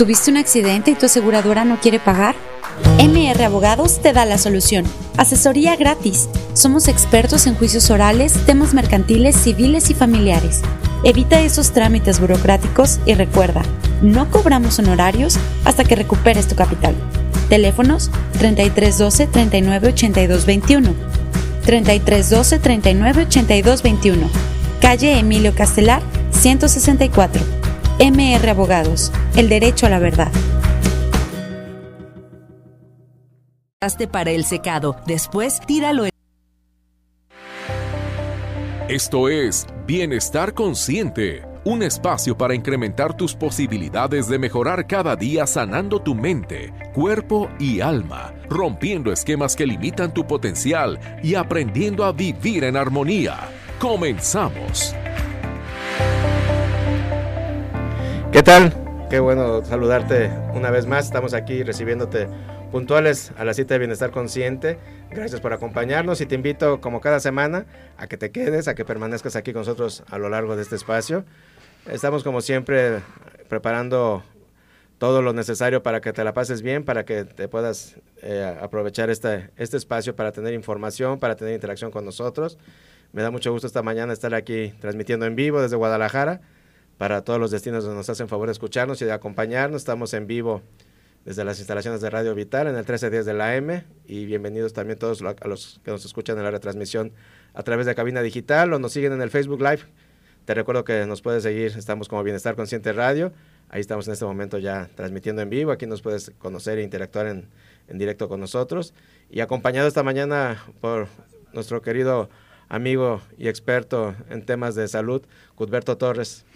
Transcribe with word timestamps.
¿Tuviste 0.00 0.30
un 0.30 0.38
accidente 0.38 0.92
y 0.92 0.94
tu 0.94 1.04
aseguradora 1.04 1.66
no 1.66 1.78
quiere 1.78 2.00
pagar? 2.00 2.34
MR 2.96 3.44
Abogados 3.44 4.00
te 4.00 4.14
da 4.14 4.24
la 4.24 4.38
solución. 4.38 4.86
Asesoría 5.18 5.76
gratis. 5.76 6.26
Somos 6.54 6.88
expertos 6.88 7.46
en 7.46 7.54
juicios 7.54 7.90
orales, 7.90 8.32
temas 8.46 8.72
mercantiles, 8.72 9.36
civiles 9.36 9.90
y 9.90 9.94
familiares. 9.94 10.62
Evita 11.04 11.42
esos 11.42 11.72
trámites 11.72 12.18
burocráticos 12.18 12.98
y 13.04 13.12
recuerda, 13.12 13.60
no 14.00 14.30
cobramos 14.30 14.78
honorarios 14.78 15.38
hasta 15.66 15.84
que 15.84 15.96
recuperes 15.96 16.48
tu 16.48 16.54
capital. 16.54 16.94
Teléfonos 17.50 18.10
3312 18.38 19.26
398221 19.26 20.94
3312 21.66 22.58
398221 22.58 24.30
Calle 24.80 25.18
Emilio 25.18 25.54
Castelar, 25.54 26.00
164. 26.30 27.59
MR 28.02 28.48
Abogados, 28.48 29.12
el 29.36 29.50
derecho 29.50 29.84
a 29.84 29.90
la 29.90 29.98
verdad. 29.98 30.32
para 34.10 34.30
el 34.30 34.44
secado, 34.46 34.96
después 35.06 35.60
tíralo 35.60 36.06
en 36.06 36.10
esto 38.88 39.28
es 39.28 39.66
Bienestar 39.86 40.54
Consciente, 40.54 41.42
un 41.64 41.82
espacio 41.82 42.36
para 42.36 42.54
incrementar 42.54 43.14
tus 43.14 43.34
posibilidades 43.34 44.28
de 44.28 44.38
mejorar 44.38 44.86
cada 44.86 45.14
día 45.14 45.46
sanando 45.46 46.00
tu 46.00 46.14
mente, 46.14 46.72
cuerpo 46.94 47.50
y 47.60 47.82
alma, 47.82 48.32
rompiendo 48.48 49.12
esquemas 49.12 49.54
que 49.54 49.66
limitan 49.66 50.12
tu 50.12 50.26
potencial 50.26 50.98
y 51.22 51.34
aprendiendo 51.34 52.04
a 52.04 52.12
vivir 52.12 52.64
en 52.64 52.76
armonía. 52.76 53.36
Comenzamos. 53.78 54.96
¿Qué 58.40 58.44
tal? 58.44 58.72
Qué 59.10 59.20
bueno 59.20 59.62
saludarte 59.66 60.30
una 60.54 60.70
vez 60.70 60.86
más. 60.86 61.04
Estamos 61.04 61.34
aquí 61.34 61.62
recibiéndote 61.62 62.26
puntuales 62.72 63.32
a 63.36 63.44
la 63.44 63.52
cita 63.52 63.74
de 63.74 63.80
Bienestar 63.80 64.12
Consciente. 64.12 64.78
Gracias 65.10 65.42
por 65.42 65.52
acompañarnos 65.52 66.22
y 66.22 66.26
te 66.26 66.36
invito, 66.36 66.80
como 66.80 67.02
cada 67.02 67.20
semana, 67.20 67.66
a 67.98 68.06
que 68.06 68.16
te 68.16 68.30
quedes, 68.30 68.66
a 68.66 68.74
que 68.74 68.86
permanezcas 68.86 69.36
aquí 69.36 69.52
con 69.52 69.60
nosotros 69.60 70.04
a 70.08 70.16
lo 70.16 70.30
largo 70.30 70.56
de 70.56 70.62
este 70.62 70.74
espacio. 70.74 71.26
Estamos, 71.86 72.24
como 72.24 72.40
siempre, 72.40 73.02
preparando 73.50 74.22
todo 74.96 75.20
lo 75.20 75.34
necesario 75.34 75.82
para 75.82 76.00
que 76.00 76.14
te 76.14 76.24
la 76.24 76.32
pases 76.32 76.62
bien, 76.62 76.82
para 76.82 77.04
que 77.04 77.26
te 77.26 77.46
puedas 77.46 77.96
eh, 78.22 78.56
aprovechar 78.58 79.10
este, 79.10 79.50
este 79.58 79.76
espacio 79.76 80.16
para 80.16 80.32
tener 80.32 80.54
información, 80.54 81.18
para 81.18 81.36
tener 81.36 81.52
interacción 81.52 81.90
con 81.90 82.06
nosotros. 82.06 82.56
Me 83.12 83.20
da 83.20 83.30
mucho 83.30 83.52
gusto 83.52 83.66
esta 83.66 83.82
mañana 83.82 84.14
estar 84.14 84.32
aquí 84.34 84.72
transmitiendo 84.80 85.26
en 85.26 85.36
vivo 85.36 85.60
desde 85.60 85.76
Guadalajara 85.76 86.40
para 87.00 87.24
todos 87.24 87.40
los 87.40 87.50
destinos 87.50 87.82
donde 87.84 87.96
nos 87.96 88.10
hacen 88.10 88.28
favor 88.28 88.48
de 88.48 88.52
escucharnos 88.52 89.00
y 89.00 89.06
de 89.06 89.12
acompañarnos. 89.12 89.80
Estamos 89.80 90.12
en 90.12 90.26
vivo 90.26 90.60
desde 91.24 91.44
las 91.46 91.58
instalaciones 91.58 92.02
de 92.02 92.10
Radio 92.10 92.34
Vital 92.34 92.66
en 92.66 92.74
el 92.74 92.80
1310 92.80 93.24
de 93.24 93.32
la 93.32 93.56
M 93.56 93.86
y 94.06 94.26
bienvenidos 94.26 94.74
también 94.74 94.98
todos 94.98 95.22
a 95.22 95.48
los 95.48 95.80
que 95.82 95.92
nos 95.92 96.04
escuchan 96.04 96.36
en 96.36 96.44
la 96.44 96.50
retransmisión 96.50 97.12
a 97.54 97.62
través 97.62 97.86
de 97.86 97.94
cabina 97.94 98.20
digital 98.20 98.74
o 98.74 98.78
nos 98.78 98.92
siguen 98.92 99.14
en 99.14 99.22
el 99.22 99.30
Facebook 99.30 99.62
Live. 99.62 99.80
Te 100.44 100.52
recuerdo 100.52 100.84
que 100.84 101.06
nos 101.06 101.22
puedes 101.22 101.42
seguir, 101.42 101.72
estamos 101.74 102.06
como 102.06 102.22
Bienestar 102.22 102.54
Consciente 102.54 102.92
Radio, 102.92 103.32
ahí 103.70 103.80
estamos 103.80 104.06
en 104.06 104.12
este 104.12 104.26
momento 104.26 104.58
ya 104.58 104.90
transmitiendo 104.94 105.40
en 105.40 105.48
vivo, 105.48 105.72
aquí 105.72 105.86
nos 105.86 106.02
puedes 106.02 106.32
conocer 106.36 106.78
e 106.80 106.82
interactuar 106.82 107.28
en, 107.28 107.48
en 107.88 107.96
directo 107.96 108.28
con 108.28 108.40
nosotros 108.40 108.92
y 109.30 109.40
acompañado 109.40 109.88
esta 109.88 110.02
mañana 110.02 110.62
por 110.82 111.08
nuestro 111.54 111.80
querido 111.80 112.28
amigo 112.70 113.20
y 113.36 113.48
experto 113.48 114.14
en 114.30 114.46
temas 114.46 114.74
de 114.74 114.88
salud, 114.88 115.22
Cudberto 115.56 115.98
Torres. 115.98 116.46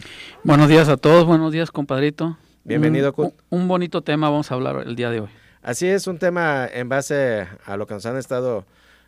Buenos 0.45 0.69
días 0.69 0.89
a 0.89 0.97
todos, 0.97 1.27
buenos 1.27 1.53
días 1.53 1.71
compadrito. 1.71 2.39
Bienvenido. 2.63 3.13
Un, 3.19 3.35
un, 3.51 3.69
bonito 3.69 4.01
tema 4.01 4.31
vamos 4.31 4.51
a 4.51 4.55
hablar 4.55 4.85
el 4.87 4.97
día 4.97 5.11
de 5.11 5.21
hoy. 5.21 5.29
Así 5.63 5.87
es, 5.87 6.07
un 6.07 6.19
tema 6.19 6.67
en 6.73 6.89
base 6.89 7.47
a 7.67 7.77
lo 7.77 7.87
que 7.87 7.95
nos 7.95 8.07
han 8.07 8.17
estado 8.17 8.65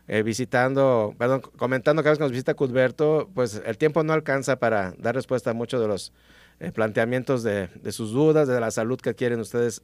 eh, 0.08 0.22
visitando, 0.22 1.14
perdón, 1.16 1.40
comentando 1.56 2.02
cada 2.02 2.10
vez 2.12 2.18
que 2.18 2.24
nos 2.24 2.32
visita 2.32 2.54
Cudberto, 2.54 3.30
pues 3.34 3.62
el 3.64 3.78
tiempo 3.78 4.02
no 4.02 4.12
alcanza 4.12 4.56
para 4.56 4.92
dar 4.98 5.14
respuesta 5.14 5.50
a 5.50 5.54
muchos 5.54 5.80
de 5.80 5.88
los 5.88 6.12
eh, 6.60 6.72
planteamientos 6.72 7.42
de, 7.42 7.68
sus 7.92 8.12
dudas, 8.12 8.48
de 8.48 8.60
la 8.60 8.70
salud 8.70 9.00
que 9.00 9.14
quieren 9.14 9.40
ustedes 9.40 9.82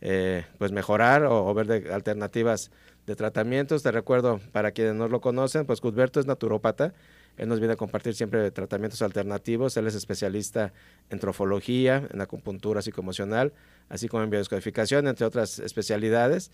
eh, 0.00 0.46
pues 0.58 0.72
mejorar 0.72 1.24
o, 1.24 1.46
o, 1.46 1.52
ver 1.52 1.66
de 1.66 1.92
alternativas 1.92 2.70
de 3.06 3.16
tratamientos. 3.16 3.82
Te 3.82 3.90
recuerdo, 3.90 4.40
para 4.52 4.72
quienes 4.72 4.94
no 4.94 5.08
lo 5.08 5.20
conocen, 5.20 5.66
pues 5.66 5.80
Cudberto 5.80 6.20
es 6.20 6.26
naturópata 6.26 6.94
él 7.40 7.48
nos 7.48 7.58
viene 7.58 7.72
a 7.72 7.76
compartir 7.76 8.14
siempre 8.14 8.50
tratamientos 8.50 9.00
alternativos. 9.00 9.74
Él 9.78 9.86
es 9.86 9.94
especialista 9.94 10.74
en 11.08 11.18
trofología, 11.18 12.06
en 12.12 12.20
acupuntura 12.20 12.82
psicoemocional, 12.82 13.54
así 13.88 14.08
como 14.08 14.22
en 14.22 14.28
biodescodificación, 14.28 15.08
entre 15.08 15.24
otras 15.24 15.58
especialidades. 15.58 16.50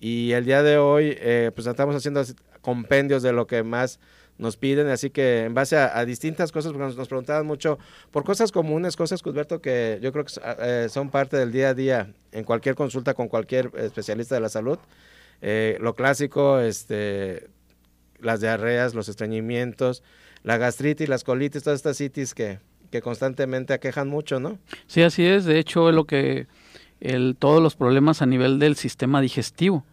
Y 0.00 0.32
el 0.32 0.46
día 0.46 0.62
de 0.62 0.78
hoy, 0.78 1.14
eh, 1.18 1.50
pues 1.54 1.66
estamos 1.66 1.94
haciendo 1.94 2.24
compendios 2.62 3.22
de 3.22 3.32
lo 3.32 3.46
que 3.46 3.62
más 3.62 4.00
nos 4.38 4.56
piden, 4.56 4.88
así 4.88 5.10
que 5.10 5.44
en 5.44 5.52
base 5.52 5.76
a, 5.76 6.02
distintas 6.06 6.50
cosas, 6.50 6.72
porque 6.72 6.96
nos, 6.96 7.08
preguntaban 7.08 7.44
mucho 7.44 7.78
por 8.10 8.24
cosas 8.24 8.50
comunes, 8.50 8.96
cosas, 8.96 9.22
Cusberto, 9.22 9.60
que 9.60 9.98
yo 10.00 10.10
creo 10.10 10.24
que 10.24 10.32
eh, 10.60 10.86
son 10.88 11.10
parte 11.10 11.36
del 11.36 11.52
día 11.52 11.68
a 11.68 11.74
día 11.74 12.14
en 12.32 12.44
cualquier 12.44 12.74
consulta 12.74 13.12
con 13.12 13.28
cualquier 13.28 13.70
especialista 13.76 14.36
de 14.36 14.40
la 14.40 14.48
salud. 14.48 14.78
Eh, 15.42 15.78
lo 15.80 15.94
clásico, 15.94 16.60
este, 16.60 17.48
las 18.20 18.40
diarreas, 18.40 18.94
los 18.94 19.08
estreñimientos, 19.08 20.02
la 20.42 20.56
gastritis, 20.56 21.08
las 21.08 21.24
colitis, 21.24 21.62
todas 21.62 21.78
estas 21.78 21.96
citis 21.96 22.34
que, 22.34 22.58
que 22.90 23.02
constantemente 23.02 23.72
aquejan 23.72 24.08
mucho, 24.08 24.40
¿no? 24.40 24.58
Sí, 24.86 25.02
así 25.02 25.24
es. 25.24 25.44
De 25.44 25.58
hecho, 25.58 25.88
es 25.88 25.94
lo 25.94 26.04
que 26.04 26.46
el, 27.00 27.36
todos 27.38 27.62
los 27.62 27.76
problemas 27.76 28.22
a 28.22 28.26
nivel 28.26 28.58
del 28.58 28.76
sistema 28.76 29.20
digestivo 29.20 29.84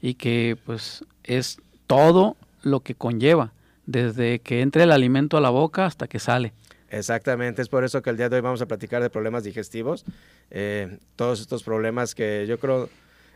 y 0.00 0.14
que 0.14 0.56
pues 0.64 1.04
es 1.24 1.58
todo 1.86 2.36
lo 2.62 2.80
que 2.80 2.94
conlleva, 2.94 3.52
desde 3.86 4.40
que 4.40 4.60
entre 4.60 4.84
el 4.84 4.92
alimento 4.92 5.36
a 5.36 5.40
la 5.40 5.50
boca 5.50 5.86
hasta 5.86 6.06
que 6.06 6.18
sale. 6.18 6.52
Exactamente, 6.90 7.62
es 7.62 7.68
por 7.68 7.84
eso 7.84 8.02
que 8.02 8.10
el 8.10 8.18
día 8.18 8.28
de 8.28 8.36
hoy 8.36 8.42
vamos 8.42 8.60
a 8.60 8.66
platicar 8.66 9.02
de 9.02 9.08
problemas 9.08 9.44
digestivos, 9.44 10.04
eh, 10.50 10.98
todos 11.16 11.40
estos 11.40 11.62
problemas 11.62 12.14
que 12.14 12.44
yo 12.46 12.58
creo 12.58 12.90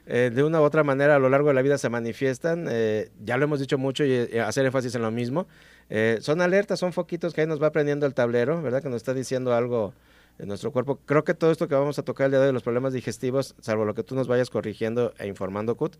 eh, 0.07 0.31
de 0.33 0.45
una 0.45 0.61
u 0.61 0.65
otra 0.65 0.85
manera 0.85 1.17
a 1.17 1.19
lo 1.19 1.29
largo 1.29 1.49
de 1.49 1.55
la 1.55 1.63
vida 1.63 1.79
se 1.79 1.89
manifiestan, 1.89 2.69
eh, 2.71 3.11
ya 3.25 3.37
lo 3.37 3.45
hemos 3.45 3.59
dicho 3.59 3.77
mucho 3.77 4.05
y, 4.05 4.39
hacer 4.39 4.65
énfasis 4.65 4.95
en 4.95 5.03
lo 5.03 5.11
mismo, 5.11 5.49
eh, 5.91 6.19
son 6.21 6.41
alertas, 6.41 6.79
son 6.79 6.93
foquitos 6.93 7.35
que 7.35 7.41
ahí 7.41 7.47
nos 7.47 7.61
va 7.61 7.69
aprendiendo 7.69 8.07
el 8.07 8.15
tablero, 8.15 8.63
¿verdad? 8.63 8.83
Que 8.83 8.89
nos 8.89 8.97
está 8.97 9.15
diciendo 9.15 9.53
algo 9.53 9.95
en 10.39 10.47
nuestro 10.47 10.71
cuerpo. 10.71 11.01
Creo 11.07 11.25
que 11.25 11.35
todo 11.35 11.51
esto 11.51 11.67
que 11.67 11.75
vamos 11.75 11.99
a 11.99 12.03
tocar 12.03 12.27
el 12.27 12.31
día 12.33 12.41
de 12.41 12.47
hoy, 12.47 12.53
los 12.53 12.63
problemas 12.63 12.93
digestivos, 12.93 13.57
salvo 13.61 13.85
lo 13.85 13.95
que 13.95 14.05
tú 14.05 14.15
nos 14.15 14.29
vayas 14.29 14.49
corrigiendo 14.49 15.13
e 15.19 15.27
informando, 15.27 15.77
Kut, 15.77 15.97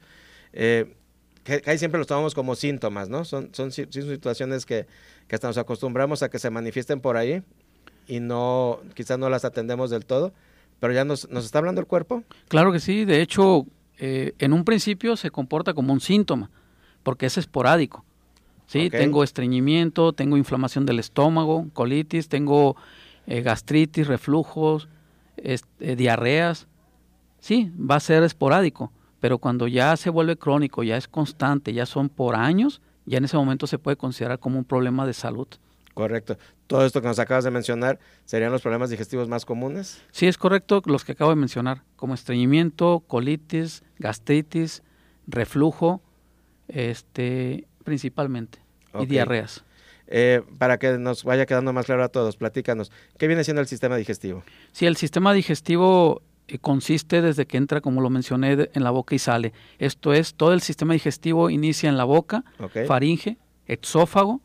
que, 0.53 1.63
ahí 1.67 1.79
siempre 1.79 1.99
los 1.99 2.07
tomamos 2.07 2.35
como 2.35 2.55
síntomas, 2.55 3.09
¿no? 3.09 3.25
Son, 3.25 3.51
son, 3.55 3.73
situaciones 3.73 4.67
que, 4.67 4.87
que 5.27 5.35
hasta 5.35 5.49
nos 5.49 5.59
acostumbramos 5.59 6.23
a 6.23 6.29
que 6.29 6.39
se 6.39 6.51
manifiesten 6.51 7.01
por 7.01 7.17
ahí 7.17 7.43
y 8.07 8.21
no, 8.21 8.81
quizás 8.95 9.19
no 9.19 9.29
las 9.31 9.45
atendemos 9.45 9.91
del 9.91 10.07
todo, 10.07 10.33
pero 10.79 10.93
ya 10.93 11.05
nos, 11.05 11.29
nos 11.29 11.45
está 11.45 11.59
hablando 11.59 11.81
el 11.81 11.87
cuerpo. 11.87 12.23
Claro 12.49 12.73
que 12.73 12.81
sí, 12.81 13.05
de 13.05 13.21
hecho, 13.21 13.67
eh, 13.99 14.35
en 14.39 14.53
un 14.53 14.65
principio 14.65 15.17
se 15.17 15.31
comporta 15.31 15.75
como 15.75 15.93
un 15.93 16.01
síntoma, 16.01 16.51
porque 17.03 17.27
es 17.27 17.39
esporádico. 17.39 18.05
¿sí? 18.67 18.91
Tengo 18.91 19.23
estreñimiento, 19.25 20.13
tengo 20.13 20.37
inflamación 20.37 20.87
del 20.87 20.99
estómago, 20.99 21.67
colitis, 21.73 22.29
tengo 22.29 22.77
eh, 23.27 23.43
gastritis, 23.43 24.07
reflujos, 24.07 24.89
eh, 25.37 25.59
diarreas. 25.97 26.67
Sí, 27.39 27.71
va 27.79 27.97
a 27.97 28.01
ser 28.01 28.23
esporádico, 28.23 28.93
pero 29.21 29.39
cuando 29.39 29.69
ya 29.69 29.97
se 29.97 30.11
vuelve 30.11 30.37
crónico, 30.37 30.83
ya 30.83 30.97
es 30.97 31.09
constante, 31.09 31.73
ya 31.73 31.87
son 31.87 32.09
por 32.09 32.35
años, 32.35 32.81
ya 33.05 33.19
en 33.19 33.25
ese 33.25 33.37
momento 33.37 33.67
se 33.67 33.79
puede 33.79 33.97
considerar 33.97 34.39
como 34.39 34.59
un 34.59 34.65
problema 34.65 35.07
de 35.07 35.13
salud. 35.13 35.47
Correcto. 35.97 36.37
Todo 36.67 36.85
esto 36.85 37.01
que 37.01 37.09
nos 37.09 37.19
acabas 37.19 37.45
de 37.45 37.51
mencionar, 37.51 37.99
¿serían 38.27 38.53
los 38.53 38.61
problemas 38.61 38.91
digestivos 38.91 39.29
más 39.29 39.47
comunes? 39.47 40.03
Sí, 40.11 40.27
es 40.27 40.37
correcto, 40.37 40.83
los 40.85 41.07
que 41.07 41.13
acabo 41.13 41.31
de 41.31 41.37
mencionar, 41.37 41.85
como 41.97 42.13
estreñimiento, 42.13 43.03
colitis, 43.07 43.83
gastritis, 43.99 44.83
reflujo, 45.27 46.03
este, 46.69 47.67
principalmente, 47.83 48.59
y 49.01 49.07
diarreas. 49.07 49.65
Eh, 50.07 50.43
para 50.59 50.77
que 50.77 50.99
nos 50.99 51.25
vaya 51.25 51.47
quedando 51.47 51.73
más 51.73 51.87
claro 51.87 52.05
a 52.05 52.09
todos, 52.11 52.37
platícanos, 52.37 52.93
¿qué 53.17 53.27
viene 53.27 53.43
siendo 53.43 53.63
el 53.63 53.67
sistema 53.67 53.97
digestivo? 53.97 54.45
Sí, 54.73 54.85
el 54.85 54.99
sistema 54.99 55.33
digestivo 55.33 56.21
eh, 56.47 56.59
consiste 56.59 57.23
desde 57.23 57.47
que 57.47 57.57
entra, 57.57 57.81
como 57.81 58.03
lo 58.03 58.11
mencioné, 58.11 58.69
en 58.75 58.85
la 58.85 58.91
boca 58.91 59.15
y 59.15 59.19
sale. 59.19 59.55
Esto 59.79 60.13
es, 60.13 60.35
todo 60.35 60.53
el 60.53 60.61
sistema 60.61 60.93
digestivo 60.93 61.49
inicia 61.49 61.89
en 61.89 61.97
la 61.97 62.05
boca, 62.05 62.45
faringe, 62.87 63.39
exófago, 63.67 64.43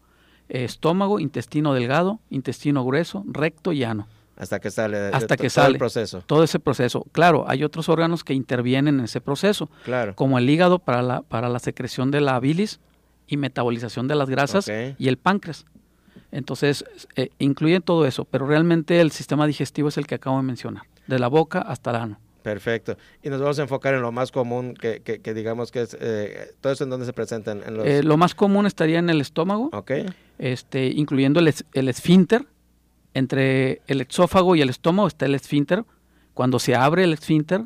estómago, 0.51 1.19
intestino 1.19 1.73
delgado, 1.73 2.19
intestino 2.29 2.83
grueso, 2.83 3.23
recto 3.27 3.71
y 3.71 3.83
ano. 3.83 4.07
Hasta 4.35 4.59
que 4.59 4.71
sale. 4.71 4.97
Hasta 5.13 5.37
que 5.37 5.49
sale. 5.49 5.73
el 5.73 5.77
proceso. 5.77 6.23
Todo 6.25 6.43
ese 6.43 6.59
proceso. 6.59 7.05
Claro, 7.11 7.45
hay 7.47 7.63
otros 7.63 7.89
órganos 7.89 8.23
que 8.23 8.33
intervienen 8.33 8.99
en 8.99 9.05
ese 9.05 9.21
proceso. 9.21 9.69
Claro. 9.85 10.15
Como 10.15 10.39
el 10.39 10.49
hígado 10.49 10.79
para 10.79 11.01
la, 11.01 11.21
para 11.21 11.47
la 11.47 11.59
secreción 11.59 12.11
de 12.11 12.21
la 12.21 12.39
bilis 12.39 12.79
y 13.27 13.37
metabolización 13.37 14.07
de 14.07 14.15
las 14.15 14.29
grasas 14.29 14.69
y 14.97 15.07
el 15.07 15.17
páncreas. 15.17 15.65
Entonces, 16.31 16.85
eh, 17.15 17.29
incluyen 17.39 17.81
todo 17.81 18.05
eso, 18.05 18.25
pero 18.25 18.47
realmente 18.47 18.99
el 18.99 19.11
sistema 19.11 19.45
digestivo 19.47 19.89
es 19.89 19.97
el 19.97 20.07
que 20.07 20.15
acabo 20.15 20.37
de 20.37 20.43
mencionar, 20.43 20.83
de 21.07 21.19
la 21.19 21.27
boca 21.27 21.59
hasta 21.59 21.91
el 21.91 21.95
ano. 21.97 22.19
Perfecto. 22.41 22.97
Y 23.21 23.29
nos 23.29 23.39
vamos 23.39 23.59
a 23.59 23.63
enfocar 23.63 23.93
en 23.93 24.01
lo 24.01 24.11
más 24.11 24.31
común 24.31 24.73
que, 24.73 25.01
que, 25.01 25.33
digamos 25.33 25.71
que 25.71 25.81
es, 25.81 25.95
eh, 25.99 26.53
todo 26.61 26.73
eso 26.73 26.83
en 26.83 26.89
donde 26.89 27.05
se 27.05 27.13
presentan. 27.13 27.61
En 27.65 27.77
los... 27.77 27.85
Eh, 27.85 28.03
lo 28.03 28.17
más 28.17 28.33
común 28.35 28.65
estaría 28.65 28.99
en 28.99 29.09
el 29.09 29.21
estómago, 29.21 29.69
okay. 29.73 30.05
este, 30.37 30.87
incluyendo 30.87 31.39
el, 31.39 31.53
el 31.73 31.89
esfínter. 31.89 32.45
Entre 33.13 33.81
el 33.87 33.99
exófago 33.99 34.55
y 34.55 34.61
el 34.61 34.69
estómago 34.69 35.07
está 35.07 35.25
el 35.25 35.35
esfínter. 35.35 35.83
Cuando 36.33 36.59
se 36.59 36.75
abre 36.75 37.03
el 37.03 37.11
esfínter 37.11 37.65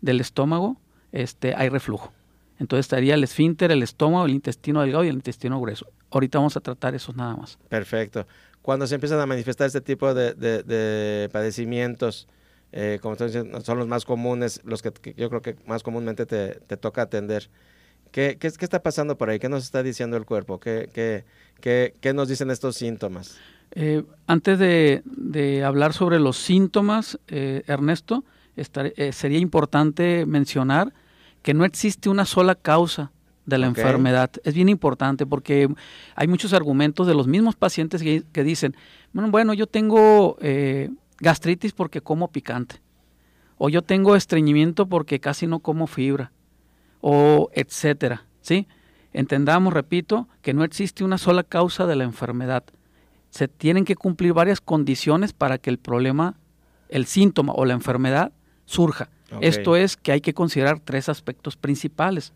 del 0.00 0.20
estómago, 0.20 0.80
este, 1.10 1.54
hay 1.56 1.68
reflujo. 1.68 2.12
Entonces 2.60 2.84
estaría 2.84 3.14
el 3.14 3.24
esfínter, 3.24 3.72
el 3.72 3.82
estómago, 3.82 4.26
el 4.26 4.32
intestino 4.32 4.80
delgado 4.82 5.02
y 5.04 5.08
el 5.08 5.16
intestino 5.16 5.60
grueso. 5.60 5.86
Ahorita 6.10 6.38
vamos 6.38 6.56
a 6.56 6.60
tratar 6.60 6.94
esos 6.94 7.16
nada 7.16 7.34
más. 7.34 7.58
Perfecto. 7.68 8.26
Cuando 8.62 8.86
se 8.86 8.94
empiezan 8.94 9.18
a 9.18 9.26
manifestar 9.26 9.66
este 9.66 9.80
tipo 9.80 10.14
de, 10.14 10.34
de 10.34 11.28
padecimientos, 11.32 12.28
eh, 12.72 12.98
como 13.02 13.16
son 13.16 13.78
los 13.78 13.88
más 13.88 14.04
comunes, 14.04 14.60
los 14.64 14.82
que, 14.82 14.92
yo 15.16 15.28
creo 15.28 15.42
que 15.42 15.56
más 15.66 15.82
comúnmente 15.82 16.24
te, 16.26 16.76
toca 16.76 17.02
atender. 17.02 17.50
¿Qué, 18.12 18.36
¿Qué, 18.38 18.46
está 18.46 18.82
pasando 18.82 19.18
por 19.18 19.30
ahí? 19.30 19.38
¿Qué 19.38 19.48
nos 19.48 19.64
está 19.64 19.82
diciendo 19.82 20.16
el 20.16 20.24
cuerpo? 20.24 20.60
¿Qué, 20.60 20.88
qué, 21.60 21.94
qué, 22.00 22.14
nos 22.14 22.28
dicen 22.28 22.50
estos 22.50 22.76
síntomas? 22.76 23.38
Eh, 23.72 24.04
antes 24.26 24.58
de, 24.58 25.62
hablar 25.64 25.92
sobre 25.92 26.20
los 26.20 26.36
síntomas, 26.36 27.18
eh, 27.28 27.62
Ernesto, 27.66 28.24
sería 29.12 29.38
importante 29.38 30.26
mencionar 30.26 30.92
que 31.42 31.54
no 31.54 31.64
existe 31.64 32.08
una 32.08 32.24
sola 32.24 32.54
causa 32.54 33.10
de 33.46 33.58
la 33.58 33.66
enfermedad. 33.66 34.30
Es 34.44 34.54
bien 34.54 34.68
importante 34.68 35.24
porque 35.26 35.68
hay 36.14 36.28
muchos 36.28 36.52
argumentos 36.52 37.06
de 37.06 37.14
los 37.14 37.26
mismos 37.26 37.56
pacientes 37.56 38.02
que, 38.02 38.22
que 38.32 38.44
dicen, 38.44 38.76
bueno, 39.12 39.30
bueno, 39.30 39.54
yo 39.54 39.66
tengo 39.66 40.36
gastritis 41.20 41.72
porque 41.72 42.00
como 42.00 42.28
picante, 42.28 42.80
o 43.56 43.68
yo 43.68 43.82
tengo 43.82 44.16
estreñimiento 44.16 44.86
porque 44.86 45.20
casi 45.20 45.46
no 45.46 45.60
como 45.60 45.86
fibra, 45.86 46.32
o 47.00 47.50
etcétera, 47.54 48.26
¿sí? 48.40 48.66
Entendamos, 49.12 49.72
repito, 49.72 50.28
que 50.42 50.54
no 50.54 50.64
existe 50.64 51.04
una 51.04 51.18
sola 51.18 51.42
causa 51.42 51.86
de 51.86 51.96
la 51.96 52.04
enfermedad. 52.04 52.64
Se 53.30 53.48
tienen 53.48 53.84
que 53.84 53.96
cumplir 53.96 54.32
varias 54.32 54.60
condiciones 54.60 55.32
para 55.32 55.58
que 55.58 55.70
el 55.70 55.78
problema, 55.78 56.36
el 56.88 57.06
síntoma 57.06 57.52
o 57.54 57.64
la 57.64 57.74
enfermedad 57.74 58.32
surja. 58.66 59.08
Esto 59.40 59.76
es 59.76 59.96
que 59.96 60.12
hay 60.12 60.20
que 60.20 60.34
considerar 60.34 60.80
tres 60.80 61.08
aspectos 61.08 61.56
principales. 61.56 62.32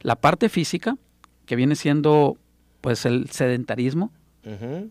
La 0.00 0.16
parte 0.16 0.48
física, 0.48 0.96
que 1.44 1.56
viene 1.56 1.74
siendo 1.74 2.36
pues 2.80 3.04
el 3.06 3.30
sedentarismo, 3.30 4.12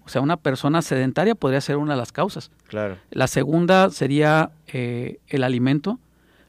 o 0.04 0.10
sea, 0.10 0.22
una 0.22 0.38
persona 0.38 0.82
sedentaria 0.82 1.34
podría 1.34 1.62
ser 1.62 1.78
una 1.78 1.94
de 1.94 2.00
las 2.00 2.12
causas. 2.12 2.52
Claro. 2.68 2.98
La 3.12 3.28
segunda 3.28 3.90
sería 3.90 4.52
eh, 4.68 5.20
el 5.28 5.44
alimento, 5.44 6.00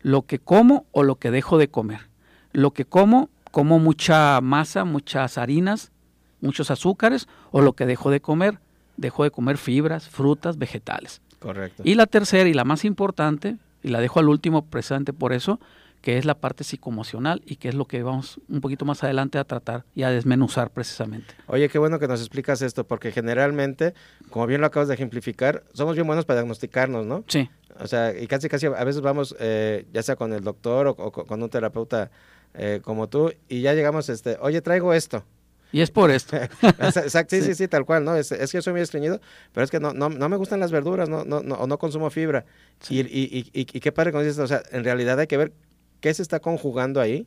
lo 0.02 0.22
que 0.22 0.38
como 0.40 0.86
o 0.90 1.04
lo 1.04 1.16
que 1.16 1.30
dejo 1.30 1.56
de 1.56 1.68
comer. 1.68 2.08
Lo 2.52 2.72
que 2.72 2.84
como, 2.84 3.30
como 3.52 3.78
mucha 3.78 4.40
masa, 4.40 4.84
muchas 4.84 5.38
harinas, 5.38 5.92
muchos 6.40 6.70
azúcares, 6.70 7.28
o 7.52 7.60
lo 7.60 7.74
que 7.74 7.86
dejo 7.86 8.10
de 8.10 8.20
comer, 8.20 8.58
dejo 8.96 9.22
de 9.22 9.30
comer 9.30 9.56
fibras, 9.56 10.08
frutas, 10.08 10.58
vegetales. 10.58 11.20
Correcto. 11.38 11.82
Y 11.84 11.94
la 11.94 12.06
tercera 12.06 12.48
y 12.48 12.54
la 12.54 12.64
más 12.64 12.84
importante, 12.84 13.56
y 13.82 13.88
la 13.88 14.00
dejo 14.00 14.18
al 14.18 14.28
último 14.28 14.64
precisamente 14.64 15.12
por 15.12 15.32
eso, 15.32 15.60
que 16.06 16.18
es 16.18 16.24
la 16.24 16.38
parte 16.38 16.62
psicoemocional 16.62 17.42
y 17.46 17.56
que 17.56 17.68
es 17.68 17.74
lo 17.74 17.86
que 17.86 18.00
vamos 18.04 18.38
un 18.48 18.60
poquito 18.60 18.84
más 18.84 19.02
adelante 19.02 19.38
a 19.38 19.44
tratar 19.44 19.86
y 19.92 20.04
a 20.04 20.10
desmenuzar 20.10 20.70
precisamente. 20.70 21.34
Oye, 21.48 21.68
qué 21.68 21.80
bueno 21.80 21.98
que 21.98 22.06
nos 22.06 22.20
explicas 22.20 22.62
esto, 22.62 22.84
porque 22.84 23.10
generalmente, 23.10 23.92
como 24.30 24.46
bien 24.46 24.60
lo 24.60 24.68
acabas 24.68 24.86
de 24.86 24.94
ejemplificar, 24.94 25.64
somos 25.72 25.96
bien 25.96 26.06
buenos 26.06 26.24
para 26.24 26.38
diagnosticarnos, 26.38 27.06
¿no? 27.06 27.24
Sí. 27.26 27.50
O 27.80 27.88
sea, 27.88 28.16
y 28.16 28.28
casi, 28.28 28.48
casi 28.48 28.66
a 28.66 28.84
veces 28.84 29.00
vamos, 29.00 29.34
eh, 29.40 29.88
ya 29.92 30.00
sea 30.04 30.14
con 30.14 30.32
el 30.32 30.44
doctor 30.44 30.86
o, 30.86 30.94
con 30.94 31.42
un 31.42 31.50
terapeuta 31.50 32.12
eh, 32.54 32.78
como 32.84 33.08
tú, 33.08 33.32
y 33.48 33.62
ya 33.62 33.74
llegamos, 33.74 34.08
este, 34.08 34.38
oye, 34.40 34.60
traigo 34.60 34.94
esto. 34.94 35.24
Y 35.72 35.80
es 35.80 35.90
por 35.90 36.12
esto. 36.12 36.36
Exacto, 36.62 37.34
sí, 37.34 37.42
sí, 37.42 37.56
sí, 37.56 37.66
tal 37.66 37.84
cual, 37.84 38.04
¿no? 38.04 38.14
Es, 38.14 38.30
es, 38.30 38.52
que 38.52 38.62
soy 38.62 38.74
muy 38.74 38.82
estreñido, 38.82 39.20
pero 39.52 39.64
es 39.64 39.72
que 39.72 39.80
no, 39.80 39.92
no, 39.92 40.08
no 40.08 40.28
me 40.28 40.36
gustan 40.36 40.60
las 40.60 40.70
verduras, 40.70 41.08
no, 41.08 41.24
no, 41.24 41.42
no, 41.42 41.56
o 41.56 41.66
no 41.66 41.78
consumo 41.78 42.10
fibra. 42.10 42.44
Y, 42.88 43.00
y, 43.00 43.04
y, 43.08 43.50
y, 43.52 43.64
qué 43.64 43.90
padre 43.90 44.12
cuando 44.12 44.28
dices, 44.28 44.38
o 44.38 44.46
sea, 44.46 44.62
en 44.70 44.84
realidad 44.84 45.18
hay 45.18 45.26
que 45.26 45.36
ver 45.36 45.52
qué 46.00 46.12
se 46.14 46.22
está 46.22 46.40
conjugando 46.40 47.00
ahí 47.00 47.26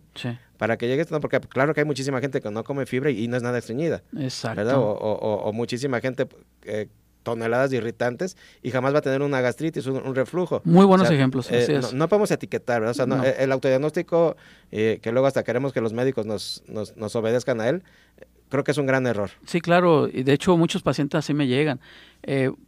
para 0.60 0.77
que 0.77 0.88
llegue 0.88 1.01
esto, 1.01 1.19
porque 1.21 1.39
claro 1.39 1.74
que 1.74 1.80
hay 1.80 1.86
muchísima 1.86 2.19
gente 2.19 2.42
que 2.42 2.51
no 2.51 2.63
come 2.63 2.86
fibra 2.86 3.10
y, 3.10 3.27
no 3.27 3.38
es 3.38 3.44
nada 3.44 3.57
estreñida. 3.57 4.04
Exacto. 4.18 4.80
O, 4.81 5.51
muchísima 5.54 6.01
gente, 6.01 6.27
eh, 6.63 6.88
toneladas 7.24 7.69
de 7.71 7.77
irritantes 7.77 8.36
y 8.62 8.71
jamás 8.71 8.94
va 8.94 9.00
a 9.00 9.01
tener 9.01 9.21
una 9.21 9.39
gastritis, 9.39 9.86
un, 9.88 10.13
reflujo. 10.13 10.62
Muy 10.66 10.86
buenos 10.86 11.10
ejemplos. 11.10 11.50
Eh, 11.50 11.80
no, 11.94 12.10
podemos 12.10 12.30
etiquetar, 12.31 12.81
¿verdad? 12.81 13.07
O 13.07 13.18
sea, 13.18 13.30
eh, 13.30 13.36
el 13.39 13.51
autodiagnóstico, 13.54 14.36
que 14.69 15.10
luego 15.12 15.27
hasta 15.27 15.44
queremos 15.44 15.71
que 15.71 15.80
los 15.80 15.94
médicos 15.94 16.25
nos, 16.25 16.63
nos, 16.68 16.95
nos 16.98 17.16
obedezcan 17.16 17.62
a 17.62 17.69
él, 17.69 17.83
creo 18.50 18.66
que 18.66 18.71
es 18.71 18.77
un 18.77 18.86
gran 18.86 19.07
error. 19.07 19.31
Sí, 19.45 19.62
claro, 19.62 20.10
y 20.12 20.24
de 20.24 20.33
hecho 20.33 20.57
muchos 20.57 20.81
pacientes 20.81 21.19
así 21.19 21.33
me 21.33 21.48
llegan. 21.48 21.80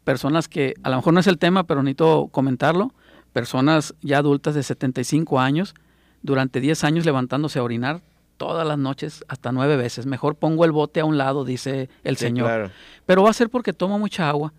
personas 0.06 0.48
que 0.48 0.76
a 0.84 0.90
lo 0.90 0.96
mejor 0.96 1.14
no 1.14 1.20
es 1.20 1.28
el 1.28 1.38
tema, 1.38 1.66
pero 1.66 1.84
necesito 1.84 2.30
comentarlo. 2.32 2.94
Personas 3.34 3.96
ya 4.02 4.20
adultas 4.20 4.56
de 4.56 4.64
75 4.64 5.40
años 5.40 5.74
durante 6.22 6.60
10 6.60 6.84
años 6.84 7.06
levantándose 7.06 7.60
a 7.60 7.64
orinar 7.64 8.02
todas 8.38 8.66
las 8.66 8.80
noches 8.80 9.24
hasta 9.28 9.52
nueve 9.52 9.78
veces. 9.78 10.08
Mejor 10.08 10.36
pongo 10.36 10.66
el 10.66 10.72
bote 10.72 11.00
a 11.00 11.06
un 11.06 11.18
lado, 11.18 11.46
dice 11.46 11.90
el 12.04 12.18
Señor. 12.18 12.72
Pero 13.06 13.22
va 13.22 13.30
a 13.30 13.34
ser 13.34 13.52
porque 13.52 13.72
tomo 13.72 14.00
mucha 14.00 14.28
agua. 14.28 14.52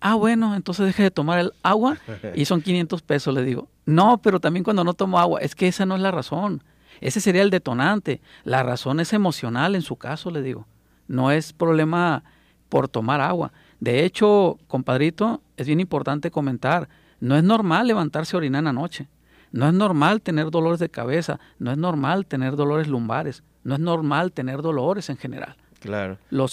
Ah, 0.00 0.14
bueno, 0.14 0.54
entonces 0.54 0.86
deje 0.86 1.02
de 1.02 1.10
tomar 1.10 1.40
el 1.40 1.52
agua 1.64 1.96
y 2.36 2.44
son 2.44 2.62
500 2.62 3.02
pesos, 3.02 3.34
le 3.34 3.42
digo. 3.42 3.68
No, 3.84 4.18
pero 4.18 4.38
también 4.38 4.62
cuando 4.62 4.84
no 4.84 4.94
tomo 4.94 5.18
agua, 5.18 5.40
es 5.40 5.56
que 5.56 5.66
esa 5.66 5.84
no 5.86 5.96
es 5.96 6.02
la 6.02 6.12
razón. 6.12 6.62
Ese 7.00 7.20
sería 7.20 7.42
el 7.42 7.50
detonante. 7.50 8.20
La 8.44 8.62
razón 8.62 9.00
es 9.00 9.12
emocional 9.12 9.74
en 9.74 9.82
su 9.82 9.96
caso, 9.96 10.30
le 10.30 10.40
digo. 10.42 10.68
No 11.08 11.32
es 11.32 11.52
problema 11.52 12.22
por 12.68 12.88
tomar 12.88 13.20
agua. 13.20 13.52
De 13.80 14.04
hecho, 14.04 14.58
compadrito, 14.68 15.42
es 15.56 15.66
bien 15.66 15.80
importante 15.80 16.30
comentar, 16.30 16.88
no 17.18 17.36
es 17.36 17.42
normal 17.42 17.88
levantarse 17.88 18.36
a 18.36 18.38
orinar 18.38 18.60
en 18.60 18.66
la 18.66 18.72
noche. 18.72 19.08
No 19.52 19.68
es 19.68 19.74
normal 19.74 20.20
tener 20.22 20.50
dolores 20.50 20.80
de 20.80 20.88
cabeza, 20.88 21.40
no 21.58 21.70
es 21.70 21.78
normal 21.78 22.26
tener 22.26 22.56
dolores 22.56 22.88
lumbares, 22.88 23.42
no 23.64 23.74
es 23.74 23.80
normal 23.80 24.32
tener 24.32 24.62
dolores 24.62 25.10
en 25.10 25.16
general. 25.16 25.56
Claro. 25.80 26.18
Lo, 26.30 26.48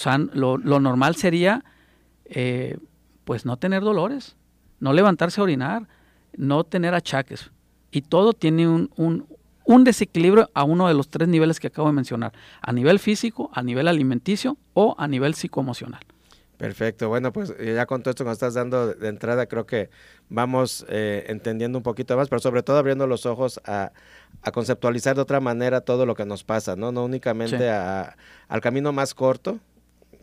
lo, 0.58 0.80
normal 0.80 1.16
sería, 1.16 1.64
eh, 2.24 2.78
pues, 3.24 3.44
no 3.44 3.56
tener 3.56 3.82
dolores, 3.82 4.36
no 4.80 4.92
levantarse 4.92 5.40
a 5.40 5.44
orinar, 5.44 5.88
no 6.36 6.64
tener 6.64 6.94
achaques. 6.94 7.50
Y 7.90 8.02
todo 8.02 8.32
tiene 8.32 8.68
un, 8.68 8.90
un, 8.96 9.26
un 9.64 9.84
desequilibrio 9.84 10.50
a 10.54 10.64
uno 10.64 10.88
de 10.88 10.94
los 10.94 11.08
tres 11.08 11.28
niveles 11.28 11.60
que 11.60 11.68
acabo 11.68 11.88
de 11.88 11.94
mencionar, 11.94 12.32
a 12.60 12.72
nivel 12.72 12.98
físico, 12.98 13.50
a 13.52 13.62
nivel 13.62 13.88
alimenticio 13.88 14.56
o 14.72 14.94
a 14.98 15.08
nivel 15.08 15.34
psicoemocional. 15.34 16.02
Perfecto, 16.64 17.08
bueno, 17.08 17.32
pues 17.32 17.54
eh, 17.58 17.74
ya 17.74 17.86
con 17.86 18.02
todo 18.02 18.10
esto 18.10 18.24
que 18.24 18.28
nos 18.28 18.36
estás 18.36 18.54
dando 18.54 18.94
de 18.94 19.08
entrada, 19.08 19.46
creo 19.46 19.66
que 19.66 19.90
vamos 20.28 20.84
eh, 20.88 21.24
entendiendo 21.28 21.78
un 21.78 21.82
poquito 21.82 22.16
más, 22.16 22.28
pero 22.28 22.40
sobre 22.40 22.62
todo 22.62 22.78
abriendo 22.78 23.06
los 23.06 23.26
ojos 23.26 23.60
a, 23.64 23.92
conceptualizar 24.52 25.14
de 25.14 25.22
otra 25.22 25.40
manera 25.40 25.80
todo 25.80 26.06
lo 26.06 26.14
que 26.14 26.24
nos 26.24 26.44
pasa, 26.44 26.76
¿no? 26.76 26.92
No 26.92 27.04
únicamente 27.04 27.70
al 27.70 28.60
camino 28.60 28.92
más 28.92 29.14
corto, 29.14 29.58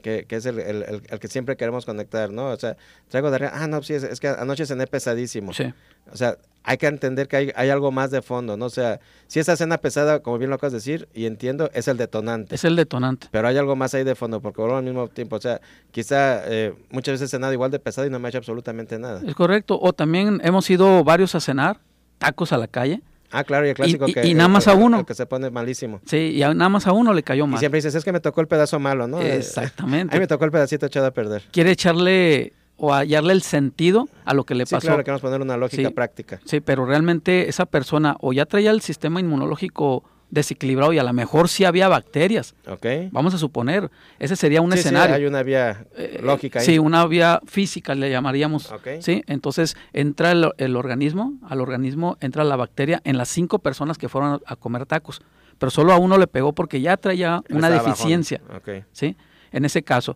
que, 0.01 0.25
es 0.29 0.45
el, 0.45 0.59
el, 0.59 1.01
que 1.19 1.27
siempre 1.27 1.55
queremos 1.55 1.85
conectar, 1.85 2.31
¿no? 2.31 2.47
O 2.47 2.57
sea, 2.57 2.77
traigo 3.09 3.29
de 3.29 3.35
arriba, 3.37 3.51
ah, 3.53 3.67
no, 3.67 3.81
sí, 3.83 3.93
es, 3.93 4.03
es 4.03 4.19
que 4.19 4.27
anoche 4.27 4.65
cené 4.65 4.87
pesadísimo. 4.87 5.53
Sí. 5.53 5.73
O 6.11 6.17
sea, 6.17 6.37
hay 6.63 6.77
que 6.77 6.87
entender 6.87 7.27
que 7.27 7.37
hay, 7.37 7.51
hay, 7.55 7.69
algo 7.69 7.91
más 7.91 8.11
de 8.11 8.21
fondo, 8.21 8.57
¿no? 8.57 8.65
O 8.65 8.69
sea, 8.69 8.99
si 9.27 9.39
esa 9.39 9.55
cena 9.55 9.77
pesada, 9.77 10.21
como 10.21 10.37
bien 10.37 10.49
lo 10.49 10.57
acabas 10.57 10.73
de 10.73 10.77
decir, 10.77 11.07
y 11.13 11.25
entiendo, 11.25 11.69
es 11.73 11.87
el 11.87 11.97
detonante. 11.97 12.53
Es 12.53 12.65
el 12.65 12.75
detonante. 12.75 13.27
Pero 13.31 13.47
hay 13.47 13.57
algo 13.57 13.75
más 13.75 13.93
ahí 13.93 14.03
de 14.03 14.15
fondo, 14.15 14.41
porque 14.41 14.61
al 14.61 14.83
mismo 14.83 15.07
tiempo, 15.07 15.37
o 15.37 15.41
sea, 15.41 15.61
quizá 15.91 16.43
eh, 16.45 16.73
muchas 16.89 17.13
veces 17.13 17.29
he 17.29 17.31
cenado 17.31 17.53
igual 17.53 17.71
de 17.71 17.79
pesado 17.79 18.07
y 18.07 18.09
no 18.09 18.19
me 18.19 18.27
ha 18.27 18.29
hecho 18.29 18.39
absolutamente 18.39 18.99
nada. 18.99 19.21
Es 19.25 19.35
correcto. 19.35 19.79
O 19.81 19.93
también 19.93 20.41
hemos 20.43 20.69
ido 20.69 21.03
varios 21.03 21.33
a 21.35 21.39
cenar, 21.39 21.79
tacos 22.17 22.51
a 22.53 22.57
la 22.57 22.67
calle. 22.67 23.01
Ah, 23.31 23.43
claro, 23.43 23.65
y 23.65 23.69
el 23.69 23.75
clásico 23.75 24.05
que... 24.05 24.27
Y 24.27 24.33
nada 24.33 24.49
más 24.49 24.67
a 24.67 24.73
uno. 24.73 25.05
que 25.05 25.13
se 25.13 25.25
pone 25.25 25.49
malísimo. 25.49 26.01
Sí, 26.05 26.33
y 26.35 26.39
nada 26.41 26.69
más 26.69 26.87
a 26.87 26.91
uno 26.91 27.13
le 27.13 27.23
cayó 27.23 27.47
mal. 27.47 27.57
Y 27.57 27.59
siempre 27.59 27.77
dices, 27.77 27.95
es 27.95 28.03
que 28.03 28.11
me 28.11 28.19
tocó 28.19 28.41
el 28.41 28.47
pedazo 28.47 28.79
malo, 28.79 29.07
¿no? 29.07 29.21
Exactamente. 29.21 30.13
a 30.15 30.17
mí 30.17 30.21
me 30.21 30.27
tocó 30.27 30.45
el 30.45 30.51
pedacito 30.51 30.85
echado 30.85 31.07
a 31.07 31.11
perder. 31.11 31.43
Quiere 31.51 31.71
echarle 31.71 32.53
o 32.77 32.93
hallarle 32.93 33.33
el 33.33 33.43
sentido 33.43 34.09
a 34.25 34.33
lo 34.33 34.43
que 34.43 34.55
le 34.55 34.65
pasó. 34.65 34.81
Sí, 34.81 34.87
claro, 34.87 35.03
queremos 35.03 35.21
poner 35.21 35.39
una 35.39 35.55
lógica 35.55 35.91
práctica. 35.91 36.41
Sí, 36.45 36.61
pero 36.61 36.85
realmente 36.85 37.47
esa 37.47 37.67
persona 37.67 38.17
o 38.21 38.33
ya 38.33 38.45
traía 38.47 38.71
el 38.71 38.81
sistema 38.81 39.19
inmunológico 39.19 40.03
desequilibrado 40.31 40.93
y 40.93 40.97
a 40.97 41.03
lo 41.03 41.13
mejor 41.13 41.49
sí 41.49 41.65
había 41.65 41.87
bacterias. 41.89 42.55
Okay. 42.65 43.09
Vamos 43.11 43.33
a 43.33 43.37
suponer, 43.37 43.91
ese 44.17 44.35
sería 44.35 44.61
un 44.61 44.73
escenario. 44.73 45.15
Sí, 45.15 45.21
hay 45.21 45.27
una 45.27 45.43
vía 45.43 45.85
eh, 45.95 46.19
lógica 46.23 46.59
ahí. 46.59 46.65
Sí, 46.65 46.79
una 46.79 47.05
vía 47.05 47.41
física 47.45 47.93
le 47.93 48.09
llamaríamos. 48.09 48.73
Sí, 49.01 49.23
entonces 49.27 49.75
entra 49.93 50.31
el, 50.31 50.75
organismo, 50.75 51.33
al 51.47 51.61
organismo 51.61 52.17
entra 52.21 52.43
la 52.43 52.55
bacteria 52.55 53.01
en 53.03 53.17
las 53.17 53.27
cinco 53.27 53.59
personas 53.59 53.97
que 53.97 54.09
fueron 54.09 54.41
a, 54.45 54.55
comer 54.55 54.85
tacos, 54.85 55.21
pero 55.59 55.69
solo 55.69 55.93
a 55.93 55.97
uno 55.97 56.17
le 56.17 56.27
pegó 56.27 56.53
porque 56.53 56.81
ya 56.81 56.97
traía 56.97 57.43
una 57.49 57.69
deficiencia. 57.69 58.41
Okay. 58.57 58.85
Sí, 58.91 59.17
en 59.51 59.65
ese 59.65 59.83
caso. 59.83 60.15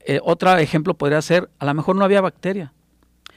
Eh, 0.00 0.18
otro 0.22 0.56
ejemplo 0.56 0.94
podría 0.94 1.20
ser, 1.20 1.50
a 1.58 1.66
lo 1.66 1.74
mejor 1.74 1.94
no 1.94 2.04
había 2.04 2.22
bacteria, 2.22 2.72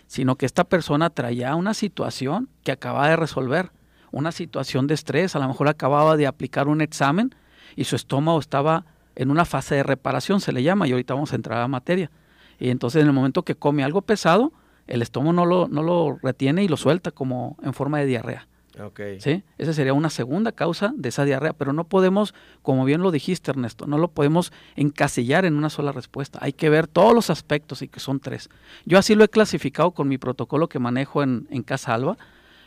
sino 0.07 0.37
que 0.37 0.45
esta 0.45 0.63
persona 0.63 1.09
traía 1.09 1.53
una 1.55 1.73
situación 1.73 2.47
que 2.63 2.71
acababa 2.71 3.09
de 3.09 3.17
resolver, 3.17 3.71
una 4.13 4.31
situación 4.31 4.87
de 4.87 4.93
estrés, 4.93 5.35
a 5.35 5.39
lo 5.39 5.47
mejor 5.47 5.67
acababa 5.67 6.15
de 6.15 6.27
aplicar 6.27 6.67
un 6.67 6.81
examen 6.81 7.35
y 7.75 7.83
su 7.83 7.95
estómago 7.95 8.39
estaba 8.39 8.85
en 9.15 9.31
una 9.31 9.43
fase 9.43 9.75
de 9.75 9.83
reparación, 9.83 10.39
se 10.39 10.53
le 10.53 10.63
llama, 10.63 10.87
y 10.87 10.91
ahorita 10.91 11.13
vamos 11.13 11.33
a 11.33 11.35
entrar 11.35 11.61
a 11.61 11.67
materia. 11.67 12.11
Y 12.59 12.69
entonces 12.69 13.01
en 13.01 13.07
el 13.07 13.13
momento 13.13 13.43
que 13.43 13.55
come 13.55 13.83
algo 13.83 14.01
pesado, 14.01 14.53
el 14.87 15.01
estómago 15.01 15.33
no 15.33 15.45
lo, 15.45 15.67
no 15.67 15.81
lo 15.81 16.17
retiene 16.21 16.63
y 16.63 16.67
lo 16.67 16.77
suelta 16.77 17.11
como 17.11 17.57
en 17.63 17.73
forma 17.73 17.99
de 17.99 18.05
diarrea. 18.05 18.47
Okay. 18.79 19.19
¿Sí? 19.19 19.43
Esa 19.59 19.73
sería 19.73 19.93
una 19.93 20.09
segunda 20.09 20.51
causa 20.51 20.93
de 20.95 21.09
esa 21.09 21.25
diarrea, 21.25 21.53
pero 21.53 21.73
no 21.73 21.83
podemos, 21.83 22.33
como 22.63 22.85
bien 22.85 23.01
lo 23.01 23.11
dijiste 23.11 23.51
Ernesto, 23.51 23.85
no 23.85 23.99
lo 23.99 24.09
podemos 24.09 24.51
encasillar 24.75 25.45
en 25.45 25.55
una 25.55 25.69
sola 25.69 25.91
respuesta. 25.91 26.39
Hay 26.41 26.53
que 26.53 26.69
ver 26.69 26.87
todos 26.87 27.13
los 27.13 27.29
aspectos 27.29 27.83
y 27.83 27.87
que 27.87 27.99
son 27.99 28.19
tres. 28.19 28.49
Yo 28.85 28.97
así 28.97 29.13
lo 29.13 29.23
he 29.23 29.29
clasificado 29.29 29.91
con 29.91 30.07
mi 30.07 30.17
protocolo 30.17 30.69
que 30.69 30.79
manejo 30.79 31.21
en, 31.21 31.47
en 31.51 31.61
Casa 31.61 31.93
Alba. 31.93 32.17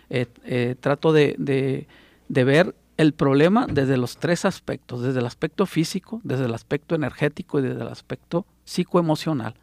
Eh, 0.08 0.26
eh, 0.44 0.76
trato 0.78 1.12
de, 1.12 1.34
de, 1.38 1.88
de 2.28 2.44
ver 2.44 2.74
el 2.96 3.12
problema 3.12 3.66
desde 3.68 3.96
los 3.96 4.16
tres 4.18 4.44
aspectos, 4.44 5.02
desde 5.02 5.20
el 5.20 5.26
aspecto 5.26 5.66
físico, 5.66 6.20
desde 6.24 6.46
el 6.46 6.54
aspecto 6.54 6.94
energético 6.94 7.58
y 7.58 7.62
desde 7.62 7.82
el 7.82 7.88
aspecto 7.88 8.46
psicoemocional. 8.64 9.54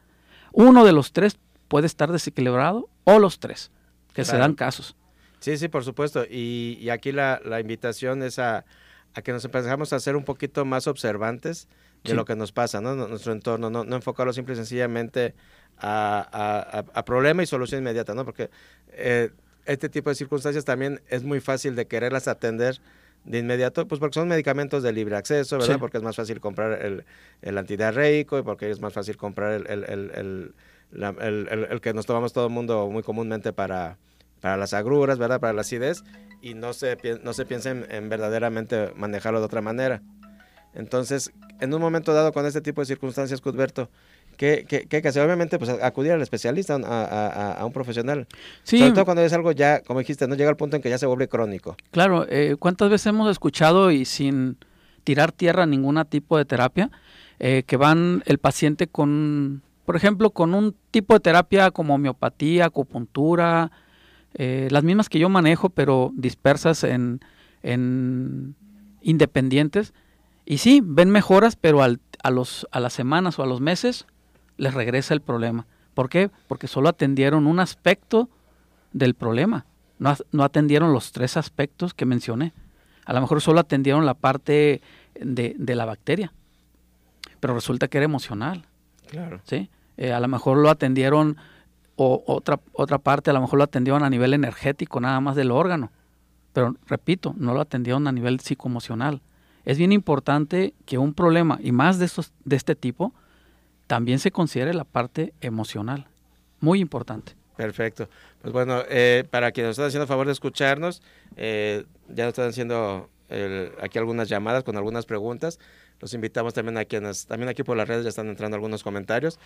Uno 0.51 0.85
de 0.85 0.91
los 0.91 1.13
tres 1.13 1.38
puede 1.67 1.88
estar 1.88 2.12
desequilibrado 2.12 2.89
o 3.05 3.19
los 3.19 3.39
tres, 3.39 3.71
que 4.13 4.23
se 4.23 4.38
dan 4.38 4.53
casos. 4.53 4.95
Sí, 5.39 5.57
sí, 5.57 5.67
por 5.67 5.83
supuesto. 5.83 6.23
Y, 6.29 6.88
aquí 6.89 7.12
la, 7.12 7.39
invitación 7.59 8.21
es 8.21 8.38
a, 8.38 8.65
que 9.23 9.31
nos 9.31 9.43
empezamos 9.43 9.91
a 9.91 10.00
ser 10.00 10.15
un 10.15 10.23
poquito 10.23 10.63
más 10.65 10.88
observantes 10.88 11.67
de 12.03 12.13
lo 12.13 12.25
que 12.25 12.35
nos 12.35 12.51
pasa, 12.51 12.81
¿no? 12.81 12.95
Nuestro 12.95 13.31
entorno, 13.31 13.69
no, 13.69 13.83
no 13.83 13.95
enfocarlo 13.95 14.33
simple 14.33 14.53
y 14.53 14.57
sencillamente 14.57 15.33
a, 15.77 16.83
a, 16.93 17.05
problema 17.05 17.43
y 17.43 17.45
solución 17.45 17.81
inmediata, 17.81 18.13
¿no? 18.13 18.23
Porque 18.25 18.50
eh, 18.89 19.31
este 19.65 19.89
tipo 19.89 20.10
de 20.10 20.15
circunstancias 20.15 20.65
también 20.65 21.01
es 21.10 21.24
muy 21.24 21.39
fácil 21.39 21.75
de 21.75 21.88
quererlas 21.88 22.27
atender 22.27 22.79
de 23.25 23.39
inmediato, 23.39 23.88
pues 23.88 24.00
porque 24.00 24.15
son 24.15 24.27
medicamentos 24.27 24.84
de 24.84 24.91
libre 24.91 25.15
acceso, 25.15 25.58
¿verdad? 25.58 25.79
Porque 25.79 25.98
es 25.98 26.03
más 26.03 26.15
fácil 26.15 26.41
comprar 26.41 26.84
el, 26.84 27.05
el 27.41 27.58
antidiarreico 27.58 28.38
y 28.38 28.43
porque 28.43 28.70
es 28.70 28.82
más 28.82 28.93
fácil 28.93 29.15
comprar 29.15 29.53
el, 29.53 29.67
el, 29.67 29.84
el, 29.89 30.53
el 31.70 31.82
que 31.82 31.93
nos 31.93 32.05
tomamos 32.05 32.34
todo 32.34 32.48
el 32.48 32.53
mundo 32.53 32.89
muy 32.89 33.01
comúnmente 33.01 33.53
para 33.53 33.98
para 34.43 34.58
las 34.58 34.74
agruras, 34.74 35.17
¿verdad? 35.17 35.39
Para 35.39 35.53
la 35.53 35.62
acidez 35.62 36.03
y 36.41 36.53
no 36.53 36.74
se, 36.74 36.98
no 37.24 37.32
se 37.32 37.46
piensa 37.46 37.70
en, 37.70 38.10
verdaderamente 38.10 38.91
manejarlo 38.93 39.39
de 39.39 39.46
otra 39.46 39.62
manera. 39.62 40.01
Entonces, 40.74 41.32
en 41.62 41.74
un 41.74 41.79
momento 41.79 42.13
dado 42.13 42.34
con 42.34 42.46
este 42.46 42.60
tipo 42.60 42.82
de 42.82 42.86
circunstancias, 42.86 43.39
Cudberto, 43.39 43.89
¿qué, 44.38 44.66
qué, 44.68 44.86
qué 44.88 44.98
hay 44.98 45.02
que 45.02 45.08
hacer? 45.08 45.24
Obviamente, 45.24 45.58
pues 45.58 45.70
acudir 45.70 46.12
al 46.12 46.22
especialista, 46.22 46.75
a, 46.75 47.54
a, 47.60 47.66
un 47.66 47.72
profesional. 47.72 48.28
Sí. 48.63 48.80
Sobre 48.80 48.92
todo 48.92 49.06
cuando 49.06 49.24
es 49.24 49.34
algo 49.34 49.52
ya, 49.52 49.82
como 49.82 50.00
dijiste, 50.00 50.28
no 50.28 50.36
llega 50.36 50.50
al 50.50 50.58
punto 50.58 50.75
en 50.75 50.82
que 50.82 50.90
ya 50.90 50.98
se 50.98 51.06
vuelve 51.06 51.28
crónico. 51.28 51.75
Claro, 51.92 52.25
eh, 52.30 52.56
¿cuántas 52.60 52.90
veces 52.90 53.08
hemos 53.08 53.30
escuchado 53.32 53.92
y 53.92 54.06
sin 54.06 54.58
tirar 55.04 55.32
tierra 55.32 55.66
ningún 55.66 56.04
tipo 56.06 56.38
de 56.38 56.46
terapia, 56.46 56.92
eh, 57.40 57.63
que 57.66 57.78
van 57.78 58.24
el 58.25 58.38
paciente 58.38 58.88
con, 58.88 59.62
por 59.86 59.96
ejemplo, 59.96 60.32
con 60.32 60.54
un 60.54 60.75
tipo 60.92 61.13
de 61.13 61.20
terapia 61.20 61.72
como 61.72 61.96
homeopatía, 61.96 62.66
acupuntura, 62.66 63.72
eh, 64.34 64.68
las 64.72 64.84
mismas 64.84 65.10
que 65.10 65.20
yo 65.20 65.30
manejo, 65.30 65.70
pero 65.70 66.12
dispersas 66.16 66.84
en, 66.84 67.20
en 67.62 68.56
independientes. 69.02 69.94
Y 70.46 70.58
sí, 70.58 70.82
ven 70.84 71.10
mejoras, 71.10 71.56
pero 71.56 71.84
al, 71.84 72.00
a, 72.24 72.32
los, 72.32 72.68
a 72.72 72.80
las 72.80 72.94
semanas 72.94 73.40
o 73.40 73.44
a 73.44 73.48
los 73.48 73.62
meses 73.62 74.08
les 74.57 74.74
regresa 74.74 75.13
el 75.13 75.22
problema. 75.22 75.65
¿Por 75.93 76.10
qué? 76.10 76.29
Porque 76.48 76.67
solo 76.67 76.89
atendieron 76.89 77.48
un 77.48 77.60
aspecto 77.60 78.29
del 78.91 79.13
problema, 79.15 79.65
no, 80.00 80.15
no 80.31 80.43
atendieron 80.43 80.93
los 80.93 81.12
tres 81.12 81.38
aspectos 81.38 81.93
que 81.93 82.05
mencioné. 82.05 82.53
A 83.05 83.13
lo 83.13 83.22
mejor 83.22 83.41
solo 83.41 83.60
atendieron 83.60 84.05
la 84.05 84.13
parte 84.13 84.81
de, 85.19 85.55
de 85.57 85.75
la 85.75 85.86
bacteria, 85.86 86.33
pero 87.39 87.53
resulta 87.53 87.88
que 87.88 87.98
era 87.98 88.05
emocional. 88.05 88.65
Claro. 89.07 89.41
¿sí? 89.43 89.69
Eh, 89.98 90.12
a 90.12 90.19
lo 90.19 90.27
mejor 90.27 90.57
lo 90.57 90.69
atendieron 90.69 91.38
o 91.95 92.24
otra, 92.25 92.60
otra 92.74 92.98
parte 92.98 93.29
a 93.29 93.33
lo 93.33 93.41
mejor 93.41 93.57
lo 93.57 93.63
atendieron 93.63 94.03
a 94.03 94.10
nivel 94.10 94.33
energético, 94.33 95.00
nada 95.00 95.19
más 95.19 95.36
del 95.36 95.51
órgano. 95.51 95.91
Pero 96.53 96.75
repito, 96.88 97.33
no 97.38 97.53
lo 97.53 97.62
atendieron 97.62 98.07
a 98.07 98.12
nivel 98.12 98.39
psicoemocional. 98.39 99.22
Es 99.65 99.77
bien 99.77 99.91
importante 99.91 100.74
que 100.86 100.98
un 100.98 101.13
problema, 101.13 101.60
y 101.62 101.72
más 101.72 102.00
de, 102.00 102.05
estos, 102.05 102.33
de 102.45 102.55
este 102.55 102.75
tipo, 102.75 103.13
también 103.93 104.17
se 104.17 104.31
considere 104.31 104.73
la 104.73 104.85
parte 104.85 105.35
emocional. 105.39 106.07
Muy 106.59 106.79
importante. 106.79 107.33
Perfecto. 107.55 108.09
Pues 108.41 108.51
bueno, 108.51 108.81
eh, 108.89 109.23
para 109.29 109.51
quienes 109.51 109.67
nos 109.67 109.73
están 109.73 109.85
haciendo 109.89 110.07
favor 110.07 110.25
de 110.25 110.31
escucharnos, 110.31 111.03
eh, 111.35 111.85
ya 112.07 112.23
nos 112.23 112.31
están 112.31 112.50
haciendo 112.50 113.12
aquí 113.79 114.00
algunas 114.00 114.29
llamadas 114.29 114.63
con 114.63 114.77
algunas 114.77 115.05
preguntas. 115.05 115.59
Los 116.00 116.15
invitamos 116.15 116.55
también 116.55 116.75
a 116.79 116.85
quienes, 116.85 117.27
también 117.27 117.50
aquí 117.50 117.62
por 117.62 117.77
las 117.77 117.88
redes 117.88 118.03
ya 118.03 118.09
están 118.09 118.29
entrando 118.29 118.55
algunos 118.55 118.81
comentarios. 118.81 119.38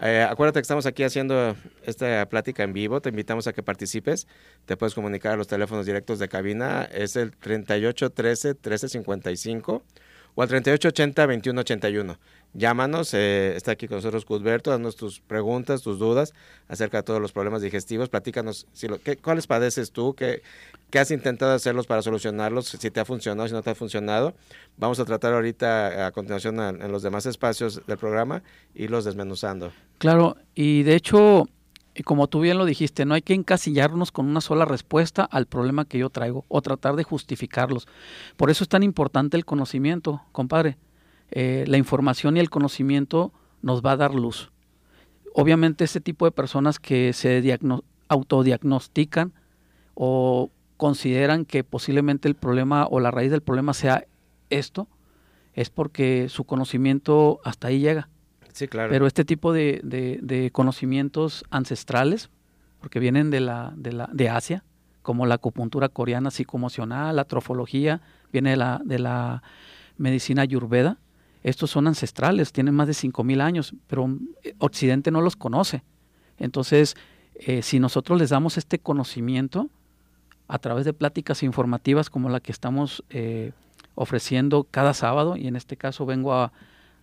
Eh, 0.00 0.24
acuérdate 0.28 0.60
que 0.60 0.62
estamos 0.62 0.86
aquí 0.86 1.02
haciendo 1.02 1.56
esta 1.84 2.28
plática 2.28 2.62
en 2.62 2.72
vivo, 2.72 3.00
te 3.00 3.08
invitamos 3.08 3.48
a 3.48 3.52
que 3.52 3.64
participes. 3.64 4.28
Te 4.66 4.76
puedes 4.76 4.94
comunicar 4.94 5.32
a 5.32 5.36
los 5.36 5.48
teléfonos 5.48 5.84
directos 5.84 6.20
de 6.20 6.28
cabina, 6.28 6.84
es 6.92 7.16
el 7.16 7.32
38 7.32 8.10
13 8.10 8.54
13 8.54 8.88
55 8.88 9.82
o 10.36 10.42
al 10.42 10.48
3880 10.48 11.22
2181. 11.22 12.18
Llámanos, 12.54 13.12
eh, 13.12 13.54
está 13.56 13.72
aquí 13.72 13.88
con 13.88 13.98
nosotros 13.98 14.24
Cudberto, 14.24 14.70
danos 14.70 14.96
tus 14.96 15.20
preguntas, 15.20 15.82
tus 15.82 15.98
dudas 15.98 16.32
acerca 16.68 16.98
de 16.98 17.02
todos 17.02 17.20
los 17.20 17.32
problemas 17.32 17.60
digestivos. 17.60 18.08
Platícanos 18.08 18.66
¿qué, 19.04 19.16
cuáles 19.16 19.46
padeces 19.46 19.92
tú, 19.92 20.14
qué, 20.14 20.42
has 20.98 21.10
intentado 21.10 21.52
hacerlos 21.52 21.86
para 21.86 22.00
solucionarlos, 22.00 22.68
si 22.68 22.90
te 22.90 23.00
ha 23.00 23.04
funcionado, 23.04 23.48
si 23.48 23.52
no 23.52 23.62
te 23.62 23.70
ha 23.70 23.74
funcionado. 23.74 24.34
Vamos 24.78 25.00
a 25.00 25.04
tratar 25.04 25.34
ahorita 25.34 26.06
a 26.06 26.12
continuación 26.12 26.58
en, 26.60 26.90
los 26.90 27.02
demás 27.02 27.26
espacios 27.26 27.82
del 27.86 27.98
programa 27.98 28.42
y 28.74 28.88
los 28.88 29.04
desmenuzando. 29.04 29.72
Claro, 29.98 30.36
y 30.54 30.82
de 30.82 30.94
hecho, 30.94 31.48
como 32.02 32.26
tú 32.26 32.40
bien 32.40 32.58
lo 32.58 32.64
dijiste, 32.64 33.04
no 33.04 33.14
hay 33.14 33.22
que 33.22 33.34
encasillarnos 33.34 34.12
con 34.12 34.26
una 34.26 34.40
sola 34.40 34.64
respuesta 34.64 35.24
al 35.24 35.46
problema 35.46 35.84
que 35.84 35.98
yo 35.98 36.10
traigo 36.10 36.44
o 36.48 36.62
tratar 36.62 36.96
de 36.96 37.04
justificarlos. 37.04 37.88
Por 38.36 38.50
eso 38.50 38.64
es 38.64 38.68
tan 38.68 38.82
importante 38.82 39.36
el 39.36 39.44
conocimiento, 39.44 40.22
compadre 40.32 40.76
eh, 41.30 41.64
la 41.66 41.78
información 41.78 42.36
y 42.36 42.40
el 42.40 42.50
conocimiento 42.50 43.32
nos 43.62 43.82
va 43.84 43.92
a 43.92 43.96
dar 43.96 44.14
luz. 44.14 44.50
Obviamente 45.34 45.84
ese 45.84 46.00
tipo 46.00 46.24
de 46.24 46.30
personas 46.30 46.78
que 46.78 47.12
se 47.12 47.58
autodiagnostican 48.08 49.32
o 49.94 50.50
consideran 50.76 51.44
que 51.44 51.64
posiblemente 51.64 52.28
el 52.28 52.34
problema 52.34 52.86
o 52.90 53.00
la 53.00 53.10
raíz 53.10 53.30
del 53.30 53.42
problema 53.42 53.74
sea 53.74 54.04
esto, 54.50 54.88
es 55.54 55.70
porque 55.70 56.28
su 56.28 56.44
conocimiento 56.44 57.40
hasta 57.44 57.68
ahí 57.68 57.80
llega. 57.80 58.08
Sí, 58.56 58.68
claro. 58.68 58.90
Pero 58.90 59.06
este 59.06 59.26
tipo 59.26 59.52
de, 59.52 59.80
de, 59.82 60.50
conocimientos 60.50 61.44
ancestrales, 61.50 62.30
porque 62.80 63.00
vienen 63.00 63.30
de, 63.30 63.40
la, 63.40 63.74
de, 63.76 63.92
la, 63.92 64.08
de 64.10 64.30
Asia, 64.30 64.64
como 65.02 65.26
la 65.26 65.34
acupuntura 65.34 65.90
coreana 65.90 66.30
psicoemocional, 66.30 67.14
la 67.16 67.26
trofología, 67.26 68.00
viene 68.32 68.50
de 68.50 68.56
la, 68.56 68.80
de 68.82 68.98
la 68.98 69.42
medicina 69.98 70.40
ayurveda, 70.40 70.96
estos 71.42 71.70
son 71.70 71.86
ancestrales, 71.86 72.50
tienen 72.50 72.74
más 72.74 72.86
de 72.86 72.94
5.000 72.94 73.42
años, 73.42 73.74
pero 73.88 74.08
eh, 74.42 74.54
Occidente 74.56 75.10
no 75.10 75.20
los 75.20 75.36
conoce. 75.36 75.82
Entonces, 76.38 76.96
eh, 77.34 77.60
si 77.60 77.78
nosotros 77.78 78.18
les 78.18 78.30
damos 78.30 78.56
este 78.56 78.78
conocimiento 78.78 79.68
a 80.48 80.58
través 80.58 80.86
de 80.86 80.94
pláticas 80.94 81.42
informativas 81.42 82.08
como 82.08 82.30
la 82.30 82.40
que 82.40 82.52
estamos 82.52 83.04
eh, 83.10 83.52
ofreciendo 83.94 84.66
cada 84.70 84.94
sábado, 84.94 85.36
y 85.36 85.46
en 85.46 85.56
este 85.56 85.76
caso 85.76 86.06
vengo 86.06 86.32
a, 86.32 86.52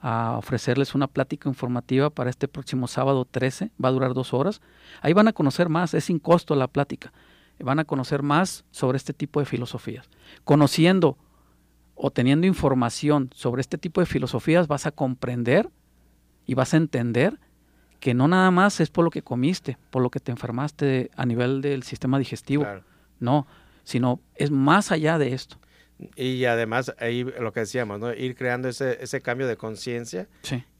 a, 0.03 0.37
ofrecerles 0.37 0.93
una 0.93 1.07
plática 1.07 1.47
informativa 1.47 2.09
para 2.09 2.29
este 2.29 2.47
próximo 2.47 2.87
sábado 2.87 3.25
13, 3.25 3.71
va 3.83 3.89
a 3.89 3.91
durar 3.93 4.13
dos 4.13 4.33
horas, 4.33 4.61
ahí 5.01 5.13
van 5.13 5.29
a 5.29 5.33
conocer 5.33 5.69
más, 5.69 5.93
es 5.93 6.05
sin 6.05 6.19
costo 6.19 6.55
la 6.55 6.67
plática, 6.67 7.13
van 7.59 7.79
a 7.79 7.85
conocer 7.85 8.21
más 8.21 8.65
sobre 8.71 8.97
este 8.97 9.13
tipo 9.13 9.39
de 9.39 9.45
filosofías. 9.45 10.09
Conociendo 10.43 11.17
o 11.95 12.11
teniendo 12.11 12.45
información 12.45 13.29
sobre 13.33 13.61
este 13.61 13.77
tipo 13.77 14.01
de 14.01 14.05
filosofías 14.05 14.67
vas 14.67 14.85
a 14.85 14.91
comprender 14.91 15.69
y 16.45 16.53
vas 16.55 16.73
a 16.73 16.77
entender 16.77 17.39
que 18.01 18.13
no 18.13 18.27
nada 18.27 18.51
más 18.51 18.81
es 18.81 18.89
por 18.89 19.05
lo 19.05 19.11
que 19.11 19.21
comiste, 19.21 19.77
por 19.89 20.01
lo 20.01 20.09
que 20.09 20.19
te 20.19 20.31
enfermaste 20.31 21.09
a 21.15 21.25
nivel 21.25 21.61
del 21.61 21.83
sistema 21.83 22.19
digestivo, 22.19 22.65
no, 23.21 23.47
sino 23.85 24.19
es 24.35 24.51
más 24.51 24.91
allá 24.91 25.17
de 25.17 25.33
esto. 25.33 25.57
Y 26.15 26.45
además 26.45 26.93
ahí 26.99 27.23
lo 27.23 27.53
que 27.53 27.61
decíamos, 27.61 27.99
¿no? 27.99 28.13
ir 28.13 28.35
creando 28.35 28.67
ese, 28.67 28.97
ese 29.01 29.21
cambio 29.21 29.47
de 29.47 29.57
conciencia 29.57 30.27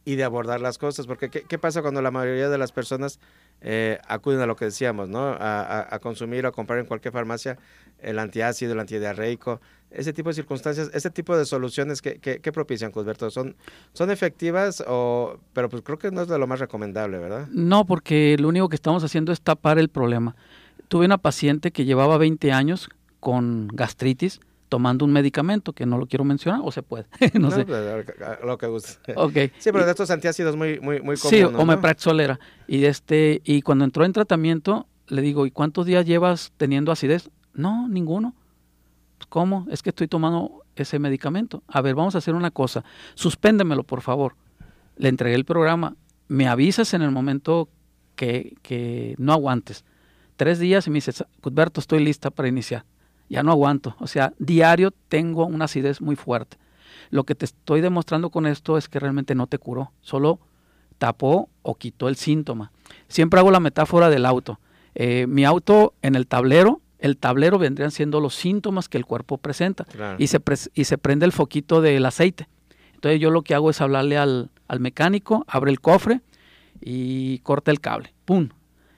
y 0.05 0.15
de 0.15 0.24
abordar 0.24 0.60
las 0.60 0.77
cosas, 0.77 1.08
porque 1.08 1.29
¿qué, 1.29 1.43
¿qué, 1.43 1.58
pasa 1.58 1.82
cuando 1.82 2.01
la 2.01 2.12
mayoría 2.12 2.50
de 2.50 2.58
las 2.58 2.72
personas 2.72 3.20
eh, 3.62 4.00
acuden 4.08 4.41
a 4.41 4.46
lo 4.46 4.58
que 4.58 4.65
decíamos, 4.65 5.08
¿no? 5.08 5.38
A, 5.39 5.98
consumir 6.01 6.46
o 6.46 6.50
a 6.50 6.51
comprar 6.51 6.79
en 6.79 6.86
cualquier 6.86 7.13
farmacia 7.13 7.58
el 8.00 8.20
antiácido, 8.20 8.74
el 8.74 8.79
antidiarreico, 8.82 9.62
ese 9.89 10.12
tipo 10.12 10.29
de 10.29 10.36
circunstancias, 10.36 10.91
ese 10.93 11.10
tipo 11.10 11.38
de 11.38 11.46
soluciones 11.46 12.01
que, 12.01 12.20
que, 12.20 12.51
propician, 12.51 12.91
Cusberto, 12.91 13.32
¿son, 13.32 13.55
¿son 13.93 14.12
efectivas 14.12 14.84
o, 14.86 15.39
pero 15.53 15.70
pues 15.70 15.82
creo 15.84 15.98
que 15.98 16.12
no 16.12 16.24
es 16.24 16.27
de 16.27 16.38
lo 16.38 16.48
más 16.48 16.60
recomendable, 16.60 17.20
¿verdad? 17.20 17.48
No, 17.51 17.86
porque 17.86 18.36
lo 18.38 18.50
único 18.50 18.67
que 18.67 18.75
estamos 18.75 19.03
haciendo 19.05 19.32
es 19.32 19.41
tapar 19.41 19.79
el 19.79 19.88
problema. 19.88 20.36
Tuve 20.89 21.05
una 21.05 21.17
paciente 21.17 21.72
que 21.72 21.86
llevaba 21.86 22.17
20 22.17 22.51
años 22.51 22.89
con 23.22 23.70
gastritis, 23.70 24.41
tomando 24.73 25.05
un 25.05 25.13
medicamento 25.13 25.71
que 25.71 25.85
no 25.85 25.99
lo 25.99 26.07
quiero 26.07 26.23
mencionar 26.23 26.61
o 26.63 26.71
se 26.71 26.81
puede 26.81 27.05
no, 27.39 27.51
sé. 27.51 27.63
pues, 27.63 28.07
lo 28.43 28.57
que 28.57 28.65
guste. 28.65 29.13
Okay. 29.15 29.51
sí 29.59 29.71
pero 29.71 29.85
de 29.85 29.91
estos 29.91 30.09
antiácidos 30.09 30.55
muy 30.55 30.79
muy 30.79 30.99
muy 30.99 31.15
comunes 31.15 31.29
sí 31.29 31.43
omeprazolera 31.43 32.39
y 32.67 32.83
este 32.85 33.39
y 33.45 33.61
cuando 33.61 33.85
entró 33.85 34.03
en 34.03 34.13
tratamiento 34.13 34.87
le 35.09 35.21
digo 35.21 35.45
y 35.45 35.51
cuántos 35.51 35.85
días 35.85 36.07
llevas 36.07 36.53
teniendo 36.57 36.91
acidez 36.91 37.29
no 37.53 37.87
ninguno. 37.87 38.33
Cómo 39.29 39.67
es 39.69 39.83
que 39.83 39.91
estoy 39.91 40.07
tomando 40.07 40.63
ese 40.75 40.97
medicamento. 40.97 41.61
A 41.67 41.81
ver 41.81 41.93
vamos 41.93 42.15
a 42.15 42.17
hacer 42.17 42.33
una 42.33 42.49
cosa. 42.49 42.83
Suspéndemelo 43.13 43.83
por 43.83 44.01
favor. 44.01 44.35
Le 44.97 45.09
entregué 45.09 45.35
el 45.35 45.45
programa. 45.45 45.95
Me 46.27 46.47
avisas 46.47 46.95
en 46.95 47.03
el 47.03 47.11
momento 47.11 47.69
que, 48.15 48.55
que 48.63 49.13
no 49.19 49.33
aguantes. 49.33 49.85
Tres 50.35 50.57
días 50.57 50.87
y 50.87 50.89
me 50.89 50.95
dice 50.95 51.11
Cuthberto 51.41 51.79
estoy 51.79 52.03
lista 52.03 52.31
para 52.31 52.47
iniciar 52.47 52.85
ya 53.33 53.41
no 53.41 53.51
aguanto. 53.51 53.95
O 53.99 54.05
sea, 54.05 54.33
diario 54.37 54.91
tengo 55.09 55.47
una 55.47 55.65
acidez 55.65 56.01
muy 56.01 56.15
fuerte. 56.15 56.57
Lo 57.09 57.23
que 57.23 57.33
te 57.33 57.45
estoy 57.45 57.81
demostrando 57.81 58.29
con 58.29 58.45
esto 58.45 58.77
es 58.77 58.87
que 58.87 58.99
realmente 58.99 59.33
no 59.33 59.47
te 59.47 59.57
curó, 59.57 59.91
solo 60.01 60.39
tapó 60.99 61.49
o 61.63 61.73
quitó 61.75 62.09
el 62.09 62.15
síntoma. 62.15 62.71
Siempre 63.07 63.39
hago 63.39 63.49
la 63.49 63.59
metáfora 63.59 64.11
del 64.11 64.27
auto. 64.27 64.59
Eh, 64.93 65.25
mi 65.27 65.45
auto 65.45 65.95
en 66.03 66.13
el 66.13 66.27
tablero, 66.27 66.81
el 66.99 67.17
tablero 67.17 67.57
vendrían 67.57 67.89
siendo 67.89 68.19
los 68.19 68.35
síntomas 68.35 68.87
que 68.87 68.99
el 68.99 69.05
cuerpo 69.05 69.39
presenta 69.39 69.87
y, 70.19 70.27
se 70.27 70.39
y 70.75 70.83
se 70.83 70.97
prende 70.99 71.25
el 71.25 71.31
foquito 71.31 71.81
del 71.81 72.05
aceite. 72.05 72.47
Entonces 72.93 73.19
yo 73.19 73.31
lo 73.31 73.41
que 73.41 73.55
hago 73.55 73.71
es 73.71 73.81
hablarle 73.81 74.17
al, 74.17 74.51
al 74.67 74.79
mecánico, 74.79 75.43
abre 75.47 75.71
el 75.71 75.81
cofre 75.81 76.21
y 76.81 77.39
corta 77.39 77.71
el 77.71 77.81
cable. 77.81 78.13
¡Pum! 78.25 78.49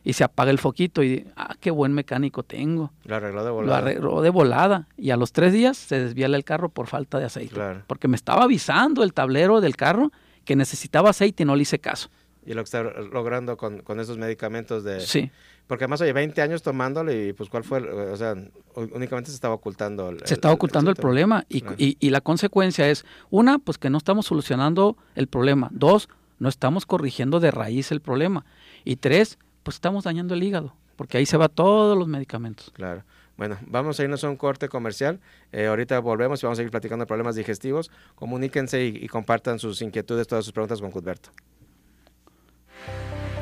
Y 0.06 0.14
se 0.14 0.24
apaga 0.24 0.52
el 0.52 0.60
foquito 0.60 1.04
y, 1.04 1.28
ah, 1.36 1.56
qué 1.60 1.72
buen 1.72 1.92
mecánico 1.92 2.44
tengo. 2.44 2.94
Lo 3.06 3.16
arregló 3.16 3.44
de 3.44 3.50
volada. 3.50 3.68
Lo 3.68 3.76
arregló 3.76 4.22
de 4.22 4.30
volada. 4.30 4.88
Y 4.98 5.10
a 5.10 5.18
los 5.18 5.34
tres 5.34 5.52
días 5.52 5.78
se 5.78 6.00
desviala 6.00 6.38
el 6.38 6.46
carro 6.46 6.70
por 6.70 6.86
falta 6.86 7.18
de 7.18 7.26
aceite. 7.26 7.60
Porque 7.88 8.08
me 8.08 8.16
estaba 8.16 8.44
avisando 8.44 9.04
el 9.04 9.14
tablero 9.14 9.62
del 9.62 9.76
carro 9.76 10.12
que 10.46 10.56
necesitaba 10.56 11.10
aceite 11.10 11.42
y 11.42 11.46
no 11.48 11.56
le 11.56 11.64
hice 11.64 11.80
caso. 11.80 12.10
Y 12.46 12.54
lo 12.54 12.62
que 12.62 12.66
está 12.66 12.84
logrando 12.84 13.58
con, 13.58 13.82
esos 14.00 14.20
medicamentos 14.20 14.84
de... 14.84 15.00
Sí. 15.00 15.32
Porque 15.66 15.86
además, 15.86 16.02
oye, 16.02 16.14
20 16.14 16.40
años 16.44 16.62
tomándolo 16.62 17.12
y 17.12 17.34
pues 17.34 17.50
cuál 17.50 17.64
fue, 17.64 17.80
o 17.80 18.16
sea, 18.16 18.36
únicamente 18.76 19.32
se 19.32 19.36
estaba 19.36 19.56
ocultando. 19.56 20.10
El, 20.10 20.20
se 20.24 20.36
estaba 20.36 20.54
ocultando 20.54 20.92
el, 20.92 20.96
problema 20.96 21.44
y, 21.50 21.64
y, 21.78 21.98
y 22.00 22.12
la 22.12 22.22
consecuencia 22.22 22.88
es, 22.88 23.04
una, 23.32 23.58
pues 23.58 23.80
que 23.80 23.90
no 23.90 23.98
estamos 23.98 24.28
solucionando 24.28 24.96
el 25.16 25.26
problema. 25.26 25.70
Dos, 25.72 26.08
no 26.38 26.50
estamos 26.50 26.86
corrigiendo 26.86 27.40
de 27.40 27.50
raíz 27.50 27.92
el 27.92 28.00
problema. 28.00 28.46
Y 28.84 28.98
tres, 28.98 29.40
pues 29.66 29.78
estamos 29.78 30.04
dañando 30.04 30.36
el 30.36 30.44
hígado, 30.44 30.76
porque 30.96 31.18
ahí 31.18 31.26
se 31.26 31.38
va 31.38 31.50
todos 31.50 31.98
los 31.98 32.08
medicamentos. 32.08 32.70
Claro. 32.72 33.04
Bueno, 33.36 33.58
vamos 33.66 34.00
a 34.00 34.04
irnos 34.04 34.24
a 34.24 34.30
un 34.30 34.38
corte 34.38 34.70
comercial. 34.70 35.20
Eh, 35.52 35.66
ahorita 35.66 36.00
volvemos 36.00 36.42
y 36.42 36.46
vamos 36.46 36.58
a 36.58 36.62
seguir 36.62 36.70
platicando 36.70 37.04
de 37.04 37.08
problemas 37.08 37.36
digestivos. 37.36 37.90
Comuníquense 38.14 38.86
y, 38.86 39.08
compartan 39.08 39.58
sus 39.58 39.82
inquietudes, 39.82 40.28
todas 40.28 40.46
sus 40.46 40.54
preguntas 40.54 40.80
con 40.80 40.92
Cuthberto. 40.92 41.32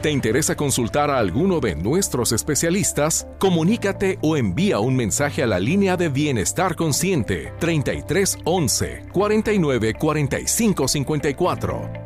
¿Te 0.02 0.12
interesa 0.12 0.56
consultar 0.56 1.10
a 1.10 1.20
alguno 1.20 1.60
de 1.60 1.76
nuestros 1.76 2.32
especialistas? 2.32 3.28
Comunícate 3.38 4.18
o 4.22 4.38
envía 4.38 4.80
un 4.80 4.96
mensaje 4.96 5.44
a 5.44 5.48
la 5.48 5.60
línea 5.60 5.98
de 5.98 6.08
Bienestar 6.08 6.76
Consciente 6.76 7.54
33 7.60 8.40
11 8.46 9.08
49 9.12 9.94
45 9.94 10.88
54. 10.88 12.03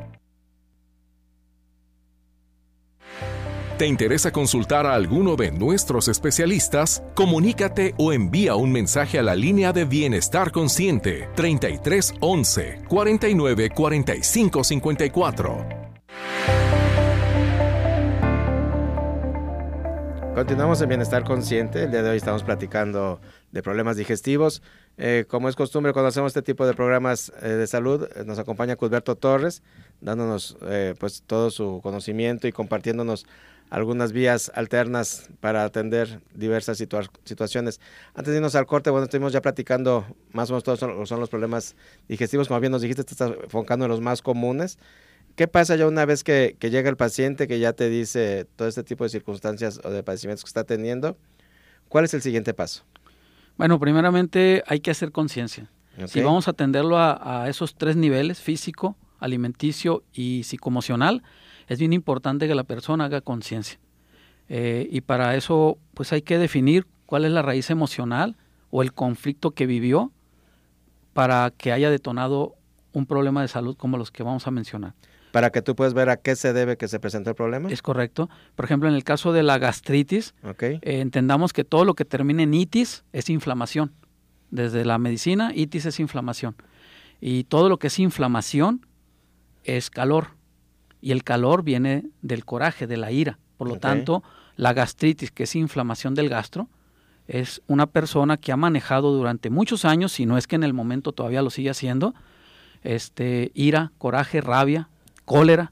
¿Te 3.77 3.86
interesa 3.86 4.31
consultar 4.31 4.88
a 4.88 4.96
alguno 4.96 5.36
de 5.36 5.51
nuestros 5.51 6.07
especialistas? 6.07 7.03
Comunícate 7.13 7.93
o 8.00 8.12
envía 8.12 8.55
un 8.55 8.72
mensaje 8.72 9.19
a 9.19 9.22
la 9.22 9.36
línea 9.36 9.72
de 9.72 9.86
Bienestar 9.86 10.51
Consciente 10.51 11.29
33 11.36 12.16
11 12.20 12.81
49 12.87 13.70
45 13.70 14.63
54. 14.63 15.87
Continuamos 20.33 20.81
en 20.81 20.90
Bienestar 20.90 21.24
Consciente. 21.24 21.83
El 21.83 21.90
día 21.90 22.03
de 22.03 22.11
hoy 22.11 22.18
estamos 22.18 22.44
platicando 22.44 23.20
de 23.51 23.63
problemas 23.63 23.98
digestivos. 23.98 24.61
Eh, 24.98 25.25
como 25.27 25.50
es 25.50 25.55
costumbre 25.55 25.94
cuando 25.94 26.09
hacemos 26.09 26.29
este 26.29 26.44
tipo 26.44 26.66
de 26.66 26.75
programas 26.75 27.31
eh, 27.42 27.50
de 27.50 27.66
salud, 27.66 28.07
eh, 28.16 28.24
nos 28.24 28.37
acompaña 28.37 28.75
Cusberto 28.75 29.16
Torres, 29.16 29.63
dándonos 30.00 30.57
pues 31.00 31.24
todo 31.25 31.50
su 31.50 31.79
conocimiento 31.81 32.48
y 32.48 32.51
compartiéndonos 32.51 33.25
algunas 33.70 34.14
vías 34.14 34.51
alternas 34.56 35.30
para 35.40 35.64
atender 35.64 36.22
diversas 36.34 36.77
situaciones. 36.77 37.82
Antes 38.14 38.32
de 38.32 38.38
irnos 38.38 38.56
al 38.56 38.66
corte, 38.66 38.90
bueno, 38.90 39.06
estuvimos 39.06 39.34
ya 39.34 39.42
platicando 39.42 40.06
más 40.32 40.50
o 40.50 40.53
menos 40.53 40.64
todos 40.64 40.80
son, 40.80 41.20
los 41.20 41.30
problemas 41.30 41.75
digestivos, 42.08 42.48
como 42.48 42.60
bien 42.60 42.72
nos 42.72 42.82
dijiste, 42.82 43.03
te 43.03 43.12
estás 43.12 43.34
enfocando 43.44 43.86
en 43.86 43.92
los 43.92 44.01
más 44.01 44.22
comunes. 44.22 44.77
¿Qué 45.36 45.48
pasa 45.48 45.75
ya 45.75 45.88
una 45.88 46.06
vez 46.06 46.24
que, 46.24 46.56
llega 46.60 46.90
el 46.90 46.98
paciente 46.98 47.48
que 47.48 47.60
ya 47.60 47.74
te 47.74 47.90
dice 47.90 48.48
todo 48.56 48.68
este 48.68 48.84
tipo 48.84 49.03
de 49.03 49.10
circunstancias 49.10 49.80
o 49.84 49.90
de 49.90 50.01
padecimientos 50.01 50.44
que 50.44 50.50
está 50.50 50.64
teniendo? 50.64 51.18
¿Cuál 51.90 52.06
es 52.06 52.14
el 52.14 52.22
siguiente 52.22 52.53
paso? 52.53 52.84
Bueno, 53.58 53.80
primeramente 53.80 54.64
hay 54.66 54.80
que 54.80 54.92
hacer 54.92 55.12
conciencia. 55.12 55.70
Si 56.06 56.22
vamos 56.22 56.48
a 56.48 56.51
atenderlo 56.51 56.98
a, 56.98 57.44
a 57.44 57.50
esos 57.50 57.75
tres 57.75 57.96
niveles, 57.96 58.40
físico, 58.40 58.96
alimenticio 59.20 60.03
y 60.14 60.44
psicoemocional, 60.44 61.24
es 61.68 61.80
bien 61.80 61.94
importante 61.94 62.48
que 62.48 62.56
la 62.56 62.64
persona 62.64 63.06
haga 63.06 63.22
conciencia. 63.22 63.80
Eh, 64.50 64.88
y 64.90 65.01
para 65.01 65.36
eso, 65.36 65.77
pues 65.94 66.14
hay 66.14 66.22
que 66.22 66.38
definir 66.38 66.88
cuál 67.06 67.25
es 67.25 67.32
la 67.32 67.42
raíz 67.42 67.70
emocional 67.70 68.38
o 68.70 68.82
el 68.82 68.94
conflicto 68.94 69.51
que 69.51 69.66
vivió 69.66 70.12
para 71.14 71.51
que 71.58 71.72
haya 71.72 71.90
detonado 71.90 72.56
un 72.94 73.06
problema 73.06 73.42
de 73.42 73.48
salud 73.48 73.75
como 73.75 73.98
los 73.98 74.12
que 74.12 74.24
vamos 74.24 74.48
a 74.48 74.51
mencionar. 74.51 74.94
Para 75.32 75.51
que 75.51 75.62
tú 75.62 75.75
puedas 75.75 75.94
ver 75.94 76.10
a 76.10 76.18
qué 76.18 76.36
se 76.36 76.53
debe 76.53 76.77
que 76.77 76.88
se 76.88 77.00
presente 77.00 77.30
el 77.30 77.36
problema. 77.36 77.70
Es 77.70 77.82
correcto. 77.82 78.30
Por 78.56 78.66
ejemplo, 78.66 78.88
en 78.88 78.96
el 78.96 79.03
caso 79.03 79.34
de 79.34 79.44
la 79.44 79.58
gastritis, 79.58 80.34
eh, 80.62 80.80
entendamos 80.82 81.53
que 81.53 81.64
todo 81.64 81.84
lo 81.84 81.96
que 81.96 82.06
termine 82.06 82.44
en 82.44 82.53
itis 82.53 83.03
es 83.12 83.30
inflamación. 83.30 83.92
Desde 84.50 84.86
la 84.86 84.98
medicina, 84.98 85.51
itis 85.53 85.86
es 85.86 86.00
inflamación. 86.00 86.56
Y 87.20 87.44
todo 87.44 87.68
lo 87.68 87.77
que 87.77 87.88
es 87.88 88.00
inflamación 88.00 88.86
es 89.64 89.90
calor 89.90 90.37
y 91.07 91.11
el 91.13 91.24
calor 91.24 91.63
viene 91.63 92.03
del 92.22 92.43
coraje, 92.43 92.85
de 92.85 92.98
la 92.98 93.13
ira. 93.13 93.39
Por 93.55 93.70
lo 93.70 93.77
tanto, 93.77 94.24
la 94.57 94.74
gastritis, 94.74 95.31
que 95.31 95.43
es 95.43 95.55
inflamación 95.55 96.15
del 96.15 96.27
gastro, 96.27 96.67
es 97.29 97.61
una 97.67 97.85
persona 97.85 98.35
que 98.35 98.51
ha 98.51 98.57
manejado 98.57 99.13
durante 99.13 99.50
muchos 99.50 99.85
años, 99.85 100.11
si 100.11 100.25
no 100.25 100.37
es 100.37 100.48
que 100.48 100.57
en 100.57 100.65
el 100.65 100.74
momento 100.74 101.13
todavía 101.13 101.41
lo 101.41 101.50
sigue 101.50 101.70
haciendo, 101.70 102.13
este, 102.83 103.53
ira, 103.53 103.93
coraje, 104.00 104.41
rabia, 104.41 104.89
cólera. 105.24 105.72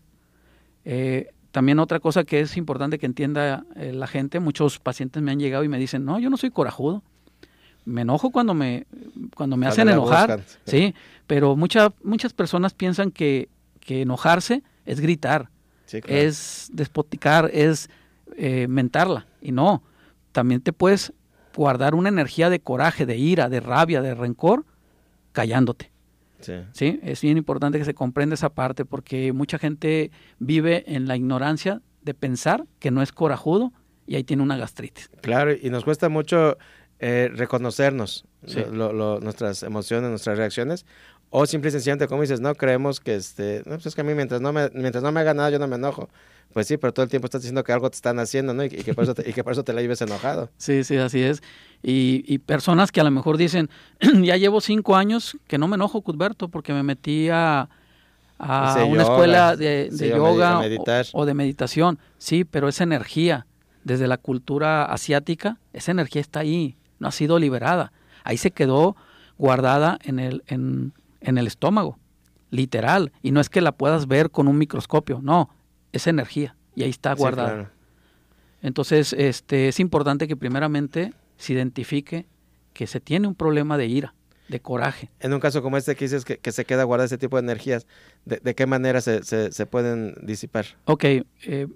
Eh, 0.86 1.34
también 1.52 1.80
otra 1.80 2.00
cosa 2.00 2.24
que 2.24 2.40
es 2.40 2.56
importante 2.56 2.98
que 2.98 3.06
entienda 3.06 3.66
eh, 3.76 3.92
la 3.92 4.08
gente, 4.08 4.40
muchos 4.40 4.80
pacientes 4.80 5.22
me 5.22 5.32
han 5.32 5.40
llegado 5.42 5.66
y 5.66 5.68
me 5.68 5.78
dicen, 5.78 6.06
no, 6.06 6.18
yo 6.18 6.30
no 6.30 6.38
soy 6.38 6.50
corajudo. 6.50 7.04
Me 7.84 8.04
enojo 8.04 8.32
cuando 8.32 8.54
me, 8.54 8.88
cuando 9.36 9.58
me 9.58 9.68
hacen 9.68 9.90
enojar, 9.90 10.46
sí, 10.64 10.96
pero 11.28 11.58
muchas 11.58 11.92
muchas 12.06 12.32
personas 12.32 12.74
piensan 12.74 13.12
que, 13.12 13.50
que 13.82 14.04
enojarse 14.04 14.64
es 14.86 15.00
gritar, 15.00 15.50
es 15.92 16.70
despoticar, 16.74 17.50
es 17.54 17.90
eh, 18.38 18.68
mentarla. 18.68 19.28
Y 19.42 19.52
no, 19.52 19.84
también 20.32 20.62
te 20.62 20.74
puedes 20.74 21.14
guardar 21.56 21.96
una 21.96 22.10
energía 22.10 22.50
de 22.50 22.60
coraje, 22.60 23.06
de 23.06 23.18
ira, 23.18 23.50
de 23.50 23.60
rabia, 23.60 24.02
de 24.02 24.14
rencor, 24.14 24.66
callándote. 25.32 25.92
Sí. 26.74 27.00
Es 27.02 27.22
bien 27.22 27.38
importante 27.38 27.80
que 27.80 27.86
se 27.86 27.96
comprenda 27.96 28.36
esa 28.36 28.50
parte 28.50 28.86
porque 28.86 29.34
mucha 29.34 29.58
gente 29.58 30.12
vive 30.38 30.84
en 30.88 31.08
la 31.08 31.16
ignorancia 31.16 31.82
de 32.04 32.14
pensar 32.14 32.66
que 32.80 32.92
no 32.92 33.02
es 33.02 33.12
corajudo 33.12 33.74
y 34.06 34.16
ahí 34.16 34.24
tiene 34.24 34.44
una 34.44 34.58
gastritis. 34.58 35.10
Claro, 35.22 35.54
y 35.54 35.70
nos 35.72 35.84
cuesta 35.84 36.08
mucho 36.08 36.58
eh, 37.00 37.32
reconocernos, 37.34 38.26
nuestras 38.72 39.64
emociones, 39.64 40.10
nuestras 40.12 40.38
reacciones, 40.38 40.86
o 41.38 41.46
simple 41.46 41.68
y 41.68 41.72
sencillamente, 41.72 42.08
como 42.08 42.22
dices, 42.22 42.40
no 42.40 42.56
creemos 42.56 43.02
que 43.02 43.16
este, 43.16 43.62
no, 43.66 43.76
pues 43.76 43.88
es 43.88 43.96
que 43.96 44.00
a 44.00 44.04
mí 44.06 44.14
mientras 44.14 44.40
no 44.40 44.54
me, 44.54 44.70
mientras 44.74 45.04
no 45.04 45.12
me 45.12 45.20
haga 45.20 45.34
nada, 45.34 45.50
yo 45.50 45.60
no 45.60 45.68
me 45.68 45.76
enojo. 45.76 46.08
Pues 46.54 46.66
sí, 46.66 46.78
pero 46.78 46.94
todo 46.94 47.04
el 47.04 47.10
tiempo 47.10 47.26
estás 47.26 47.42
diciendo 47.42 47.62
que 47.62 47.74
algo 47.74 47.90
te 47.90 47.98
están 47.98 48.18
haciendo, 48.20 48.54
¿no? 48.54 48.64
Y, 48.64 48.70
que, 48.70 48.94
por 48.94 49.04
eso 49.04 49.14
te, 49.14 49.30
y 49.30 49.34
que 49.34 49.44
por 49.44 49.52
eso 49.52 49.66
te 49.66 49.74
la 49.74 49.82
vives 49.82 50.02
enojado. 50.02 50.50
Sí, 50.58 50.86
sí, 50.86 50.96
así 50.96 51.22
es. 51.22 51.44
Y, 51.84 52.24
y 52.26 52.38
personas 52.38 52.94
que 52.94 53.02
a 53.02 53.04
lo 53.04 53.12
mejor 53.12 53.36
dicen, 53.36 53.70
ya 54.22 54.38
llevo 54.38 54.62
cinco 54.62 54.96
años 54.96 55.36
que 55.46 55.58
no 55.58 55.68
me 55.68 55.76
enojo, 55.76 56.02
Cuthberto, 56.02 56.48
porque 56.48 56.72
me 56.72 56.84
metí 56.84 57.28
a, 57.28 57.68
a 58.40 58.86
una 58.86 59.04
escuela 59.04 59.58
de, 59.58 59.90
yoga 59.92 60.62
o, 61.12 61.26
de 61.26 61.34
meditación. 61.34 62.00
Sí, 62.18 62.46
pero 62.46 62.70
esa 62.70 62.86
energía 62.86 63.46
desde 63.84 64.08
la 64.08 64.18
cultura 64.18 64.86
asiática, 64.86 65.58
esa 65.74 65.92
energía 65.92 66.22
está 66.22 66.40
ahí, 66.40 66.78
no 67.00 67.10
ha 67.10 67.12
sido 67.12 67.40
liberada. 67.40 67.92
Ahí 68.24 68.38
se 68.38 68.52
quedó 68.52 68.96
guardada 69.38 70.00
en 70.02 70.20
el, 70.20 70.42
en, 70.48 70.94
el 71.38 71.48
estómago, 71.48 72.00
literal. 72.52 73.12
Y 73.22 73.32
no 73.32 73.42
es 73.42 73.50
que 73.50 73.62
la 73.62 73.72
puedas 73.72 74.08
ver 74.08 74.32
con 74.32 74.48
un 74.48 74.58
microscopio, 74.58 75.20
no, 75.22 75.50
es 75.92 76.08
energía 76.08 76.56
y 76.76 76.84
ahí 76.84 76.90
está 76.90 77.14
guardada. 77.14 77.72
Entonces, 78.62 79.14
este, 79.14 79.68
es 79.68 79.80
importante 79.80 80.28
que 80.28 80.36
primeramente 80.36 81.14
se 81.38 81.54
identifique 81.54 82.28
que 82.74 82.88
se 82.88 83.00
tiene 83.00 83.28
un 83.28 83.36
problema 83.36 83.78
de 83.78 83.88
ira 83.88 84.16
de 84.48 84.60
coraje. 84.60 85.10
En 85.20 85.34
un 85.34 85.40
caso 85.40 85.62
como 85.62 85.78
este 85.78 85.96
que 85.96 86.06
dices 86.06 86.26
que, 86.26 86.52
se 86.52 86.66
queda 86.66 86.84
guardado 86.84 87.06
ese 87.06 87.18
tipo 87.18 87.38
de 87.38 87.44
energías, 87.44 87.88
¿de, 88.26 88.56
qué 88.56 88.68
manera 88.68 89.02
se, 89.02 89.24
se, 89.24 89.66
pueden 89.66 90.16
disipar? 90.22 90.66
Ok, 90.86 91.04
eh, 91.04 91.68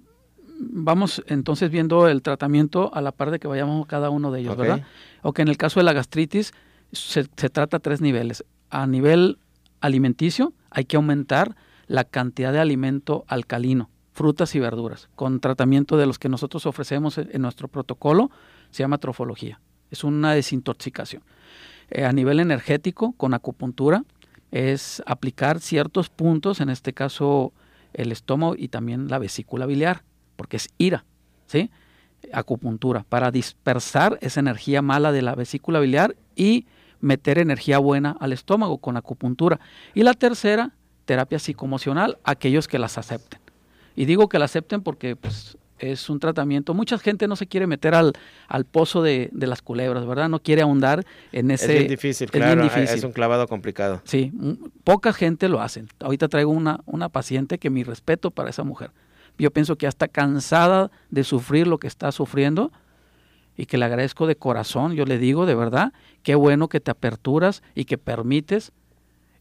vamos 0.59 1.23
entonces 1.27 1.71
viendo 1.71 2.07
el 2.07 2.21
tratamiento 2.21 2.93
a 2.93 3.01
la 3.01 3.11
par 3.11 3.31
de 3.31 3.39
que 3.39 3.47
vayamos 3.47 3.87
cada 3.87 4.09
uno 4.09 4.31
de 4.31 4.41
ellos, 4.41 4.55
¿verdad? 4.55 4.83
Ok, 5.23 5.39
en 5.39 5.47
el 5.47 5.57
caso 5.57 5.79
de 5.79 5.85
la 5.85 5.93
gastritis 5.93 6.53
se, 6.91 7.25
se 7.35 7.49
trata 7.49 7.77
a 7.77 7.79
tres 7.79 8.01
niveles. 8.01 8.43
A 8.69 8.87
nivel 8.87 9.39
alimenticio 9.81 10.53
hay 10.69 10.85
que 10.85 10.97
aumentar 10.97 11.55
la 11.87 12.03
cantidad 12.03 12.53
de 12.53 12.59
alimento 12.59 13.25
alcalino, 13.27 13.89
frutas 14.13 14.53
y 14.55 14.59
verduras, 14.59 15.09
con 15.15 15.39
tratamiento 15.39 15.97
de 15.97 16.05
los 16.05 16.19
que 16.19 16.29
nosotros 16.29 16.65
ofrecemos 16.65 17.17
en 17.17 17.41
nuestro 17.41 17.67
protocolo, 17.67 18.29
se 18.69 18.83
llama 18.83 18.99
trofología. 18.99 19.59
Es 19.89 20.03
una 20.03 20.33
desintoxicación. 20.33 21.23
Eh, 21.89 22.05
a 22.05 22.11
nivel 22.11 22.39
energético 22.39 23.13
con 23.13 23.33
acupuntura 23.33 24.03
es 24.51 25.01
aplicar 25.05 25.59
ciertos 25.59 26.09
puntos, 26.09 26.61
en 26.61 26.69
este 26.69 26.93
caso 26.93 27.53
el 27.93 28.11
estómago 28.11 28.55
y 28.55 28.67
también 28.67 29.07
la 29.07 29.17
vesícula 29.17 29.65
biliar, 29.65 30.03
porque 30.35 30.57
es 30.57 30.69
ira, 30.77 31.05
¿sí? 31.47 31.71
Acupuntura, 32.33 33.05
para 33.07 33.31
dispersar 33.31 34.19
esa 34.21 34.39
energía 34.39 34.81
mala 34.81 35.11
de 35.11 35.21
la 35.21 35.33
vesícula 35.33 35.79
biliar 35.79 36.15
y 36.35 36.67
meter 37.01 37.37
energía 37.37 37.77
buena 37.77 38.15
al 38.19 38.33
estómago 38.33 38.77
con 38.77 38.97
acupuntura. 38.97 39.59
Y 39.93 40.03
la 40.03 40.13
tercera, 40.13 40.71
terapia 41.05 41.39
psicomocional, 41.39 42.17
aquellos 42.23 42.67
que 42.67 42.79
las 42.79 42.97
acepten. 42.97 43.39
Y 43.95 44.05
digo 44.05 44.29
que 44.29 44.39
la 44.39 44.45
acepten 44.45 44.81
porque 44.81 45.15
pues, 45.15 45.57
es 45.79 46.09
un 46.09 46.19
tratamiento. 46.19 46.73
Mucha 46.73 46.97
gente 46.97 47.27
no 47.27 47.35
se 47.35 47.47
quiere 47.47 47.67
meter 47.67 47.95
al, 47.95 48.13
al 48.47 48.65
pozo 48.65 49.01
de, 49.01 49.29
las 49.33 49.61
culebras, 49.61 50.05
¿verdad? 50.05 50.29
No 50.29 50.39
quiere 50.39 50.61
ahondar 50.61 51.05
en 51.31 51.51
ese... 51.51 51.65
Es 51.65 51.79
bien 51.79 51.87
difícil, 51.87 52.29
claro, 52.29 52.63
es 52.63 53.03
un 53.03 53.11
clavado 53.11 53.47
complicado. 53.47 54.01
Sí, 54.03 54.31
poca 54.83 55.13
gente 55.13 55.49
lo 55.49 55.61
hace. 55.61 55.85
Ahorita 55.99 56.27
traigo 56.27 56.51
una, 56.51 56.81
una 56.85 57.09
paciente 57.09 57.57
que 57.57 57.69
mi 57.69 57.83
respeto 57.83 58.31
para 58.31 58.49
esa 58.49 58.63
mujer. 58.63 58.91
Yo 59.37 59.51
pienso 59.51 59.77
que 59.77 59.83
ya 59.83 59.89
está 59.89 60.09
cansada 60.09 60.91
de 61.09 61.23
sufrir 61.23 61.65
lo 61.65 61.77
que 61.77 61.87
está 61.87 62.11
sufriendo 62.11 62.71
y 63.59 63.65
que 63.65 63.77
le 63.77 63.83
agradezco 63.83 64.25
de 64.25 64.37
corazón, 64.37 64.93
yo 64.93 65.03
le 65.03 65.17
digo 65.17 65.45
de 65.45 65.53
verdad, 65.53 65.91
qué 66.23 66.35
bueno 66.35 66.69
que 66.69 66.79
te 66.79 66.91
aperturas 66.91 67.61
y 67.75 67.83
que 67.83 67.97
permites. 67.97 68.71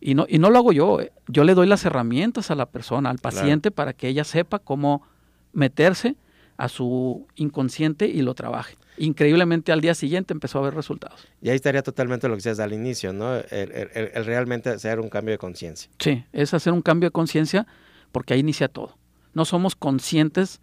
Y 0.01 0.17
no, 0.17 0.27
y 0.29 0.41
no 0.41 0.51
lo 0.51 0.59
hago 0.59 0.73
yo, 0.73 1.01
eh, 1.01 1.13
yo 1.29 1.45
le 1.45 1.55
doy 1.55 1.69
las 1.69 1.85
herramientas 1.85 2.51
a 2.51 2.57
la 2.57 2.67
persona, 2.67 3.11
al 3.11 3.19
paciente, 3.19 3.71
para 3.71 3.93
que 3.93 4.09
ella 4.09 4.25
sepa 4.25 4.59
cómo 4.59 5.05
meterse 5.53 6.17
a 6.57 6.69
su 6.69 7.29
inconsciente 7.37 8.09
y 8.09 8.23
lo 8.23 8.35
trabaje. 8.35 8.77
Increíblemente 8.97 9.71
al 9.71 9.81
día 9.81 9.95
siguiente 9.95 10.33
empezó 10.33 10.59
a 10.59 10.63
ver 10.63 10.75
resultados. 10.75 11.29
Y 11.41 11.51
ahí 11.51 11.55
estaría 11.55 11.85
totalmente 11.85 12.27
lo 12.27 12.35
que 12.35 12.39
decías 12.39 12.59
al 12.59 12.73
inicio, 12.73 13.13
¿no? 13.13 13.37
El, 13.37 14.25
realmente 14.25 14.71
hacer 14.71 14.99
un 14.99 15.11
cambio 15.11 15.31
de 15.31 15.39
conciencia. 15.39 15.93
Sí, 16.01 16.25
es 16.33 16.55
hacer 16.55 16.73
un 16.73 16.83
cambio 16.83 17.07
de 17.07 17.13
conciencia 17.13 17.69
porque 18.11 18.35
ahí 18.35 18.41
inicia 18.41 18.67
todo. 18.67 18.99
No 19.33 19.45
somos 19.45 19.77
conscientes 19.77 20.61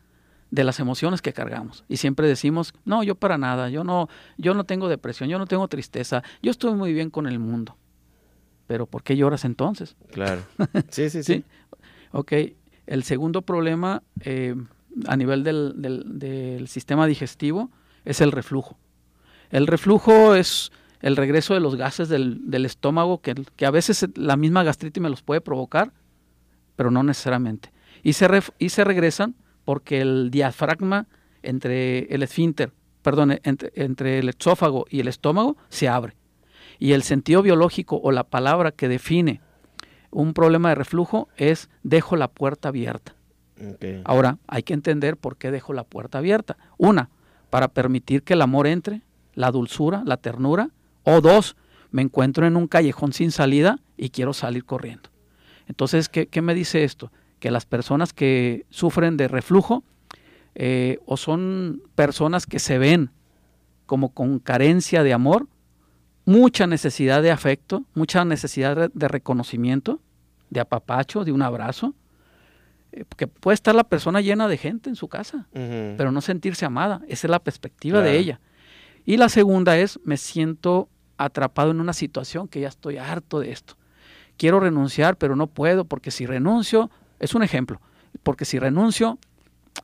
de 0.51 0.63
las 0.63 0.79
emociones 0.79 1.21
que 1.21 1.33
cargamos 1.33 1.83
y 1.89 1.97
siempre 1.97 2.27
decimos, 2.27 2.73
no, 2.85 3.03
yo 3.03 3.15
para 3.15 3.37
nada, 3.37 3.69
yo 3.69 3.83
no, 3.83 4.09
yo 4.37 4.53
no 4.53 4.63
tengo 4.63 4.87
depresión, 4.87 5.29
yo 5.29 5.39
no 5.39 5.47
tengo 5.47 5.67
tristeza, 5.67 6.23
yo 6.41 6.51
estoy 6.51 6.73
muy 6.73 6.93
bien 6.93 7.09
con 7.09 7.27
el 7.27 7.39
mundo. 7.39 7.77
Pero 8.67 8.85
¿por 8.85 9.03
qué 9.03 9.15
lloras 9.15 9.45
entonces? 9.45 9.95
Claro. 10.11 10.41
Sí, 10.89 11.09
sí, 11.09 11.23
sí. 11.23 11.33
¿Sí? 11.35 11.43
Ok. 12.11 12.33
El 12.87 13.03
segundo 13.03 13.41
problema, 13.41 14.03
eh, 14.21 14.55
a 15.07 15.17
nivel 15.17 15.43
del, 15.43 15.73
del, 15.81 16.67
sistema 16.67 17.07
digestivo 17.07 17.71
es 18.05 18.21
el 18.21 18.31
reflujo. 18.31 18.77
El 19.49 19.67
reflujo 19.67 20.35
es 20.35 20.71
el 21.01 21.15
regreso 21.15 21.53
de 21.53 21.59
los 21.59 21.75
gases 21.75 22.09
del, 22.09 22.49
del 22.49 22.65
estómago, 22.65 23.21
que, 23.21 23.35
que, 23.55 23.65
a 23.65 23.71
veces 23.71 24.07
la 24.15 24.37
misma 24.37 24.63
gastritis 24.63 25.01
me 25.01 25.09
los 25.09 25.21
puede 25.21 25.41
provocar, 25.41 25.91
pero 26.75 26.91
no 26.91 27.03
necesariamente. 27.03 27.71
Y 28.03 28.13
se, 28.13 28.27
y 28.59 28.69
se 28.69 28.83
regresan 28.83 29.35
porque 29.65 30.01
el 30.01 30.31
diafragma 30.31 31.07
entre 31.43 32.05
el 32.13 32.23
esfínter, 32.23 32.71
perdón, 33.01 33.39
entre, 33.43 33.71
entre 33.75 34.19
el 34.19 34.29
esófago 34.29 34.85
y 34.89 34.99
el 35.01 35.07
estómago 35.07 35.57
se 35.69 35.89
abre. 35.89 36.15
Y 36.79 36.93
el 36.93 37.03
sentido 37.03 37.41
biológico 37.41 37.99
o 38.01 38.11
la 38.11 38.23
palabra 38.23 38.71
que 38.71 38.87
define 38.87 39.41
un 40.11 40.33
problema 40.33 40.69
de 40.69 40.75
reflujo 40.75 41.27
es 41.35 41.69
dejo 41.83 42.15
la 42.15 42.29
puerta 42.29 42.69
abierta. 42.69 43.15
Ahora, 44.03 44.37
hay 44.47 44.63
que 44.63 44.73
entender 44.73 45.17
por 45.17 45.37
qué 45.37 45.51
dejo 45.51 45.73
la 45.73 45.83
puerta 45.83 46.17
abierta. 46.17 46.57
Una, 46.77 47.09
para 47.49 47.69
permitir 47.69 48.23
que 48.23 48.33
el 48.33 48.41
amor 48.41 48.67
entre, 48.67 49.01
la 49.33 49.51
dulzura, 49.51 50.03
la 50.05 50.17
ternura. 50.17 50.69
O 51.03 51.21
dos, 51.21 51.55
me 51.91 52.01
encuentro 52.01 52.45
en 52.45 52.57
un 52.57 52.67
callejón 52.67 53.13
sin 53.13 53.31
salida 53.31 53.79
y 53.97 54.09
quiero 54.09 54.33
salir 54.33 54.65
corriendo. 54.65 55.09
Entonces, 55.67 56.09
¿qué, 56.09 56.41
me 56.41 56.53
dice 56.53 56.83
esto? 56.83 57.11
Que 57.39 57.51
las 57.51 57.65
personas 57.65 58.13
que 58.13 58.65
sufren 58.69 59.17
de 59.17 59.27
reflujo 59.27 59.83
eh, 60.55 60.99
o 61.05 61.17
son 61.17 61.83
personas 61.95 62.45
que 62.45 62.59
se 62.59 62.77
ven 62.77 63.11
como 63.85 64.13
con 64.13 64.39
carencia 64.39 65.03
de 65.03 65.13
amor, 65.13 65.47
mucha 66.25 66.65
necesidad 66.65 67.21
de 67.21 67.31
afecto, 67.31 67.83
mucha 67.93 68.25
necesidad 68.25 68.89
de 68.91 69.07
reconocimiento, 69.07 69.99
de 70.49 70.59
apapacho, 70.59 71.23
de 71.23 71.31
un 71.31 71.41
abrazo, 71.41 71.93
que 73.17 73.27
puede 73.27 73.55
estar 73.55 73.75
la 73.75 73.83
persona 73.83 74.21
llena 74.21 74.47
de 74.47 74.57
gente 74.57 74.89
en 74.89 74.95
su 74.95 75.07
casa, 75.07 75.47
pero 75.51 76.11
no 76.11 76.21
sentirse 76.21 76.65
amada. 76.65 77.01
Esa 77.07 77.27
es 77.27 77.31
la 77.31 77.39
perspectiva 77.39 78.01
de 78.01 78.17
ella. 78.17 78.39
Y 79.05 79.17
la 79.17 79.29
segunda 79.29 79.77
es, 79.77 79.99
me 80.03 80.17
siento 80.17 80.89
atrapado 81.17 81.71
en 81.71 81.79
una 81.79 81.93
situación 81.93 82.47
que 82.47 82.61
ya 82.61 82.69
estoy 82.69 82.97
harto 82.97 83.39
de 83.39 83.51
esto. 83.51 83.75
Quiero 84.37 84.59
renunciar, 84.59 85.17
pero 85.17 85.35
no 85.35 85.47
puedo, 85.47 85.85
porque 85.85 86.11
si 86.11 86.25
renuncio, 86.25 86.89
es 87.19 87.35
un 87.35 87.43
ejemplo, 87.43 87.81
porque 88.23 88.45
si 88.45 88.59
renuncio, 88.59 89.17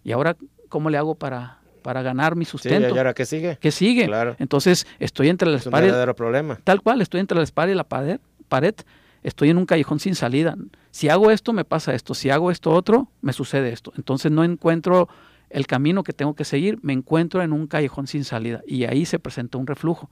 ¿y 0.03 0.11
ahora 0.11 0.37
cómo 0.69 0.89
le 0.89 0.97
hago 0.97 1.15
para, 1.15 1.59
para 1.81 2.01
ganar 2.01 2.35
mi 2.35 2.45
sustento? 2.45 2.95
¿Y 2.95 2.97
ahora 2.97 3.13
qué 3.13 3.25
sigue? 3.25 3.57
¿Qué 3.59 3.71
sigue? 3.71 4.09
Entonces 4.39 4.87
estoy 4.99 5.29
entre 5.29 5.49
la 5.49 5.57
espalda. 5.57 5.79
Es 5.79 5.83
un 5.83 5.87
verdadero 5.89 6.15
problema. 6.15 6.59
Tal 6.63 6.81
cual, 6.81 7.01
estoy 7.01 7.19
entre 7.19 7.37
la 7.37 7.43
espalda 7.43 7.71
y 7.71 7.75
la 7.75 7.83
pared, 7.83 8.19
pared 8.47 8.75
estoy 9.23 9.49
en 9.49 9.57
un 9.57 9.65
callejón 9.65 9.99
sin 9.99 10.15
salida. 10.15 10.55
Si 10.91 11.09
hago 11.09 11.31
esto, 11.31 11.53
me 11.53 11.65
pasa 11.65 11.93
esto. 11.93 12.13
Si 12.13 12.29
hago 12.29 12.51
esto 12.51 12.71
otro, 12.71 13.09
me 13.21 13.33
sucede 13.33 13.71
esto. 13.71 13.93
Entonces 13.95 14.31
no 14.31 14.43
encuentro 14.43 15.09
el 15.49 15.67
camino 15.67 16.03
que 16.03 16.13
tengo 16.13 16.33
que 16.33 16.45
seguir, 16.45 16.79
me 16.81 16.93
encuentro 16.93 17.41
en 17.41 17.53
un 17.53 17.67
callejón 17.67 18.07
sin 18.07 18.23
salida 18.23 18.61
y 18.65 18.85
ahí 18.85 19.05
se 19.05 19.19
presenta 19.19 19.57
un 19.57 19.67
reflujo. 19.67 20.09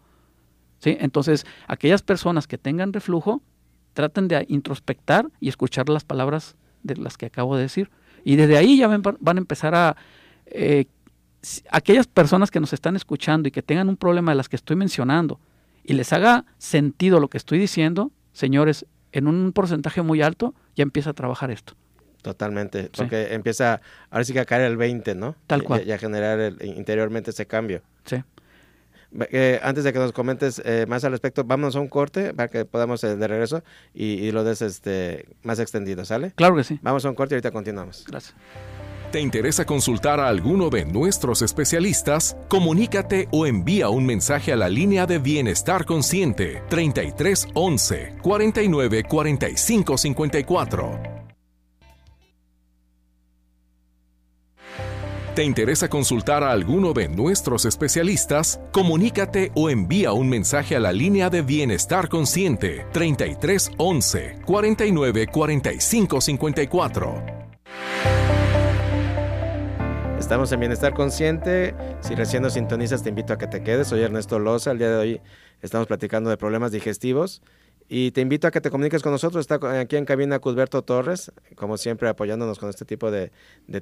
¿Sí? 0.80 0.98
Entonces, 1.00 1.46
aquellas 1.68 2.02
personas 2.02 2.48
que 2.48 2.58
tengan 2.58 2.94
reflujo, 2.94 3.42
traten 3.94 4.28
de 4.28 4.46
introspectar 4.48 5.30
y 5.40 5.50
escuchar 5.50 5.90
las 5.90 6.06
palabras 6.06 6.56
de 6.84 6.96
las 6.98 7.18
que 7.18 7.28
acabo 7.28 7.56
de 7.56 7.64
decir. 7.64 7.90
Y 8.24 8.36
desde 8.36 8.58
ahí 8.58 8.78
ya 8.78 8.88
van, 8.88 9.38
a 9.38 9.40
empezar 9.40 9.76
a... 9.76 9.96
Eh, 10.46 10.86
aquellas 11.72 12.08
personas 12.08 12.52
que 12.52 12.60
nos 12.60 12.74
están 12.74 12.96
escuchando 12.96 13.48
y 13.48 13.52
que 13.52 13.62
tengan 13.62 13.88
un 13.88 13.96
problema 13.96 14.32
de 14.32 14.36
las 14.36 14.50
que 14.50 14.58
estoy 14.58 14.76
mencionando 14.76 15.40
y 15.84 15.94
les 15.94 16.12
haga 16.14 16.46
sentido 16.58 17.20
lo 17.20 17.30
que 17.30 17.38
estoy 17.38 17.60
diciendo, 17.60 18.12
señores, 18.34 18.86
en 19.12 19.28
un 19.28 19.52
porcentaje 19.54 20.02
muy 20.02 20.22
alto 20.22 20.54
ya 20.76 20.84
empieza 20.84 21.12
a 21.12 21.14
trabajar 21.14 21.50
esto. 21.50 21.74
Totalmente, 22.22 22.90
porque 22.96 23.34
empieza, 23.34 23.82
ahora 24.10 24.26
sí 24.26 24.34
que 24.34 24.42
a 24.42 24.46
caer 24.46 24.64
el 24.64 24.76
20, 24.76 25.16
¿no? 25.16 25.36
Tal 25.48 25.64
cual. 25.64 25.88
Y, 25.88 25.92
a 25.92 25.98
generar 25.98 26.54
interiormente 26.62 27.32
ese 27.32 27.46
cambio. 27.48 27.82
Sí. 28.04 28.18
Eh, 29.12 29.60
antes 29.64 29.84
de 29.84 29.94
que 29.94 30.00
nos 30.00 30.12
comentes 30.12 30.62
eh, 30.64 30.86
más 30.88 31.04
al 31.04 31.12
respecto, 31.12 31.44
vámonos 31.44 31.76
a 31.76 31.80
un 31.80 31.88
corte 31.88 32.34
para 32.34 32.48
que 32.48 32.66
podamos 32.66 33.04
eh, 33.04 33.16
de 33.16 33.28
regreso 33.28 33.64
y, 33.94 34.32
lo 34.32 34.44
des 34.44 34.62
este, 34.62 35.26
más 35.44 35.60
extendido, 35.60 36.06
¿sale? 36.06 36.32
Claro 36.36 36.56
que 36.56 36.64
sí. 36.64 36.80
Vamos 36.82 37.06
a 37.06 37.10
un 37.10 37.16
corte 37.16 37.34
y 37.34 37.38
ahorita 37.38 37.52
continuamos. 37.52 38.06
Gracias. 38.08 38.36
¿Te 39.12 39.20
interesa 39.20 39.66
consultar 39.66 40.20
a 40.20 40.28
alguno 40.28 40.70
de 40.70 40.86
nuestros 40.86 41.42
especialistas? 41.42 42.38
Comunícate 42.48 43.28
o 43.32 43.48
envía 43.48 43.90
un 43.90 44.06
mensaje 44.06 44.54
a 44.54 44.56
la 44.56 44.70
línea 44.70 45.08
de 45.08 45.18
Bienestar 45.18 45.86
Consciente 45.86 46.62
33 46.70 47.48
11 47.56 48.18
49 48.22 49.04
45 49.06 49.98
54. 49.98 51.19
¿Te 55.36 55.44
interesa 55.44 55.88
consultar 55.88 56.44
a 56.44 56.52
alguno 56.52 56.92
de 56.92 57.08
nuestros 57.08 57.66
especialistas? 57.66 58.60
Comunícate 58.72 59.52
o 59.56 59.70
envía 59.70 60.12
un 60.12 60.28
mensaje 60.28 60.76
a 60.76 60.80
la 60.80 60.92
línea 60.92 61.30
de 61.30 61.44
Bienestar 61.44 62.10
Consciente 62.10 62.86
33 62.92 63.72
11 63.78 64.40
49 64.44 65.28
45 65.28 66.22
54. 66.22 67.24
Estamos 70.20 70.52
en 70.52 70.60
Bienestar 70.60 70.94
Consciente. 70.94 71.76
Si 72.02 72.16
recién 72.16 72.44
nos 72.44 72.54
sintonizas, 72.54 73.04
te 73.04 73.10
invito 73.10 73.32
a 73.34 73.38
que 73.38 73.48
te 73.48 73.64
quedes. 73.64 73.88
Soy 73.88 74.02
Ernesto 74.02 74.40
Loza. 74.40 74.72
El 74.72 74.80
día 74.80 74.90
de 74.90 74.98
hoy 74.98 75.22
estamos 75.62 75.88
platicando 75.88 76.30
de 76.30 76.38
problemas 76.38 76.72
digestivos. 76.72 77.42
Y 77.92 78.12
te 78.12 78.22
invito 78.22 78.48
a 78.48 78.52
que 78.52 78.62
te 78.62 78.70
comuniques 78.70 79.02
con 79.02 79.12
nosotros. 79.12 79.42
Está 79.42 79.80
aquí 79.80 79.96
en 79.96 80.06
cabina 80.06 80.38
Cusberto 80.38 80.84
Torres, 80.84 81.32
como 81.56 81.76
siempre 81.76 82.08
apoyándonos 82.08 82.60
con 82.60 82.70
este 82.70 82.86
tipo 82.86 83.10
de, 83.10 83.32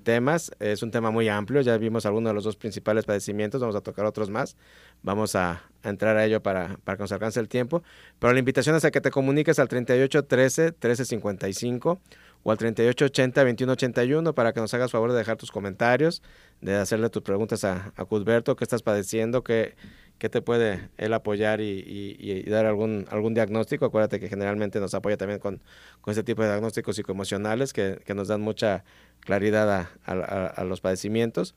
temas. 0.01 0.49
Es 0.59 0.81
un 0.81 0.91
tema 0.91 1.11
muy 1.11 1.27
amplio. 1.27 1.59
Ya 1.59 1.77
vimos 1.77 2.05
algunos 2.05 2.29
de 2.29 2.33
los 2.33 2.45
dos 2.45 2.55
principales 2.55 3.03
padecimientos. 3.03 3.59
Vamos 3.59 3.75
a 3.75 3.81
tocar 3.81 4.05
otros 4.05 4.29
más. 4.29 4.55
Vamos 5.03 5.35
a, 5.35 5.61
entrar 5.83 6.15
a 6.15 6.25
ello 6.25 6.41
para, 6.41 6.77
para, 6.85 6.95
que 6.95 7.03
nos 7.03 7.11
alcance 7.11 7.41
el 7.41 7.49
tiempo. 7.49 7.83
Pero 8.17 8.31
la 8.31 8.39
invitación 8.39 8.77
es 8.77 8.85
a 8.85 8.91
que 8.91 9.01
te 9.01 9.11
comuniques 9.11 9.59
al 9.59 9.67
3813 9.67 10.63
1355 10.67 11.99
o 12.43 12.51
al 12.51 12.57
3880 12.57 13.41
2181 13.41 14.33
para 14.33 14.53
que 14.53 14.61
nos 14.61 14.73
hagas 14.73 14.91
favor 14.91 15.11
de 15.11 15.17
dejar 15.17 15.35
tus 15.35 15.51
comentarios, 15.51 16.21
de 16.61 16.75
hacerle 16.75 17.09
tus 17.09 17.23
preguntas 17.23 17.65
a, 17.65 17.91
a 17.97 18.05
Cusberto, 18.05 18.55
qué 18.55 18.63
estás 18.63 18.83
padeciendo, 18.83 19.43
qué 19.43 19.75
¿Qué 20.17 20.29
te 20.29 20.41
puede 20.41 20.89
él 20.97 21.13
apoyar 21.13 21.61
y, 21.61 22.43
dar 22.49 22.65
algún, 22.65 23.05
algún 23.09 23.33
diagnóstico? 23.33 23.85
Acuérdate 23.85 24.19
que 24.19 24.27
generalmente 24.27 24.79
nos 24.79 24.93
apoya 24.93 25.17
también 25.17 25.39
con, 25.39 25.61
con 26.01 26.11
este 26.11 26.23
tipo 26.23 26.41
de 26.41 26.49
diagnósticos 26.49 26.95
psicoemocionales 26.95 27.71
que, 27.71 27.99
que 28.03 28.15
nos 28.15 28.27
dan 28.27 28.41
mucha 28.41 28.83
claridad 29.19 29.89
a, 30.05 30.63
los 30.63 30.81
padecimientos. 30.81 31.53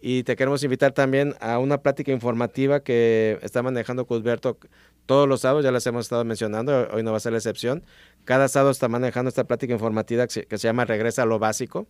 Y 0.00 0.22
te 0.24 0.34
queremos 0.34 0.64
invitar 0.64 0.92
también 0.92 1.34
a 1.40 1.58
una 1.58 1.82
plática 1.82 2.10
informativa 2.10 2.80
que 2.80 3.38
está 3.42 3.62
manejando 3.62 4.06
Cusberto 4.06 4.58
todos 5.06 5.28
los 5.28 5.42
sábados, 5.42 5.64
ya 5.64 5.72
les 5.72 5.86
hemos 5.86 6.06
estado 6.06 6.24
mencionando, 6.24 6.88
hoy 6.92 7.02
no 7.02 7.10
va 7.10 7.18
a 7.18 7.20
ser 7.20 7.32
la 7.32 7.38
excepción. 7.38 7.84
Cada 8.24 8.48
sábado 8.48 8.70
está 8.70 8.88
manejando 8.88 9.28
esta 9.28 9.44
plática 9.44 9.72
informativa 9.72 10.26
que 10.26 10.46
se 10.58 10.58
llama 10.58 10.84
Regresa 10.84 11.22
a 11.22 11.26
lo 11.26 11.38
Básico. 11.38 11.86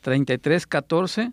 3314 0.00 1.32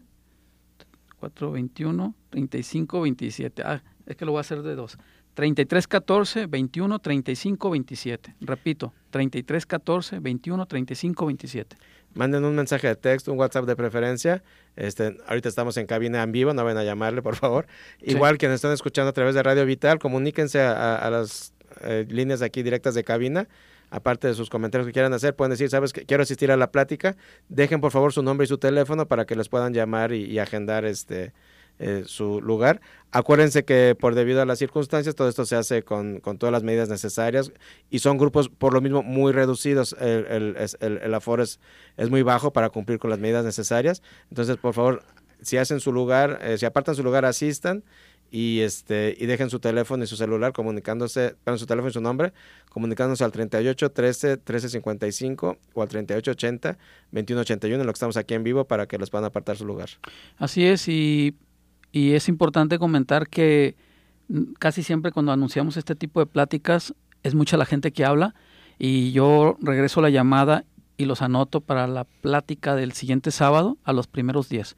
421 1.19 2.15
3527. 2.29 3.63
Ah, 3.63 3.81
es 4.09 4.17
que 4.17 4.25
lo 4.25 4.31
voy 4.31 4.39
a 4.39 4.41
hacer 4.41 4.63
de 4.63 4.75
dos. 4.75 4.97
33 5.35 5.87
14 5.87 6.47
21 6.47 6.99
35 6.99 7.69
27. 7.69 8.35
Repito, 8.41 8.91
33 9.11 9.65
14 9.65 10.19
21 10.19 10.65
35 10.65 11.25
27. 11.27 11.77
Manden 12.15 12.43
un 12.43 12.55
mensaje 12.55 12.87
de 12.87 12.95
texto, 12.95 13.31
un 13.31 13.37
WhatsApp 13.37 13.65
de 13.65 13.75
preferencia. 13.75 14.43
Este, 14.75 15.15
ahorita 15.27 15.47
estamos 15.47 15.77
en 15.77 15.85
cabina 15.85 16.23
en 16.23 16.31
vivo, 16.31 16.53
no 16.53 16.63
vayan 16.63 16.79
a 16.79 16.83
llamarle, 16.83 17.21
por 17.21 17.35
favor. 17.35 17.67
Igual 18.01 18.39
quienes 18.39 18.55
están 18.55 18.73
escuchando 18.73 19.09
a 19.09 19.13
través 19.13 19.35
de 19.35 19.43
Radio 19.43 19.63
Vital, 19.63 19.99
comuníquense 19.99 20.59
a, 20.59 21.07
las 21.11 21.53
eh, 21.81 22.07
líneas 22.09 22.41
aquí 22.41 22.63
directas 22.63 22.95
de 22.95 23.03
cabina. 23.03 23.47
Aparte 23.91 24.27
de 24.27 24.33
sus 24.33 24.49
comentarios 24.49 24.87
que 24.87 24.93
quieran 24.93 25.13
hacer, 25.13 25.35
pueden 25.35 25.51
decir, 25.51 25.69
sabes 25.69 25.93
que 25.93 26.05
quiero 26.05 26.23
asistir 26.23 26.51
a 26.51 26.57
la 26.57 26.71
plática. 26.71 27.15
Dejen 27.47 27.79
por 27.79 27.91
favor 27.91 28.11
su 28.11 28.23
nombre 28.23 28.45
y 28.45 28.47
su 28.47 28.57
teléfono 28.57 29.07
para 29.07 29.25
que 29.25 29.35
les 29.35 29.49
puedan 29.49 29.73
llamar 29.73 30.13
y 30.13 30.37
agendar 30.39 30.85
este 30.85 31.31
eh, 31.79 32.03
su 32.05 32.41
lugar. 32.41 32.81
Acuérdense 33.11 33.63
que 33.63 33.95
por 33.99 34.13
debido 34.13 34.41
a 34.41 34.45
las 34.45 34.59
circunstancias 34.59 35.15
todo 35.15 35.29
esto 35.29 35.45
se 35.45 35.55
hace 35.55 35.81
con, 35.83 36.21
todas 36.21 36.51
las 36.51 36.61
medidas 36.61 36.89
necesarias 36.89 37.51
y 37.89 37.99
son 37.99 38.17
grupos 38.17 38.49
por 38.49 38.73
lo 38.73 38.81
mismo 38.81 39.01
muy 39.01 39.31
reducidos. 39.31 39.95
El, 39.99 40.55
el, 40.79 41.13
aforo 41.13 41.41
es, 41.41 41.59
muy 42.09 42.21
bajo 42.21 42.51
para 42.51 42.69
cumplir 42.69 42.99
con 42.99 43.09
las 43.09 43.19
medidas 43.19 43.45
necesarias. 43.45 44.03
Entonces, 44.29 44.57
por 44.57 44.73
favor, 44.73 45.03
si 45.41 45.57
hacen 45.57 45.79
su 45.79 45.91
lugar, 45.91 46.39
eh, 46.43 46.57
si 46.57 46.65
apartan 46.65 46.95
su 46.95 47.03
lugar, 47.03 47.25
asistan 47.25 47.83
y 48.31 48.59
este 48.59 49.15
y 49.17 49.25
dejen 49.25 49.49
su 49.49 49.59
teléfono 49.59 50.03
y 50.03 50.07
su 50.07 50.15
celular 50.15 50.53
comunicándose, 50.53 51.35
con 51.43 51.57
su 51.57 51.65
teléfono 51.65 51.89
y 51.89 51.93
su 51.93 52.01
nombre, 52.01 52.33
comunicándose 52.69 53.23
al 53.23 53.31
38 53.31 53.91
13 53.91 54.37
13 54.37 54.69
55 54.69 55.57
o 55.73 55.81
al 55.81 55.87
38 55.87 56.31
80 56.31 56.77
21 57.11 57.41
81, 57.41 57.81
en 57.81 57.87
lo 57.87 57.93
que 57.93 57.97
estamos 57.97 58.17
aquí 58.17 58.33
en 58.33 58.43
vivo 58.43 58.65
para 58.65 58.87
que 58.87 58.97
les 58.97 59.09
puedan 59.09 59.25
apartar 59.25 59.57
su 59.57 59.65
lugar. 59.65 59.89
Así 60.37 60.65
es 60.65 60.87
y 60.87 61.35
y 61.91 62.13
es 62.13 62.29
importante 62.29 62.79
comentar 62.79 63.27
que 63.27 63.75
casi 64.59 64.83
siempre 64.83 65.11
cuando 65.11 65.31
anunciamos 65.31 65.77
este 65.77 65.95
tipo 65.95 66.19
de 66.19 66.25
pláticas 66.25 66.93
es 67.23 67.35
mucha 67.35 67.57
la 67.57 67.65
gente 67.65 67.91
que 67.91 68.05
habla 68.05 68.35
y 68.77 69.11
yo 69.11 69.57
regreso 69.61 70.01
la 70.01 70.09
llamada 70.09 70.65
y 70.97 71.05
los 71.05 71.21
anoto 71.21 71.61
para 71.61 71.87
la 71.87 72.03
plática 72.03 72.75
del 72.75 72.91
siguiente 72.91 73.31
sábado 73.31 73.77
a 73.83 73.93
los 73.93 74.07
primeros 74.07 74.49
días. 74.49 74.75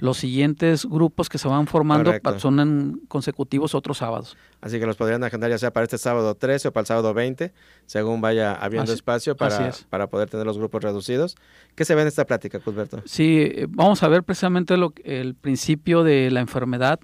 Los 0.00 0.18
siguientes 0.18 0.84
grupos 0.86 1.28
que 1.28 1.38
se 1.38 1.48
van 1.48 1.66
formando 1.66 2.12
son 2.38 2.60
en 2.60 3.00
consecutivos 3.08 3.74
otros 3.74 3.98
sábados. 3.98 4.36
Así 4.60 4.78
que 4.78 4.86
los 4.86 4.96
podrían 4.96 5.22
agendar 5.24 5.50
ya 5.50 5.58
sea 5.58 5.72
para 5.72 5.84
este 5.84 5.98
sábado 5.98 6.34
13 6.34 6.68
o 6.68 6.72
para 6.72 6.82
el 6.82 6.86
sábado 6.86 7.14
20, 7.14 7.52
según 7.86 8.20
vaya 8.20 8.54
habiendo 8.54 8.92
espacio 8.92 9.36
para, 9.36 9.72
para 9.88 10.08
poder 10.08 10.28
tener 10.28 10.46
los 10.46 10.58
grupos 10.58 10.82
reducidos. 10.82 11.36
¿Qué 11.74 11.84
se 11.84 11.94
ve 11.94 12.02
en 12.02 12.08
esta 12.08 12.26
plática, 12.26 12.60
Cusberto? 12.60 13.02
Sí, 13.04 13.52
vamos 13.68 14.02
a 14.02 14.08
ver 14.08 14.22
precisamente 14.22 14.76
lo, 14.76 14.92
el 15.04 15.34
principio 15.34 16.02
de 16.02 16.30
la 16.30 16.40
enfermedad, 16.40 17.00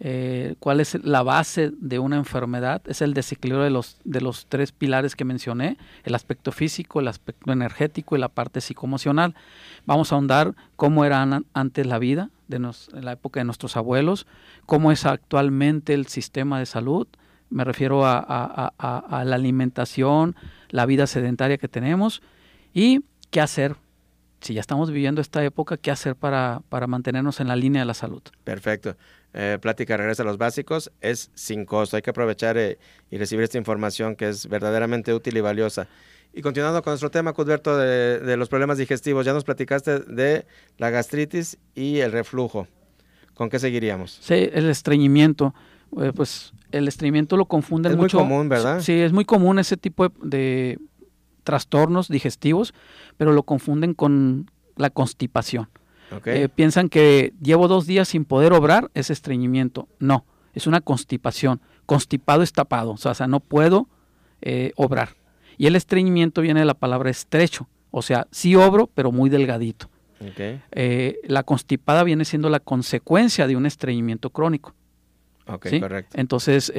eh, 0.00 0.54
cuál 0.60 0.80
es 0.80 1.02
la 1.04 1.22
base 1.22 1.72
de 1.76 1.98
una 1.98 2.16
enfermedad, 2.16 2.82
es 2.86 3.02
el 3.02 3.14
desequilibrio 3.14 3.64
de 3.64 3.70
los, 3.70 3.98
de 4.04 4.20
los 4.20 4.46
tres 4.46 4.70
pilares 4.70 5.16
que 5.16 5.24
mencioné, 5.24 5.76
el 6.04 6.14
aspecto 6.14 6.52
físico, 6.52 7.00
el 7.00 7.08
aspecto 7.08 7.52
energético 7.52 8.16
y 8.16 8.20
la 8.20 8.28
parte 8.28 8.60
psicoemocional. 8.60 9.34
Vamos 9.86 10.12
a 10.12 10.14
ahondar 10.14 10.54
cómo 10.76 11.04
era 11.04 11.26
antes 11.52 11.86
la 11.86 11.98
vida, 11.98 12.30
de 12.46 12.56
en 12.56 13.04
la 13.04 13.12
época 13.12 13.40
de 13.40 13.44
nuestros 13.44 13.76
abuelos, 13.76 14.26
cómo 14.66 14.92
es 14.92 15.04
actualmente 15.04 15.94
el 15.94 16.06
sistema 16.06 16.58
de 16.58 16.66
salud, 16.66 17.06
me 17.50 17.64
refiero 17.64 18.04
a, 18.04 18.18
a 18.18 19.24
la 19.24 19.36
alimentación, 19.36 20.36
la 20.68 20.86
vida 20.86 21.06
sedentaria 21.06 21.56
que 21.56 21.68
tenemos 21.68 22.22
y 22.74 23.00
qué 23.30 23.40
hacer 23.40 23.76
si 24.40 24.54
ya 24.54 24.60
estamos 24.60 24.90
viviendo 24.90 25.20
esta 25.20 25.44
época, 25.44 25.76
¿qué 25.76 25.90
hacer 25.90 26.16
para, 26.16 26.62
para 26.68 26.86
mantenernos 26.86 27.40
en 27.40 27.48
la 27.48 27.56
línea 27.56 27.82
de 27.82 27.86
la 27.86 27.94
salud? 27.94 28.22
Perfecto. 28.44 28.96
Eh, 29.34 29.58
plática 29.60 29.96
regresa 29.96 30.22
a 30.22 30.26
los 30.26 30.38
básicos, 30.38 30.90
es 31.00 31.30
sin 31.34 31.64
costo. 31.64 31.96
Hay 31.96 32.02
que 32.02 32.10
aprovechar 32.10 32.56
eh, 32.56 32.78
y 33.10 33.18
recibir 33.18 33.44
esta 33.44 33.58
información 33.58 34.16
que 34.16 34.28
es 34.28 34.48
verdaderamente 34.48 35.12
útil 35.12 35.36
y 35.36 35.40
valiosa. 35.40 35.86
Y 36.32 36.42
continuando 36.42 36.82
con 36.82 36.92
nuestro 36.92 37.10
tema, 37.10 37.32
Cudberto, 37.32 37.76
de, 37.76 38.20
de 38.20 38.36
los 38.36 38.48
problemas 38.48 38.78
digestivos, 38.78 39.26
ya 39.26 39.32
nos 39.32 39.44
platicaste 39.44 40.00
de 40.00 40.46
la 40.76 40.90
gastritis 40.90 41.58
y 41.74 41.98
el 41.98 42.12
reflujo. 42.12 42.66
¿Con 43.34 43.50
qué 43.50 43.58
seguiríamos? 43.58 44.18
Sí, 44.20 44.48
el 44.52 44.68
estreñimiento. 44.68 45.54
Eh, 46.00 46.12
pues 46.14 46.52
el 46.70 46.88
estreñimiento 46.88 47.36
lo 47.36 47.46
confunden 47.46 47.96
mucho. 47.96 48.06
Es 48.06 48.14
muy 48.14 48.22
común, 48.22 48.48
¿verdad? 48.48 48.80
Sí, 48.80 48.92
es 48.92 49.12
muy 49.12 49.24
común 49.24 49.58
ese 49.58 49.76
tipo 49.76 50.08
de 50.22 50.78
trastornos 51.44 52.08
digestivos, 52.08 52.74
pero 53.16 53.32
lo 53.32 53.42
confunden 53.42 53.94
con 53.94 54.50
la 54.76 54.90
constipación. 54.90 55.68
Eh, 56.26 56.48
piensan 56.48 56.88
que 56.88 57.32
llevo 57.40 57.68
dos 57.68 57.86
días 57.86 58.08
sin 58.08 58.24
poder 58.24 58.52
obrar, 58.52 58.90
es 58.94 59.10
estreñimiento. 59.10 59.88
No, 59.98 60.24
es 60.54 60.66
una 60.66 60.80
constipación. 60.80 61.60
Constipado 61.86 62.42
es 62.42 62.52
tapado, 62.52 62.92
o 62.92 62.96
sea, 62.96 63.26
no 63.26 63.40
puedo 63.40 63.88
eh, 64.40 64.72
obrar. 64.76 65.10
Y 65.56 65.66
el 65.66 65.76
estreñimiento 65.76 66.40
viene 66.40 66.60
de 66.60 66.66
la 66.66 66.74
palabra 66.74 67.10
estrecho, 67.10 67.68
o 67.90 68.02
sea, 68.02 68.26
sí 68.30 68.54
obro, 68.54 68.88
pero 68.94 69.12
muy 69.12 69.30
delgadito. 69.30 69.90
Eh, 70.72 71.20
la 71.24 71.44
constipada 71.44 72.02
viene 72.02 72.24
siendo 72.24 72.50
la 72.50 72.58
consecuencia 72.60 73.46
de 73.46 73.56
un 73.56 73.66
estreñimiento 73.66 74.30
crónico. 74.30 74.74
Entonces, 76.14 76.72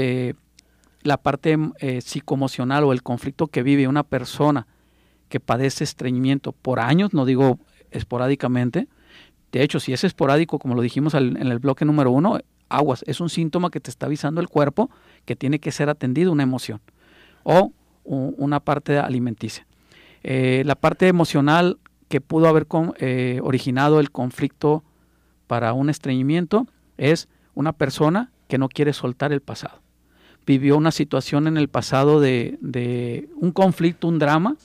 la 1.02 1.18
parte 1.18 1.58
psicoemocional 2.02 2.84
o 2.84 2.94
el 2.94 3.02
conflicto 3.02 3.48
que 3.48 3.64
vive 3.64 3.88
una 3.88 4.04
persona 4.04 4.68
que 5.30 5.40
padece 5.40 5.84
estreñimiento 5.84 6.52
por 6.52 6.80
años, 6.80 7.14
no 7.14 7.26
digo 7.26 7.60
esporádicamente, 7.92 8.88
de 9.52 9.64
hecho, 9.64 9.80
si 9.80 9.94
es 9.94 10.04
esporádico, 10.04 10.60
como 10.60 10.76
lo 10.76 10.82
dijimos 10.82 11.14
en 11.14 11.38
el 11.38 11.60
bloque 11.60 11.86
número 11.86 12.12
uno, 12.12 12.40
aguas, 12.70 13.04
es 13.08 13.20
un 13.20 13.30
síntoma 13.30 13.72
que 13.72 13.80
te 13.80 13.90
está 13.90 14.06
avisando 14.06 14.42
el 14.42 14.48
cuerpo 14.48 14.90
que 15.26 15.36
tiene 15.36 15.60
que 15.60 15.72
ser 15.72 15.90
atendido 15.90 16.32
una 16.32 16.44
emoción 16.44 16.82
o 17.44 17.72
una 18.04 18.60
parte 18.60 18.98
alimenticia. 19.00 19.66
Eh, 20.24 20.64
la 20.66 20.76
parte 20.76 21.08
emocional 21.08 21.78
que 22.08 22.22
pudo 22.22 22.48
haber 22.48 22.68
eh, 22.98 23.40
originado 23.44 24.00
el 24.00 24.12
conflicto 24.12 24.84
para 25.48 25.74
un 25.74 25.90
estreñimiento 25.90 26.68
es 26.98 27.28
una 27.56 27.74
persona 27.74 28.32
que 28.48 28.58
no 28.58 28.68
quiere 28.68 28.94
soltar 28.94 29.32
el 29.32 29.42
pasado 29.42 29.82
vivió 30.50 30.78
una 30.78 30.90
situación 30.90 31.46
en 31.46 31.58
el 31.58 31.68
pasado 31.68 32.20
de, 32.20 32.58
de 32.60 33.30
un 33.36 33.52
conflicto, 33.52 34.08
un 34.08 34.18
drama, 34.18 34.56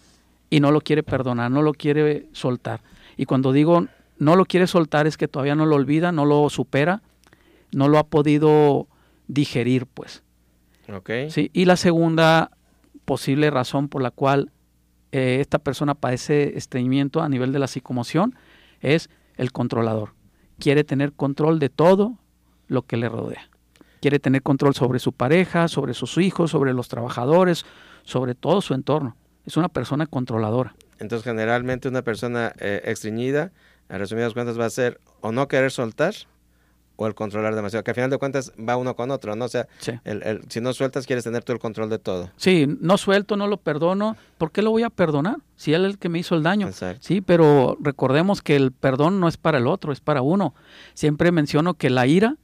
y 0.49 0.61
no 0.61 0.71
lo 0.73 0.81
quiere 0.81 1.03
perdonar, 1.03 1.51
no 1.51 1.61
lo 1.61 1.75
quiere 1.75 2.27
soltar. 2.33 2.81
Y 3.19 3.27
cuando 3.27 3.53
digo 3.53 3.87
no 4.25 4.37
lo 4.37 4.47
quiere 4.47 4.67
soltar 4.67 5.07
es 5.07 5.17
que 5.17 5.29
todavía 5.29 5.55
no 5.55 5.67
lo 5.67 5.77
olvida, 5.77 6.11
no 6.11 6.25
lo 6.25 6.49
supera, 6.49 7.03
no 7.73 7.89
lo 7.89 7.99
ha 7.99 8.07
podido 8.07 8.89
digerir, 9.29 9.87
pues. 9.87 10.23
Okay. 10.93 11.31
Sí, 11.31 11.51
y 11.53 11.67
la 11.67 11.77
segunda 11.77 12.51
posible 13.05 13.51
razón 13.51 13.89
por 13.89 14.03
la 14.03 14.11
cual 14.11 14.51
eh, 15.13 15.39
esta 15.41 15.59
persona 15.59 15.95
padece 15.95 16.57
estreñimiento 16.57 17.23
a 17.23 17.29
nivel 17.29 17.53
de 17.53 17.59
la 17.59 17.67
psicomoción 17.67 18.35
es 18.81 19.11
el 19.37 19.53
controlador. 19.53 20.15
Quiere 20.59 20.85
tener 20.85 21.13
control 21.13 21.59
de 21.59 21.69
todo 21.69 22.19
lo 22.67 22.83
que 22.83 22.97
le 22.97 23.09
rodea. 23.09 23.49
Quiere 24.01 24.19
tener 24.19 24.43
control 24.43 24.75
sobre 24.75 24.99
su 24.99 25.13
pareja, 25.13 25.69
sobre 25.69 25.95
sus 25.95 26.19
hijos, 26.19 26.51
sobre 26.51 26.75
los 26.75 26.89
trabajadores, 26.89 27.65
sobre 28.05 28.35
todo 28.35 28.61
su 28.61 28.75
entorno. 28.75 29.17
Es 29.47 29.57
una 29.57 29.69
persona 29.69 30.07
controladora. 30.07 30.75
Entonces, 30.99 31.25
generalmente 31.25 31.89
una 31.89 32.03
persona 32.03 32.53
eh, 32.59 32.83
estreñida, 32.85 33.53
a 33.89 33.99
resumidas 33.99 34.35
cuentas, 34.35 34.59
va 34.59 34.67
a 34.67 34.71
ser 34.71 35.01
o 35.21 35.33
no 35.33 35.49
querer 35.49 35.71
soltar 35.71 36.15
o 36.97 37.07
el 37.07 37.15
controlar 37.15 37.55
demasiado, 37.55 37.83
que 37.83 37.91
al 37.91 37.95
final 37.97 38.11
de 38.11 38.19
cuentas 38.19 38.53
va 38.57 38.77
uno 38.77 38.95
con 38.95 39.11
otro, 39.11 39.35
¿no? 39.35 39.47
O 39.47 39.49
sea, 39.49 39.67
el, 40.05 40.43
si 40.49 40.61
no 40.61 40.73
sueltas, 40.73 41.07
quieres 41.07 41.25
tener 41.25 41.43
tú 41.43 41.53
el 41.53 41.59
control 41.59 41.91
de 41.91 41.99
todo. 41.99 42.31
Sí, 42.37 42.67
no 42.81 42.99
suelto, 42.99 43.37
no 43.37 43.49
lo 43.49 43.57
perdono, 43.57 44.17
¿por 44.39 44.53
qué 44.53 44.63
lo 44.63 44.71
voy 44.71 44.85
a 44.85 44.91
perdonar? 44.91 45.39
Si 45.57 45.73
él 45.73 45.85
es 45.85 45.93
el 45.93 45.99
que 45.99 46.09
me 46.09 46.21
hizo 46.21 46.37
el 46.37 46.43
daño. 46.43 46.71
Sí, 47.01 47.21
pero 47.21 47.77
recordemos 47.81 48.43
que 48.43 48.55
el 48.55 48.71
perdón 48.71 49.19
no 49.19 49.27
es 49.27 49.37
para 49.37 49.59
el 49.59 49.67
otro, 49.67 49.93
es 49.93 50.01
para 50.01 50.23
uno. 50.23 50.55
Siempre 50.95 51.33
menciono 51.33 51.75
que 51.75 51.91
la 51.91 52.07
ira 52.07 52.37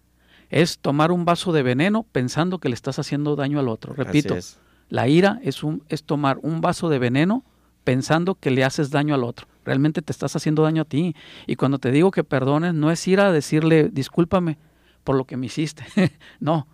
es 0.49 0.79
tomar 0.81 1.13
un 1.13 1.25
vaso 1.25 1.53
de 1.53 1.63
veneno 1.63 2.05
pensando 2.11 2.59
que 2.59 2.69
le 2.69 2.75
estás 2.75 2.99
haciendo 2.99 3.37
daño 3.37 3.61
al 3.61 3.69
otro. 3.69 3.95
Repito, 3.95 4.37
la 4.89 5.07
ira 5.07 5.39
es, 5.45 5.63
un, 5.63 5.85
es 5.89 6.03
tomar 6.03 6.39
un 6.43 6.61
vaso 6.61 6.89
de 6.89 6.99
veneno 6.99 7.45
pensando 7.85 8.35
que 8.35 8.51
le 8.51 8.65
haces 8.65 8.91
daño 8.91 9.15
al 9.15 9.25
otro 9.25 9.47
realmente 9.65 10.03
te 10.03 10.13
estás 10.13 10.35
haciendo 10.37 10.63
daño 10.63 10.83
a 10.83 10.85
ti. 10.85 11.15
Y 11.47 11.57
cuando 11.57 11.79
te 11.79 11.91
digo 11.91 12.11
que 12.11 12.25
perdones, 12.25 12.75
no 12.75 12.91
es 12.91 13.07
ir 13.07 13.21
a 13.21 13.33
decirle, 13.33 13.89
discúlpame 13.93 14.59
por 15.05 15.17
lo 15.17 15.25
que 15.25 15.37
me 15.37 15.47
hiciste. 15.47 15.85
no, 16.41 16.67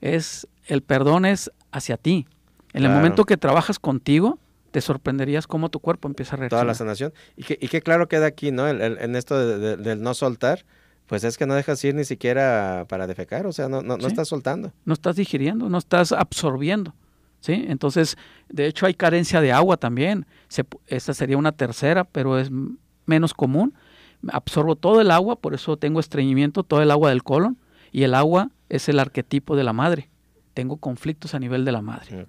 es 0.00 0.46
el 0.66 0.82
perdón 0.82 1.24
es 1.24 1.50
hacia 1.70 1.96
ti. 1.96 2.26
En 2.74 2.84
el 2.84 2.90
momento 2.90 3.24
que 3.24 3.36
trabajas 3.36 3.78
contigo, 3.78 4.38
te 4.70 4.80
sorprenderías 4.80 5.46
cómo 5.46 5.68
tu 5.68 5.80
cuerpo 5.80 6.08
empieza 6.08 6.36
a 6.36 6.38
reaccionar. 6.38 6.62
Toda 6.62 6.72
la 6.72 6.74
sanación. 6.74 7.12
Y 7.36 7.44
que, 7.44 7.58
y 7.60 7.68
que 7.68 7.82
claro 7.82 8.08
queda 8.08 8.26
aquí, 8.26 8.50
¿no? 8.50 8.66
en 8.68 9.16
esto 9.16 9.38
del 9.76 10.00
no 10.02 10.14
soltar, 10.14 10.64
pues 11.06 11.24
es 11.24 11.36
que 11.36 11.44
no 11.44 11.54
dejas 11.54 11.84
ir 11.84 11.94
ni 11.94 12.04
siquiera 12.04 12.86
para 12.88 13.06
defecar, 13.06 13.46
o 13.46 13.52
sea, 13.52 13.68
no, 13.68 13.82
no, 13.82 13.98
no 13.98 14.06
estás 14.06 14.28
soltando. 14.28 14.72
No 14.86 14.94
estás 14.94 15.16
digiriendo, 15.16 15.68
no 15.68 15.76
estás 15.76 16.12
absorbiendo. 16.12 16.94
¿Sí? 17.42 17.64
Entonces, 17.68 18.16
de 18.48 18.66
hecho 18.66 18.86
hay 18.86 18.94
carencia 18.94 19.42
de 19.42 19.52
agua 19.52 19.76
también. 19.76 20.24
esta 20.86 21.12
sería 21.12 21.36
una 21.36 21.52
tercera, 21.52 22.04
pero 22.04 22.38
es 22.38 22.50
menos 23.04 23.34
común. 23.34 23.74
Absorbo 24.28 24.76
todo 24.76 25.00
el 25.00 25.10
agua, 25.10 25.36
por 25.36 25.52
eso 25.52 25.76
tengo 25.76 26.00
estreñimiento, 26.00 26.62
todo 26.62 26.80
el 26.80 26.90
agua 26.90 27.10
del 27.10 27.24
colon, 27.24 27.58
y 27.90 28.04
el 28.04 28.14
agua 28.14 28.50
es 28.68 28.88
el 28.88 28.98
arquetipo 29.00 29.56
de 29.56 29.64
la 29.64 29.72
madre. 29.72 30.08
Tengo 30.54 30.76
conflictos 30.76 31.34
a 31.34 31.38
nivel 31.38 31.64
de 31.64 31.72
la 31.72 31.82
madre. 31.82 32.26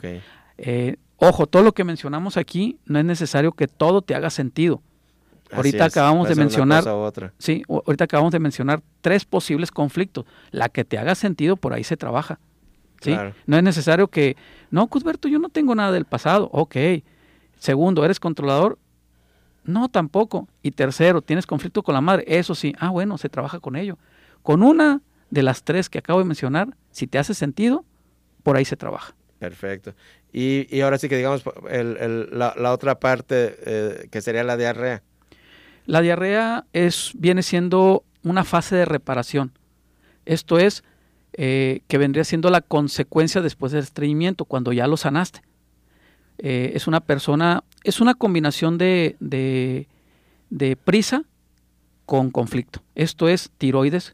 Eh, 0.58 0.98
ojo, 1.18 1.46
todo 1.48 1.62
lo 1.62 1.74
que 1.74 1.84
mencionamos 1.84 2.36
aquí 2.36 2.80
no 2.86 3.00
es 3.00 3.06
necesario 3.06 3.52
que 3.52 3.68
todo 3.68 4.02
te 4.02 4.16
haga 4.16 4.32
sentido. 4.32 4.82
ahorita 5.52 5.86
acabamos 5.86 6.28
de 6.28 6.36
mencionar, 6.36 6.84
sí, 7.38 7.64
ahorita 7.68 8.06
acabamos 8.06 8.32
de 8.32 8.40
mencionar 8.40 8.82
tres 9.02 9.26
posibles 9.26 9.70
conflictos. 9.70 10.26
La 10.50 10.70
que 10.70 10.84
te 10.84 10.98
haga 10.98 11.14
sentido 11.14 11.56
por 11.56 11.74
ahí 11.74 11.84
se 11.84 11.98
trabaja. 11.98 12.40
No 13.46 13.58
es 13.58 13.64
necesario 13.64 14.08
que, 14.08 14.36
no, 14.72 14.88
Cusberto, 14.88 15.28
yo 15.28 15.40
no 15.40 15.50
tengo 15.50 15.76
nada 15.76 15.92
del 15.92 16.06
pasado. 16.06 16.50
Ok. 16.52 16.76
Segundo, 17.58 18.04
¿eres 18.04 18.20
controlador? 18.20 18.78
No, 19.64 19.90
tampoco. 19.90 20.48
Y 20.62 20.72
tercero, 20.72 21.22
¿tienes 21.22 21.46
conflicto 21.46 21.84
con 21.84 21.94
la 21.94 22.02
madre? 22.02 22.26
Eso 22.28 22.56
sí. 22.56 22.74
Ah, 22.80 22.90
bueno, 22.90 23.18
se 23.18 23.30
trabaja 23.30 23.60
con 23.60 23.76
ello. 23.76 23.98
Con 24.42 24.64
una 24.64 25.02
de 25.30 25.44
las 25.44 25.64
tres 25.64 25.90
que 25.90 26.00
acabo 26.00 26.20
de 26.20 26.26
mencionar, 26.26 26.76
si 26.92 27.08
te 27.08 27.18
hace 27.18 27.34
sentido, 27.34 27.86
por 28.44 28.58
ahí 28.58 28.66
se 28.66 28.76
trabaja. 28.76 29.16
Perfecto. 29.40 29.94
Y, 30.32 30.82
ahora 30.82 30.98
sí 30.98 31.10
que 31.10 31.18
digamos 31.18 31.44
la, 32.32 32.72
otra 32.72 33.00
parte 33.00 33.56
eh, 33.66 34.08
que 34.10 34.22
sería 34.22 34.44
la 34.44 34.58
diarrea. 34.58 35.04
La 35.86 36.02
diarrea 36.02 36.66
es, 36.74 37.12
viene 37.16 37.44
siendo 37.44 38.04
una 38.24 38.44
fase 38.44 38.76
de 38.76 38.86
reparación. 38.86 39.52
Esto 40.26 40.58
es, 40.58 40.84
eh, 41.36 41.82
que 41.88 41.98
vendría 41.98 42.24
siendo 42.24 42.52
la 42.52 42.62
consecuencia 42.62 43.42
después 43.42 43.72
del 43.72 43.82
estreñimiento, 43.82 44.46
cuando 44.46 44.72
ya 44.72 44.86
lo 44.88 44.98
sanaste. 44.98 45.42
Eh, 46.38 46.74
es 46.76 46.88
una 46.88 47.00
persona, 47.00 47.64
es 47.84 48.02
una 48.02 48.14
combinación 48.14 48.78
de, 48.78 49.16
de, 49.20 50.76
prisa 50.76 51.24
con 52.06 52.30
conflicto. 52.30 52.84
Esto 52.94 53.28
es 53.28 53.50
tiroides 53.58 54.14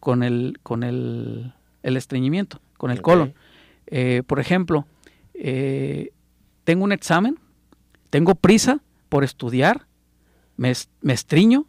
con 0.00 0.22
el, 0.22 0.58
con 0.62 0.82
el, 0.82 1.52
el 1.82 1.96
estreñimiento, 1.96 2.60
con 2.76 2.90
el 2.90 3.00
colon. 3.00 3.34
Eh, 3.86 4.22
por 4.26 4.40
ejemplo, 4.40 4.86
tengo 6.64 6.84
un 6.84 6.92
examen, 6.92 7.38
tengo 8.10 8.34
prisa 8.34 8.80
por 9.08 9.22
estudiar, 9.22 9.86
me, 10.56 10.72
me 11.00 11.12
estriño 11.12 11.66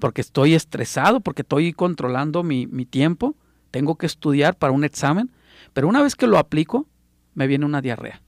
porque 0.00 0.20
estoy 0.20 0.54
estresado, 0.54 1.20
porque 1.20 1.42
estoy 1.42 1.72
controlando 1.72 2.42
mi, 2.42 2.66
mi 2.66 2.86
tiempo, 2.86 3.36
tengo 3.70 3.96
que 3.96 4.06
estudiar 4.06 4.56
para 4.56 4.72
un 4.72 4.84
examen, 4.84 5.30
pero 5.72 5.88
una 5.88 6.02
vez 6.02 6.16
que 6.16 6.26
lo 6.26 6.38
aplico, 6.38 6.86
me 7.34 7.46
viene 7.46 7.64
una 7.64 7.80
diarrea. 7.80 8.22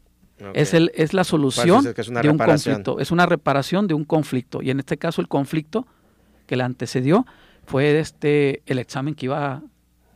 Es, 0.55 0.75
el, 0.75 0.91
es 0.95 1.15
la 1.15 1.25
solución 1.25 1.85
de 1.85 2.29
un 2.29 2.39
conflicto, 2.39 2.99
es 2.99 3.11
una 3.11 3.27
reparación 3.27 3.87
de 3.87 3.95
un 3.95 4.05
conflicto. 4.05 4.61
Y 4.61 4.71
en 4.71 4.81
este 4.81 4.97
caso 4.97 5.21
el 5.21 5.29
conflicto 5.29 5.87
que 6.47 6.57
le 6.57 6.65
antecedió 6.65 7.27
fue 7.65 7.99
este, 8.01 8.63
el 8.67 8.79
examen 8.79 9.15
que 9.15 9.27
iba 9.27 9.53
a 9.53 9.63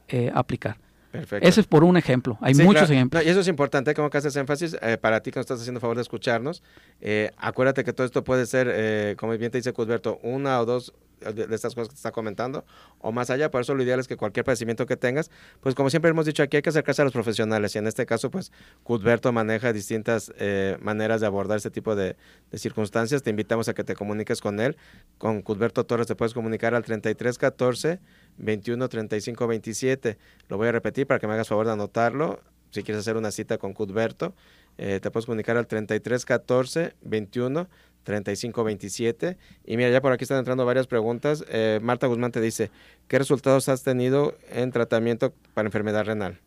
eh, 0.08 0.30
aplicar. 0.34 0.78
Perfecto. 1.12 1.46
Ese 1.46 1.60
es 1.60 1.66
por 1.66 1.84
un 1.84 1.96
ejemplo. 1.96 2.36
Hay 2.40 2.54
muchos 2.54 2.90
ejemplos. 2.90 3.24
y 3.24 3.28
eso 3.28 3.40
es 3.40 3.48
importante, 3.48 3.94
como 3.94 4.10
que 4.10 4.18
haces 4.18 4.34
énfasis, 4.36 4.76
eh, 4.82 4.98
para 4.98 5.20
ti 5.20 5.30
que 5.30 5.38
nos 5.38 5.44
estás 5.44 5.60
haciendo 5.60 5.80
favor 5.80 5.96
de 5.96 6.02
escucharnos, 6.02 6.62
eh, 7.00 7.30
acuérdate 7.38 7.84
que 7.84 7.92
todo 7.92 8.04
esto 8.04 8.24
puede 8.24 8.44
ser, 8.46 9.16
como 9.16 9.36
bien 9.38 9.50
te 9.50 9.58
dice 9.58 9.72
Cusberto, 9.72 10.18
una 10.22 10.60
o 10.60 10.66
dos 10.66 10.92
de 11.20 11.55
estas 11.55 11.74
cosas 11.74 11.88
que 11.88 11.94
te 11.94 11.98
está 11.98 12.12
comentando 12.12 12.64
o 12.98 13.12
más 13.12 13.31
allá. 13.31 13.50
Por 13.50 13.61
eso 13.61 13.74
lo 13.74 13.83
ideal 13.83 14.00
es 14.00 14.09
que 14.09 14.16
cualquier 14.16 14.44
padecimiento 14.44 14.87
que 14.87 14.96
tengas, 14.96 15.31
pues 15.61 15.74
como 15.74 15.90
siempre 15.90 16.11
hemos 16.11 16.26
dicho 16.26 16.42
aquí, 16.42 16.57
hay 16.57 16.62
que 16.62 16.70
acercarse 16.70 17.02
a 17.02 17.05
los 17.05 17.12
profesionales 17.12 17.74
y 17.74 17.79
en 17.79 17.87
este 17.87 18.07
caso, 18.07 18.31
pues 18.31 18.52
Cudberto 18.83 19.33
maneja 19.33 19.72
distintas 19.72 20.33
eh, 20.38 20.76
maneras 20.81 21.20
de 21.20 21.26
abordar 21.26 21.57
este 21.57 21.70
tipo 21.70 21.94
de, 21.96 22.16
circunstancias. 22.55 23.22
Te 23.22 23.31
invitamos 23.31 23.68
a 23.68 23.74
que 23.74 23.85
te 23.85 23.94
comuniques 23.94 24.40
con 24.40 24.61
él. 24.61 24.76
Con 25.18 25.42
Cudberto 25.42 25.85
Torres 25.85 26.07
te 26.07 26.14
puedes 26.14 26.35
comunicar 26.35 26.74
al 26.74 26.85
3314 26.85 28.00
21 28.38 28.88
35 28.88 29.46
27. 29.46 30.18
Lo 30.48 30.57
voy 30.57 30.68
a 30.68 30.72
repetir 30.72 31.07
para 31.07 31.20
que 31.20 31.26
me 31.26 31.35
hagas 31.35 31.48
favor 31.48 31.66
de 31.66 31.72
anotarlo. 31.72 32.40
Si 32.70 32.83
quieres 32.83 33.00
hacer 33.00 33.16
una 33.16 33.31
cita 33.31 33.59
con 33.59 33.72
Cudberto, 33.72 34.35
eh, 34.79 35.00
te 35.00 35.11
puedes 35.11 35.26
comunicar 35.26 35.57
al 35.57 35.66
3314 35.66 36.94
21 37.02 37.68
3527. 38.07 39.37
Y 39.66 39.76
mira, 39.76 39.90
ya 39.90 40.00
por 40.00 40.12
aquí 40.12 40.24
están 40.24 40.38
entrando 40.38 40.64
varias 40.64 40.87
preguntas. 40.87 41.44
Eh, 41.48 41.81
Marta 41.83 42.07
Guzmán 42.07 42.31
te 42.31 42.40
dice, 42.40 42.70
¿qué 43.09 43.18
resultados 43.18 43.68
has 43.68 43.83
tenido 43.83 44.37
en 44.50 44.70
tratamiento 44.70 45.35
para 45.55 45.66
enfermedad 45.66 46.05
renal? 46.05 46.38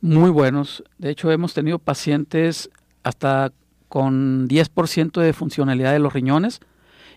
Muy 0.00 0.30
buenos. 0.30 0.84
De 0.98 1.10
hecho, 1.10 1.32
hemos 1.32 1.54
tenido 1.54 1.78
pacientes 1.78 2.70
hasta 3.02 3.52
con 3.88 4.48
10% 4.48 5.20
de 5.20 5.32
funcionalidad 5.32 5.92
de 5.92 5.98
los 5.98 6.12
riñones 6.12 6.60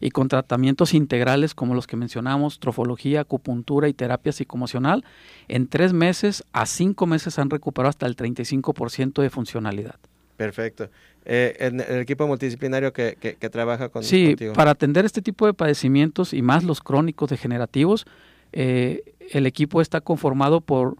y 0.01 0.09
con 0.09 0.27
tratamientos 0.27 0.93
integrales 0.93 1.53
como 1.53 1.75
los 1.75 1.87
que 1.87 1.95
mencionamos, 1.95 2.59
trofología, 2.59 3.21
acupuntura 3.21 3.87
y 3.87 3.93
terapia 3.93 4.31
psicomocional, 4.31 5.05
en 5.47 5.67
tres 5.67 5.93
meses 5.93 6.43
a 6.51 6.65
cinco 6.65 7.05
meses 7.05 7.37
han 7.39 7.49
recuperado 7.49 7.89
hasta 7.89 8.07
el 8.07 8.15
35% 8.15 9.21
de 9.21 9.29
funcionalidad. 9.29 9.95
Perfecto. 10.35 10.89
Eh, 11.23 11.55
el 11.59 11.99
equipo 11.99 12.25
multidisciplinario 12.25 12.91
que, 12.93 13.15
que, 13.15 13.49
trabaja 13.51 13.89
con 13.89 14.03
Sí, 14.03 14.35
para 14.55 14.71
atender 14.71 15.05
este 15.05 15.21
tipo 15.21 15.45
de 15.45 15.53
padecimientos 15.53 16.33
y 16.33 16.41
más 16.41 16.63
los 16.63 16.81
crónicos 16.81 17.29
degenerativos, 17.29 18.07
eh, 18.53 19.03
el 19.29 19.45
equipo 19.45 19.81
está 19.81 20.01
conformado 20.01 20.61
por, 20.61 20.97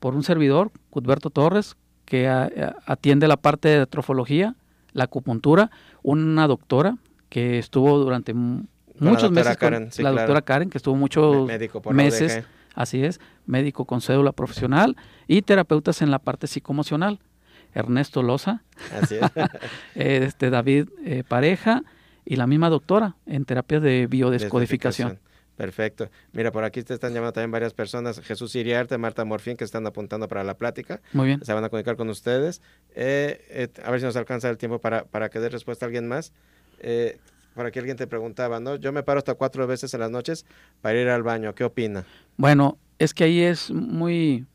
por 0.00 0.14
un 0.14 0.22
servidor, 0.22 0.70
Cudberto 0.88 1.28
Torres, 1.28 1.76
que 2.06 2.26
atiende 2.86 3.28
la 3.28 3.36
parte 3.36 3.68
de 3.68 3.86
trofología, 3.86 4.54
la 4.94 5.04
acupuntura, 5.04 5.70
una 6.02 6.46
doctora 6.46 6.96
que 7.28 7.58
estuvo 7.58 7.98
durante 7.98 8.34
muchos 8.34 9.30
meses, 9.30 9.56
Karen, 9.56 9.90
la 9.98 10.10
doctora 10.10 10.42
Karen, 10.42 10.70
que 10.70 10.78
estuvo 10.78 10.96
muchos 10.96 11.48
meses, 11.90 12.44
así 12.74 13.04
es, 13.04 13.20
médico 13.46 13.84
con 13.84 14.00
cédula 14.00 14.32
profesional 14.32 14.96
y 15.26 15.42
terapeutas 15.42 16.02
en 16.02 16.10
la 16.10 16.18
parte 16.18 16.46
psicomocional. 16.46 17.20
Ernesto 17.74 18.22
Loza, 18.22 18.62
este 19.94 20.50
David 20.50 20.88
eh, 21.04 21.22
Pareja 21.26 21.82
y 22.24 22.36
la 22.36 22.46
misma 22.46 22.70
doctora 22.70 23.16
en 23.26 23.44
terapias 23.44 23.82
de 23.82 24.06
biodescodificación. 24.06 25.20
Perfecto. 25.58 26.08
Mira, 26.32 26.52
por 26.52 26.62
aquí 26.62 26.84
te 26.84 26.94
están 26.94 27.12
llamando 27.12 27.32
también 27.32 27.50
varias 27.50 27.74
personas. 27.74 28.20
Jesús 28.20 28.54
Iriarte, 28.54 28.96
Marta 28.96 29.24
Morfín, 29.24 29.56
que 29.56 29.64
están 29.64 29.84
apuntando 29.88 30.28
para 30.28 30.44
la 30.44 30.56
plática. 30.56 31.00
Muy 31.12 31.26
bien. 31.26 31.44
Se 31.44 31.52
van 31.52 31.64
a 31.64 31.68
comunicar 31.68 31.96
con 31.96 32.08
ustedes. 32.10 32.62
Eh, 32.94 33.44
eh, 33.48 33.68
a 33.82 33.90
ver 33.90 33.98
si 33.98 34.06
nos 34.06 34.14
alcanza 34.14 34.48
el 34.50 34.56
tiempo 34.56 34.78
para, 34.78 35.04
para 35.06 35.30
que 35.30 35.40
dé 35.40 35.48
respuesta 35.48 35.84
a 35.84 35.88
alguien 35.88 36.06
más. 36.06 36.32
Eh, 36.80 37.18
por 37.54 37.66
aquí 37.66 37.78
alguien 37.78 37.96
te 37.96 38.06
preguntaba, 38.06 38.60
¿no? 38.60 38.76
Yo 38.76 38.92
me 38.92 39.02
paro 39.02 39.18
hasta 39.18 39.34
cuatro 39.34 39.66
veces 39.66 39.92
en 39.94 40.00
las 40.00 40.10
noches 40.10 40.46
para 40.80 41.00
ir 41.00 41.08
al 41.08 41.22
baño. 41.22 41.54
¿Qué 41.54 41.64
opina? 41.64 42.04
Bueno, 42.36 42.78
es 42.98 43.14
que 43.14 43.24
ahí 43.24 43.40
es 43.40 43.70
muy... 43.70 44.46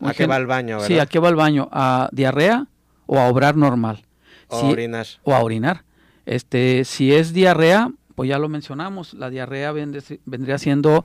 ¿A 0.00 0.12
qué 0.12 0.26
va 0.26 0.34
al 0.36 0.46
baño? 0.46 0.80
Sí, 0.80 0.98
¿a 0.98 1.06
qué 1.06 1.20
va 1.20 1.28
al 1.28 1.36
baño? 1.36 1.68
¿A 1.70 2.08
diarrea 2.10 2.66
o 3.06 3.18
a 3.18 3.28
obrar 3.28 3.56
normal? 3.56 4.04
O 4.48 4.56
a 4.56 4.70
orinar. 4.70 5.06
O 5.22 5.32
a 5.32 5.40
orinar. 5.40 5.84
Este, 6.26 6.84
si 6.84 7.14
es 7.14 7.32
diarrea, 7.32 7.90
pues 8.16 8.28
ya 8.28 8.38
lo 8.38 8.48
mencionamos, 8.48 9.14
la 9.14 9.30
diarrea 9.30 9.72
vendría 9.72 10.58
siendo 10.58 11.04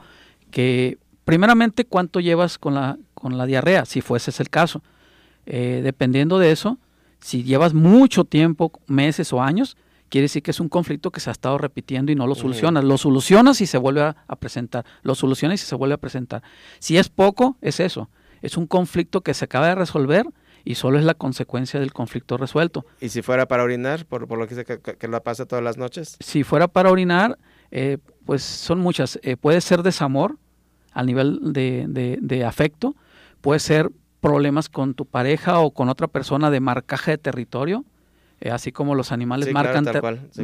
que, 0.49 0.97
primeramente, 1.26 1.86
cuánto 1.86 2.20
llevas 2.20 2.58
con 2.58 2.74
la, 2.74 2.97
con 3.14 3.38
la 3.38 3.45
diarrea, 3.45 3.86
si 3.86 4.01
fuese 4.01 4.32
ese 4.32 4.43
el 4.43 4.49
caso. 4.49 4.82
Eh, 5.45 5.82
dependiendo 5.84 6.39
de 6.39 6.51
eso, 6.51 6.78
si 7.20 7.43
llevas 7.43 7.74
mucho 7.74 8.26
tiempo, 8.26 8.72
meses 8.88 9.32
o 9.32 9.41
años, 9.41 9.78
quiere 10.10 10.24
decir 10.26 10.43
que 10.43 10.51
es 10.51 10.60
un 10.60 10.70
conflicto 10.70 11.12
que 11.12 11.20
se 11.20 11.30
ha 11.30 11.34
estado 11.34 11.58
repitiendo 11.58 12.12
y 12.12 12.16
no 12.16 12.28
lo 12.28 12.36
solucionas. 12.36 12.84
Lo 12.84 12.97
solucionas 12.97 13.62
y 13.62 13.68
se 13.68 13.78
vuelve 13.78 14.01
a, 14.01 14.16
a, 14.28 14.36
presentar. 14.36 14.86
Lo 15.03 15.16
solucionas 15.16 15.62
y 15.62 15.66
se 15.66 15.76
vuelve 15.76 15.95
a 15.95 15.97
presentar. 15.97 16.43
Si 16.80 16.97
es 16.97 17.10
poco, 17.10 17.58
es 17.62 17.80
eso. 17.80 18.10
Es 18.41 18.58
un 18.58 18.68
conflicto 18.68 19.22
que 19.22 19.34
se 19.34 19.45
acaba 19.45 19.68
de 19.68 19.76
resolver 19.76 20.26
y 20.68 20.76
solo 20.76 20.99
es 20.99 21.05
la 21.05 21.14
consecuencia 21.14 21.80
del 21.80 21.93
conflicto 21.93 22.38
resuelto. 22.38 22.86
¿Y 22.99 23.10
si 23.10 23.22
fuera 23.22 23.47
para 23.47 23.64
orinar, 23.64 24.05
por, 24.05 24.30
lo 24.30 24.47
que 24.47 24.55
dice 24.55 24.66
que, 24.66 24.97
que, 24.97 25.08
lo 25.08 25.24
pasa 25.24 25.45
todas 25.45 25.64
las 25.64 25.78
noches? 25.78 26.18
Si 26.20 26.43
fuera 26.43 26.68
para 26.68 26.91
orinar, 26.91 27.38
eh, 27.72 27.97
pues 28.26 28.43
son 28.43 28.80
muchas. 28.80 29.20
Eh, 29.24 29.38
puede 29.38 29.62
ser 29.62 29.82
desamor 29.82 30.38
al 30.91 31.05
nivel 31.05 31.53
de, 31.53 32.18
de, 32.20 32.43
afecto, 32.43 32.95
puede 33.39 33.60
ser 33.60 33.91
problemas 34.20 34.68
con 34.68 34.93
tu 34.93 35.05
pareja 35.05 35.60
o 35.60 35.72
con 35.72 35.89
otra 35.89 36.08
persona 36.08 36.49
de 36.49 36.60
marcaje 36.60 37.12
de 37.12 37.18
territorio, 37.18 37.86
eh, 38.39 38.51
así 38.51 38.71
como 38.71 38.95
los 38.95 39.11
animales 39.11 39.51
marcan, 39.53 39.85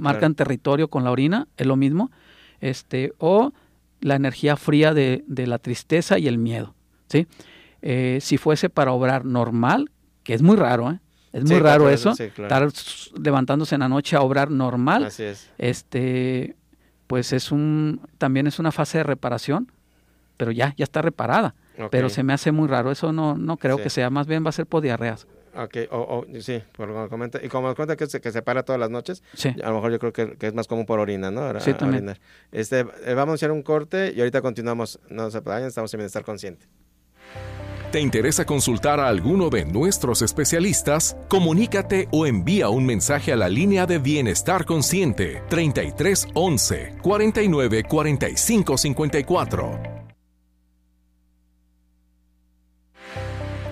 marcan 0.01 0.35
territorio 0.35 0.87
con 0.87 1.03
la 1.03 1.11
orina, 1.11 1.47
es 1.57 1.67
lo 1.67 1.75
mismo, 1.75 2.11
este, 2.59 3.13
o 3.17 3.53
la 4.01 4.15
energía 4.15 4.57
fría 4.57 4.93
de, 4.93 5.23
de 5.27 5.47
la 5.47 5.59
tristeza 5.59 6.19
y 6.19 6.27
el 6.27 6.37
miedo. 6.37 6.75
¿sí? 7.07 7.27
si 8.21 8.37
fuese 8.37 8.69
para 8.69 8.93
obrar 8.93 9.25
normal, 9.25 9.91
que 10.23 10.33
es 10.33 10.41
muy 10.41 10.55
raro, 10.55 10.89
¿eh? 10.89 10.99
Es 11.33 11.43
muy 11.45 11.59
raro 11.59 11.89
eso, 11.89 12.11
estar 12.11 12.69
levantándose 13.19 13.73
en 13.73 13.81
la 13.81 13.89
noche 13.89 14.15
a 14.15 14.21
obrar 14.21 14.51
normal. 14.51 15.05
Así 15.05 15.23
es. 15.23 15.49
Este, 15.57 16.55
pues 17.07 17.33
es 17.33 17.51
un, 17.51 18.01
también 18.19 18.45
es 18.45 18.59
una 18.59 18.71
fase 18.71 18.99
de 18.99 19.03
reparación, 19.03 19.71
pero 20.37 20.51
ya, 20.51 20.75
ya 20.77 20.83
está 20.83 21.01
reparada. 21.01 21.55
Pero 21.89 22.09
se 22.09 22.21
me 22.21 22.33
hace 22.33 22.51
muy 22.51 22.67
raro, 22.67 22.91
eso 22.91 23.11
no, 23.11 23.35
no 23.35 23.57
creo 23.57 23.77
que 23.77 23.89
sea, 23.89 24.11
más 24.11 24.27
bien 24.27 24.45
va 24.45 24.49
a 24.49 24.51
ser 24.51 24.67
por 24.67 24.83
diarreas. 24.83 25.25
Ok, 25.55 25.77
o, 25.91 26.25
sí, 26.39 26.63
por 26.75 26.89
lo 26.89 27.03
que 27.03 27.09
comenta. 27.09 27.39
Y 27.43 27.47
como 27.47 27.73
comenta 27.75 27.95
que 27.95 28.07
se, 28.07 28.19
que 28.21 28.31
se 28.31 28.41
para 28.41 28.63
todas 28.63 28.79
las 28.79 28.89
noches, 28.89 29.23
a 29.63 29.69
lo 29.69 29.75
mejor 29.75 29.91
yo 29.91 29.99
creo 29.99 30.13
que, 30.13 30.47
es 30.47 30.53
más 30.53 30.67
común 30.67 30.85
por 30.85 30.99
orina, 30.99 31.31
¿no? 31.31 31.59
sí, 31.59 31.73
también. 31.73 32.17
Este, 32.51 32.85
eh, 33.05 33.13
vamos 33.13 33.33
a 33.33 33.35
hacer 33.35 33.51
un 33.51 33.61
corte 33.61 34.13
y 34.15 34.19
ahorita 34.19 34.41
continuamos. 34.41 34.99
No 35.09 35.29
se 35.29 35.39
vayan, 35.41 35.67
estamos 35.67 35.93
en 35.93 35.99
Bienestar 35.99 36.23
Consciente. 36.23 36.65
¿Te 37.91 37.99
interesa 37.99 38.43
consultar 38.43 38.99
a 38.99 39.07
alguno 39.07 39.51
de 39.51 39.65
nuestros 39.65 40.23
especialistas? 40.23 41.15
Comunícate 41.27 42.07
o 42.11 42.25
envía 42.25 42.69
un 42.69 42.87
mensaje 42.87 43.31
a 43.31 43.35
la 43.35 43.47
línea 43.47 43.85
de 43.85 43.99
Bienestar 43.99 44.65
Consciente 44.65 45.43
33 45.49 46.29
11 46.33 46.95
49 47.03 47.83
45 47.83 48.77
54. 48.79 49.92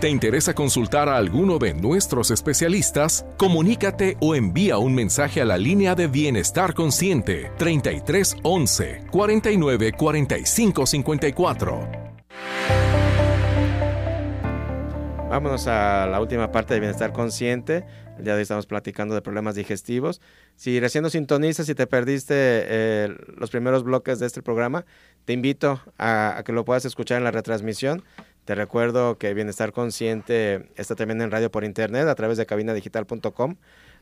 ¿Te 0.02 0.10
interesa 0.10 0.56
consultar 0.56 1.08
a 1.10 1.18
alguno 1.18 1.60
de 1.60 1.76
nuestros 1.76 2.32
especialistas? 2.32 3.24
Comunícate 3.38 4.18
o 4.20 4.34
envía 4.34 4.80
un 4.80 4.96
mensaje 4.96 5.42
a 5.42 5.46
la 5.46 5.60
línea 5.60 5.94
de 5.94 6.08
Bienestar 6.08 6.74
Consciente 6.74 7.52
33 7.60 8.38
11 8.42 9.04
49 9.12 9.92
45 9.92 10.86
54. 10.88 11.88
Vámonos 15.30 15.68
a 15.68 16.08
la 16.08 16.20
última 16.20 16.52
parte 16.52 16.74
de 16.74 16.80
Bienestar 16.80 17.14
Consciente. 17.14 17.86
El 18.18 18.26
día 18.26 18.34
de 18.34 18.40
hoy 18.40 18.42
estamos 18.42 18.66
platicando 18.66 19.16
de 19.16 19.22
problemas 19.22 19.56
digestivos. 19.56 20.20
Si 20.56 20.80
recién 20.80 21.04
nos 21.04 21.14
sintonizas 21.14 21.70
y 21.70 21.76
te 21.76 21.88
perdiste 21.88 22.34
eh, 22.36 23.16
los 23.38 23.50
primeros 23.50 23.84
bloques 23.84 24.20
de 24.20 24.26
este 24.26 24.42
programa, 24.42 24.84
te 25.26 25.34
invito 25.34 25.80
a, 25.98 26.42
que 26.46 26.52
lo 26.52 26.66
puedas 26.66 26.86
escuchar 26.86 27.20
en 27.20 27.24
la 27.24 27.32
retransmisión. 27.32 28.04
Te 28.46 28.56
recuerdo 28.56 29.18
que 29.20 29.34
Bienestar 29.36 29.72
Consciente 29.72 30.72
está 30.76 30.96
también 30.96 31.22
en 31.22 31.30
radio 31.30 31.52
por 31.52 31.64
internet 31.64 32.08
a 32.08 32.16
través 32.16 32.38
de 32.38 32.46
cabinadigital.com. 32.48 33.56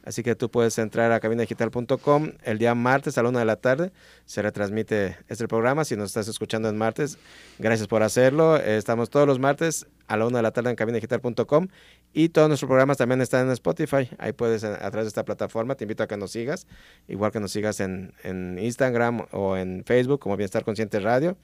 Así 0.06 0.24
que 0.24 0.34
tú 0.34 0.50
puedes 0.50 0.78
entrar 0.78 1.12
a 1.12 1.20
cabinadigital.com 1.20 2.32
el 2.44 2.58
día 2.58 2.74
martes 2.74 3.18
a 3.18 3.24
la 3.24 3.30
una 3.30 3.40
de 3.40 3.46
la 3.46 3.58
tarde. 3.58 3.92
Se 4.26 4.42
retransmite 4.42 5.18
este 5.28 5.46
programa. 5.50 5.84
Si 5.84 5.98
nos 5.98 6.08
estás 6.08 6.30
escuchando 6.30 6.70
en 6.70 6.78
martes, 6.78 7.18
gracias 7.58 7.90
por 7.90 8.02
hacerlo. 8.02 8.56
Estamos 8.56 9.10
todos 9.10 9.28
los 9.28 9.40
martes 9.40 9.88
a 10.08 10.16
la 10.16 10.26
una 10.26 10.38
de 10.38 10.44
la 10.44 10.52
tarde 10.52 10.70
en 10.70 10.78
cabinadigital.com 10.78 11.68
y 12.14 12.30
todos 12.30 12.48
nuestros 12.48 12.70
programas 12.70 12.98
también 12.98 13.20
están 13.20 13.48
en 13.48 13.52
Spotify. 13.52 14.10
Ahí 14.20 14.32
puedes, 14.32 14.64
a 14.64 14.78
través 14.78 15.04
de 15.04 15.10
esta 15.10 15.26
plataforma, 15.26 15.76
te 15.76 15.84
invito 15.84 16.02
a 16.02 16.08
que 16.08 16.16
nos 16.16 16.32
sigas. 16.32 16.66
Igual 17.10 17.34
que 17.34 17.42
nos 17.42 17.52
sigas 17.52 17.82
en, 17.82 18.14
en 18.24 18.58
Instagram 18.58 19.26
o 19.32 19.58
en 19.58 19.84
Facebook 19.86 20.22
como 20.22 20.38
Bienestar 20.38 20.64
Consciente 20.64 21.02
Radio 21.02 21.36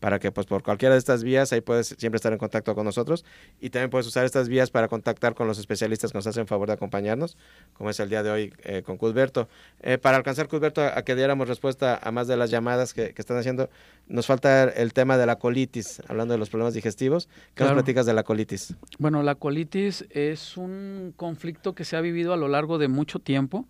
para 0.00 0.18
que 0.18 0.32
pues 0.32 0.46
por 0.46 0.62
cualquiera 0.62 0.94
de 0.94 0.98
estas 0.98 1.22
vías 1.22 1.52
ahí 1.52 1.60
puedes 1.60 1.94
siempre 1.98 2.16
estar 2.16 2.32
en 2.32 2.38
contacto 2.38 2.74
con 2.74 2.84
nosotros 2.84 3.24
y 3.60 3.70
también 3.70 3.90
puedes 3.90 4.06
usar 4.06 4.24
estas 4.24 4.48
vías 4.48 4.70
para 4.70 4.88
contactar 4.88 5.34
con 5.34 5.46
los 5.46 5.58
especialistas 5.58 6.10
que 6.10 6.18
nos 6.18 6.26
hacen 6.26 6.46
favor 6.46 6.66
de 6.68 6.74
acompañarnos, 6.74 7.36
como 7.74 7.90
es 7.90 8.00
el 8.00 8.08
día 8.08 8.22
de 8.22 8.30
hoy 8.30 8.54
eh, 8.64 8.82
con 8.82 8.96
Cusberto. 8.96 9.48
Eh, 9.82 9.98
para 9.98 10.16
alcanzar 10.16 10.48
Cusberto 10.48 10.82
a, 10.82 11.02
que 11.02 11.14
diéramos 11.14 11.46
respuesta 11.48 12.00
a 12.02 12.10
más 12.10 12.26
de 12.26 12.36
las 12.36 12.50
llamadas 12.50 12.94
que, 12.94 13.14
están 13.16 13.36
haciendo, 13.36 13.68
nos 14.08 14.26
falta 14.26 14.64
el 14.64 14.94
tema 14.94 15.18
de 15.18 15.26
la 15.26 15.36
colitis, 15.36 16.00
hablando 16.08 16.32
de 16.32 16.38
los 16.38 16.48
problemas 16.48 16.72
digestivos. 16.72 17.28
¿Qué 17.54 17.64
nos 17.64 17.74
platicas 17.74 18.06
de 18.06 18.14
la 18.14 18.22
colitis? 18.22 18.74
Bueno, 18.98 19.22
la 19.22 19.34
colitis 19.34 20.06
es 20.08 20.56
un 20.56 21.12
conflicto 21.16 21.74
que 21.74 21.84
se 21.84 21.96
ha 21.96 22.00
vivido 22.00 22.32
a 22.32 22.38
lo 22.38 22.48
largo 22.48 22.78
de 22.78 22.88
mucho 22.88 23.18
tiempo, 23.18 23.66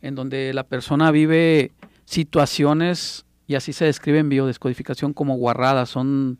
en 0.00 0.14
donde 0.14 0.54
la 0.54 0.62
persona 0.62 1.10
vive 1.10 1.72
situaciones 2.04 3.24
y 3.46 3.54
así 3.56 3.72
se 3.72 3.84
describe 3.84 4.18
en 4.18 4.28
biodescodificación 4.28 5.12
como 5.12 5.36
guarradas, 5.36 5.90
son 5.90 6.38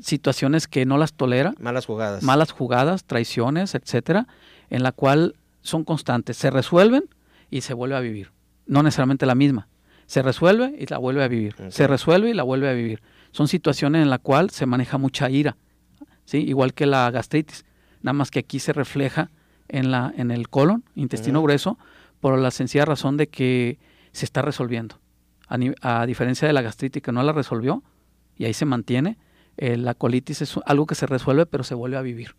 situaciones 0.00 0.68
que 0.68 0.86
no 0.86 0.98
las 0.98 1.14
tolera. 1.14 1.54
Malas 1.58 1.86
jugadas. 1.86 2.22
Malas 2.22 2.52
jugadas, 2.52 3.04
traiciones, 3.04 3.74
etcétera, 3.74 4.26
en 4.70 4.82
la 4.82 4.92
cual 4.92 5.34
son 5.62 5.84
constantes, 5.84 6.36
se 6.36 6.50
resuelven 6.50 7.04
y 7.50 7.62
se 7.62 7.74
vuelve 7.74 7.96
a 7.96 8.00
vivir. 8.00 8.32
No 8.66 8.82
necesariamente 8.82 9.26
la 9.26 9.34
misma. 9.34 9.68
Se 10.06 10.22
resuelve 10.22 10.74
y 10.78 10.86
la 10.86 10.98
vuelve 10.98 11.24
a 11.24 11.28
vivir. 11.28 11.56
Se 11.70 11.86
resuelve 11.86 12.30
y 12.30 12.34
la 12.34 12.44
vuelve 12.44 12.68
a 12.68 12.72
vivir. 12.72 13.02
Son 13.32 13.48
situaciones 13.48 14.02
en 14.02 14.10
la 14.10 14.18
cual 14.18 14.50
se 14.50 14.66
maneja 14.66 14.98
mucha 14.98 15.28
ira, 15.28 15.56
¿sí? 16.24 16.38
igual 16.38 16.74
que 16.74 16.86
la 16.86 17.10
gastritis, 17.10 17.64
nada 18.02 18.12
más 18.12 18.30
que 18.30 18.38
aquí 18.38 18.60
se 18.60 18.72
refleja 18.72 19.30
en, 19.68 19.90
la, 19.90 20.14
en 20.16 20.30
el 20.30 20.48
colon, 20.48 20.84
intestino 20.94 21.42
grueso, 21.42 21.76
por 22.20 22.38
la 22.38 22.50
sencilla 22.52 22.84
razón 22.84 23.16
de 23.16 23.26
que 23.26 23.78
se 24.12 24.24
está 24.24 24.42
resolviendo 24.42 25.00
a, 25.48 26.06
diferencia 26.06 26.46
de 26.46 26.54
la 26.54 26.62
gastritis 26.62 27.02
que 27.02 27.12
no 27.12 27.22
la 27.22 27.32
resolvió 27.32 27.82
y 28.36 28.44
ahí 28.44 28.54
se 28.54 28.64
mantiene, 28.64 29.18
eh, 29.56 29.76
la 29.76 29.94
colitis 29.94 30.42
es 30.42 30.54
algo 30.66 30.86
que 30.86 30.94
se 30.94 31.06
resuelve 31.06 31.46
pero 31.46 31.64
se 31.64 31.74
vuelve 31.74 31.96
a 31.96 32.02
vivir. 32.02 32.34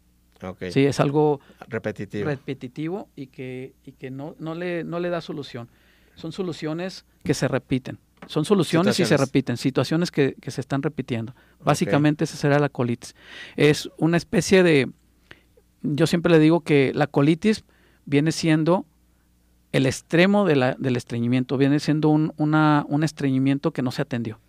Sí, 0.69 0.85
es 0.85 0.99
algo 0.99 1.39
repetitivo, 1.67 2.25
repetitivo 2.25 3.09
y 3.15 3.27
que, 3.27 3.73
y 3.83 3.93
que 3.93 4.11
no, 4.11 4.35
no, 4.37 4.53
le, 4.53 4.83
no 4.83 4.99
le 4.99 5.09
da 5.09 5.19
solución. 5.19 5.67
Son 6.15 6.31
soluciones 6.31 7.05
que 7.23 7.33
se 7.33 7.47
repiten. 7.47 7.97
Son 8.27 8.45
soluciones 8.45 8.99
y 8.99 9.05
se 9.05 9.17
repiten, 9.17 9.57
situaciones 9.57 10.11
que, 10.11 10.35
que 10.41 10.51
se 10.51 10.61
están 10.61 10.83
repitiendo. 10.83 11.33
Básicamente 11.63 12.23
esa 12.23 12.35
será 12.35 12.59
la 12.59 12.69
colitis. 12.69 13.15
Es 13.55 13.89
una 13.97 14.17
especie 14.17 14.63
de, 14.63 14.91
yo 15.81 16.07
siempre 16.07 16.31
le 16.31 16.39
digo 16.39 16.61
que 16.61 16.91
la 16.93 17.07
colitis 17.07 17.63
viene 18.05 18.31
siendo 18.31 18.85
el 19.77 19.85
extremo 19.85 20.43
de 20.43 20.55
la, 20.55 20.75
del 20.75 20.95
estreñimiento 20.95 21.55
viene 21.55 21.79
siendo 21.79 22.09
un, 22.09 22.33
una, 22.37 22.83
un 22.89 23.03
estreñimiento 23.03 23.71
que 23.71 23.83
no 23.83 23.91
se 23.91 24.01
atendió. 24.01 24.39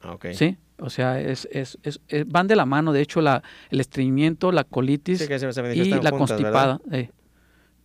Ah, 0.00 0.12
okay. 0.12 0.32
¿Sí? 0.34 0.56
O 0.78 0.90
sea, 0.90 1.20
es, 1.20 1.48
es, 1.50 1.78
es, 1.82 2.00
van 2.26 2.46
de 2.46 2.54
la 2.54 2.66
mano, 2.66 2.92
de 2.92 3.02
hecho, 3.02 3.20
la, 3.20 3.42
el 3.70 3.80
estreñimiento, 3.80 4.52
la 4.52 4.62
colitis 4.62 5.28
y 5.74 5.90
la 5.90 6.12
constipada. 6.12 6.80
Eh. 6.92 7.10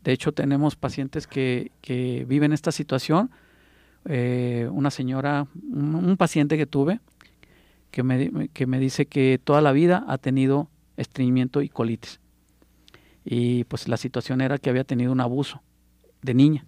de 0.03 0.11
hecho, 0.11 0.31
tenemos 0.31 0.75
pacientes 0.75 1.25
que, 1.25 1.71
que 1.81 2.23
viven 2.27 2.53
esta 2.53 2.71
situación. 2.71 3.31
Eh, 4.07 4.69
una 4.71 4.91
señora, 4.91 5.47
un, 5.73 6.15
paciente 6.17 6.55
que 6.55 6.67
tuve, 6.67 6.99
que 7.89 8.03
me, 8.03 8.49
que 8.49 8.67
me 8.67 8.79
dice 8.79 9.07
que 9.07 9.41
toda 9.43 9.61
la 9.61 9.71
vida 9.71 10.05
ha 10.07 10.19
tenido 10.19 10.69
estreñimiento 10.97 11.63
y 11.63 11.69
colitis. 11.69 12.19
Y 13.25 13.63
pues 13.63 13.87
la 13.87 13.97
situación 13.97 14.39
era 14.39 14.59
que 14.59 14.69
había 14.69 14.83
tenido 14.83 15.11
un 15.11 15.19
abuso 15.19 15.63
de 16.21 16.35
niña. 16.35 16.65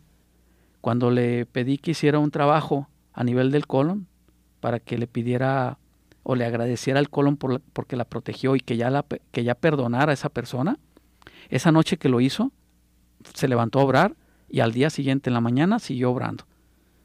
Cuando 0.82 1.12
le 1.12 1.46
pedí 1.46 1.78
que 1.78 1.92
hiciera 1.92 2.20
un 2.20 2.32
trabajo 2.32 2.88
a 3.14 3.24
nivel 3.24 3.52
del 3.52 3.68
colon, 3.68 4.08
para 4.60 4.80
que 4.80 4.98
le 4.98 5.08
pidiera 5.08 5.78
o 6.24 6.36
le 6.36 6.46
agradeciera 6.46 7.00
al 7.00 7.10
colon 7.10 7.38
por 7.38 7.62
porque 7.62 7.96
la 7.96 8.06
protegió 8.06 8.56
y 8.56 8.60
que 8.60 8.76
ya, 8.76 8.90
la, 8.90 9.06
que 9.32 9.44
ya 9.44 9.56
perdonara 9.56 10.12
a 10.12 10.14
esa 10.14 10.30
persona, 10.30 10.78
esa 11.50 11.72
noche 11.72 11.98
que 11.98 12.10
lo 12.10 12.20
hizo, 12.20 12.52
se 13.34 13.48
levantó 13.48 13.80
a 13.80 13.84
obrar 13.84 14.16
y 14.50 14.60
al 14.60 14.74
día 14.74 14.90
siguiente 14.90 15.30
en 15.30 15.36
la 15.36 15.42
mañana 15.42 15.80
siguió 15.80 16.12
obrando, 16.12 16.46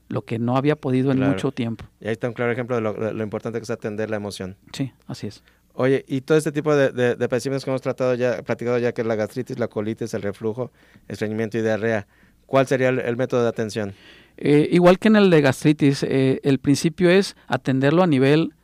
lo 0.08 0.22
que 0.22 0.38
no 0.38 0.56
había 0.56 0.76
podido 0.76 1.12
en 1.12 1.20
mucho 1.20 1.52
tiempo. 1.52 1.84
Y 2.00 2.06
ahí 2.06 2.12
está 2.12 2.28
un 2.28 2.34
claro 2.34 2.52
ejemplo 2.52 2.76
de 2.76 2.82
lo, 3.12 3.22
importante 3.22 3.58
que 3.58 3.62
es 3.64 3.70
atender 3.70 4.10
la 4.10 4.16
emoción. 4.16 4.56
Sí, 4.72 4.92
así 5.06 5.28
es. 5.28 5.42
Oye, 5.74 6.04
y 6.06 6.20
todo 6.20 6.36
este 6.36 6.52
tipo 6.52 6.74
de, 6.74 6.90
de, 6.90 7.14
de 7.14 7.28
padecimientos 7.28 7.64
que 7.64 7.70
hemos 7.70 7.80
tratado 7.80 8.14
ya, 8.14 8.42
platicado 8.42 8.78
ya, 8.78 8.92
que 8.92 9.00
es 9.00 9.06
la 9.06 9.14
gastritis, 9.14 9.58
la 9.58 9.68
colitis, 9.68 10.12
el 10.14 10.22
reflujo, 10.22 10.70
estreñimiento 11.08 11.56
y 11.58 11.62
diarrea, 11.62 12.06
¿cuál 12.46 12.66
sería 12.66 12.88
el, 12.88 13.16
método 13.16 13.42
de 13.42 13.48
atención? 13.48 13.94
Eh, 14.36 14.68
igual 14.72 14.98
que 14.98 15.08
en 15.08 15.16
el 15.16 15.30
de 15.30 15.40
gastritis, 15.40 16.02
eh, 16.02 16.40
el 16.42 16.58
principio 16.58 17.10
es 17.10 17.36
atenderlo 17.46 18.02
a 18.02 18.06
nivel 18.06 18.54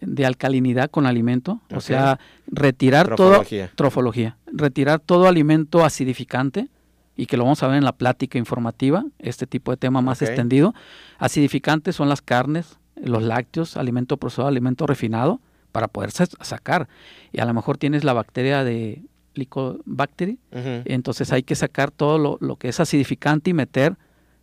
de 0.00 0.24
alcalinidad 0.24 0.90
con 0.90 1.06
alimento, 1.06 1.60
o 1.74 1.80
sea, 1.80 2.18
retirar 2.46 3.14
todo 3.14 3.42
trofología, 3.74 4.38
retirar 4.46 4.98
todo 4.98 5.28
alimento 5.28 5.84
acidificante 5.84 6.68
y 7.16 7.26
que 7.26 7.36
lo 7.36 7.44
vamos 7.44 7.62
a 7.62 7.68
ver 7.68 7.76
en 7.76 7.84
la 7.84 7.92
plática 7.92 8.38
informativa, 8.38 9.04
este 9.18 9.46
tipo 9.46 9.70
de 9.70 9.76
tema 9.76 10.00
más 10.00 10.22
extendido. 10.22 10.74
Acidificantes 11.18 11.94
son 11.94 12.08
las 12.08 12.22
carnes, 12.22 12.78
los 12.96 13.22
lácteos, 13.22 13.76
alimento 13.76 14.16
procesado, 14.16 14.48
alimento 14.48 14.86
refinado 14.86 15.40
para 15.70 15.88
poder 15.88 16.10
sacar. 16.12 16.88
Y 17.30 17.40
a 17.40 17.44
lo 17.44 17.52
mejor 17.52 17.76
tienes 17.76 18.04
la 18.04 18.14
bacteria 18.14 18.64
de 18.64 19.02
Licobacter, 19.34 20.36
entonces 20.50 21.32
hay 21.32 21.42
que 21.42 21.54
sacar 21.54 21.90
todo 21.90 22.38
lo, 22.40 22.56
que 22.56 22.68
es 22.68 22.80
acidificante 22.80 23.50
y 23.50 23.54
meter 23.54 23.96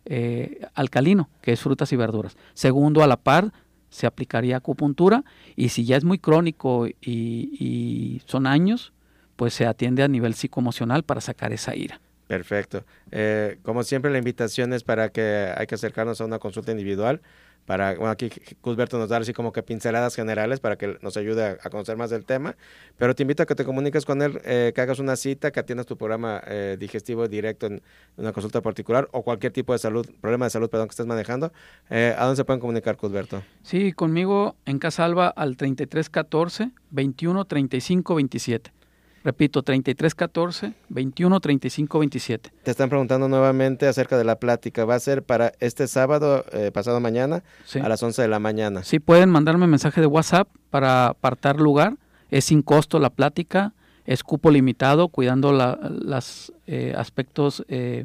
eh, 0.04 0.66
alcalino, 0.74 1.28
que 1.42 1.52
es 1.52 1.60
frutas 1.60 1.92
y 1.92 1.96
verduras. 1.96 2.36
Segundo, 2.54 3.02
a 3.02 3.06
la 3.06 3.18
par, 3.18 3.52
se 3.90 4.06
aplicaría 4.06 4.56
acupuntura 4.56 5.24
y 5.56 5.70
si 5.70 5.84
ya 5.84 5.96
es 5.96 6.04
muy 6.04 6.18
crónico 6.18 6.86
y, 7.00 8.22
son 8.26 8.46
años, 8.46 8.92
pues 9.36 9.54
se 9.54 9.66
atiende 9.66 10.02
a 10.02 10.08
nivel 10.08 10.34
psicoemocional 10.34 11.02
para 11.02 11.20
sacar 11.20 11.52
esa 11.52 11.74
ira. 11.76 12.00
Perfecto. 12.26 12.84
Eh, 13.10 13.58
como 13.62 13.82
siempre, 13.82 14.10
la 14.10 14.18
invitación 14.18 14.72
es 14.72 14.84
para 14.84 15.08
que 15.10 15.52
hay 15.56 15.66
que 15.66 15.74
acercarnos 15.74 16.20
a 16.20 16.24
una 16.24 16.38
consulta 16.38 16.72
individual 16.72 17.22
para, 17.66 17.94
bueno, 17.96 18.10
aquí 18.10 18.30
Cusberto 18.60 18.98
nos 18.98 19.10
da 19.10 19.18
así 19.18 19.32
como 19.32 19.52
que 19.52 19.62
pinceladas 19.62 20.14
generales 20.14 20.58
para 20.60 20.76
que 20.76 20.96
nos 21.02 21.16
ayude 21.16 21.58
a, 21.62 21.70
conocer 21.70 21.96
más 21.96 22.08
del 22.10 22.24
tema, 22.24 22.56
pero 22.96 23.14
te 23.14 23.22
invito 23.22 23.42
a 23.42 23.46
que 23.46 23.54
te 23.54 23.64
comuniques 23.64 24.04
con 24.06 24.22
él, 24.22 24.40
eh, 24.44 24.72
que 24.74 24.80
hagas 24.80 24.98
una 24.98 25.16
cita, 25.16 25.50
que 25.50 25.60
atiendas 25.60 25.86
tu 25.86 25.96
programa 25.96 26.42
eh, 26.46 26.76
digestivo 26.78 27.28
directo 27.28 27.66
en, 27.66 27.82
una 28.16 28.32
consulta 28.32 28.62
particular 28.62 29.08
o 29.12 29.22
cualquier 29.22 29.52
tipo 29.52 29.72
de 29.72 29.78
salud, 29.78 30.06
problema 30.20 30.46
de 30.46 30.50
salud, 30.50 30.70
perdón, 30.70 30.88
que 30.88 30.92
estés 30.92 31.06
manejando. 31.06 31.52
Eh, 31.90 32.14
¿A 32.16 32.24
dónde 32.24 32.36
se 32.36 32.44
pueden 32.44 32.60
comunicar, 32.60 32.96
Cusberto? 32.96 33.42
Sí, 33.62 33.92
conmigo 33.92 34.56
en 34.64 34.78
Casalva 34.78 35.28
al 35.28 35.56
3314 35.56 36.70
21 36.90 37.44
35 37.44 38.14
27. 38.14 38.77
Repito, 39.24 39.62
3314 39.62 40.74
21 40.88 41.40
35 41.40 41.98
27. 41.98 42.52
Te 42.62 42.70
están 42.70 42.88
preguntando 42.88 43.28
nuevamente 43.28 43.86
acerca 43.88 44.16
de 44.16 44.24
la 44.24 44.38
plática. 44.38 44.84
Va 44.84 44.94
a 44.94 45.00
ser 45.00 45.22
para 45.22 45.52
este 45.60 45.88
sábado, 45.88 46.44
eh, 46.52 46.70
pasado 46.72 47.00
mañana, 47.00 47.42
a 47.82 47.88
las 47.88 48.02
11 48.02 48.22
de 48.22 48.28
la 48.28 48.38
mañana. 48.38 48.84
Sí, 48.84 49.00
pueden 49.00 49.30
mandarme 49.30 49.66
mensaje 49.66 50.00
de 50.00 50.06
WhatsApp 50.06 50.48
para 50.70 51.08
apartar 51.08 51.60
lugar. 51.60 51.96
Es 52.30 52.46
sin 52.46 52.62
costo 52.62 52.98
la 52.98 53.10
plática, 53.10 53.72
es 54.04 54.22
cupo 54.22 54.50
limitado, 54.50 55.08
cuidando 55.08 55.52
los 55.52 56.52
eh, 56.66 56.94
aspectos 56.96 57.64
eh, 57.68 58.04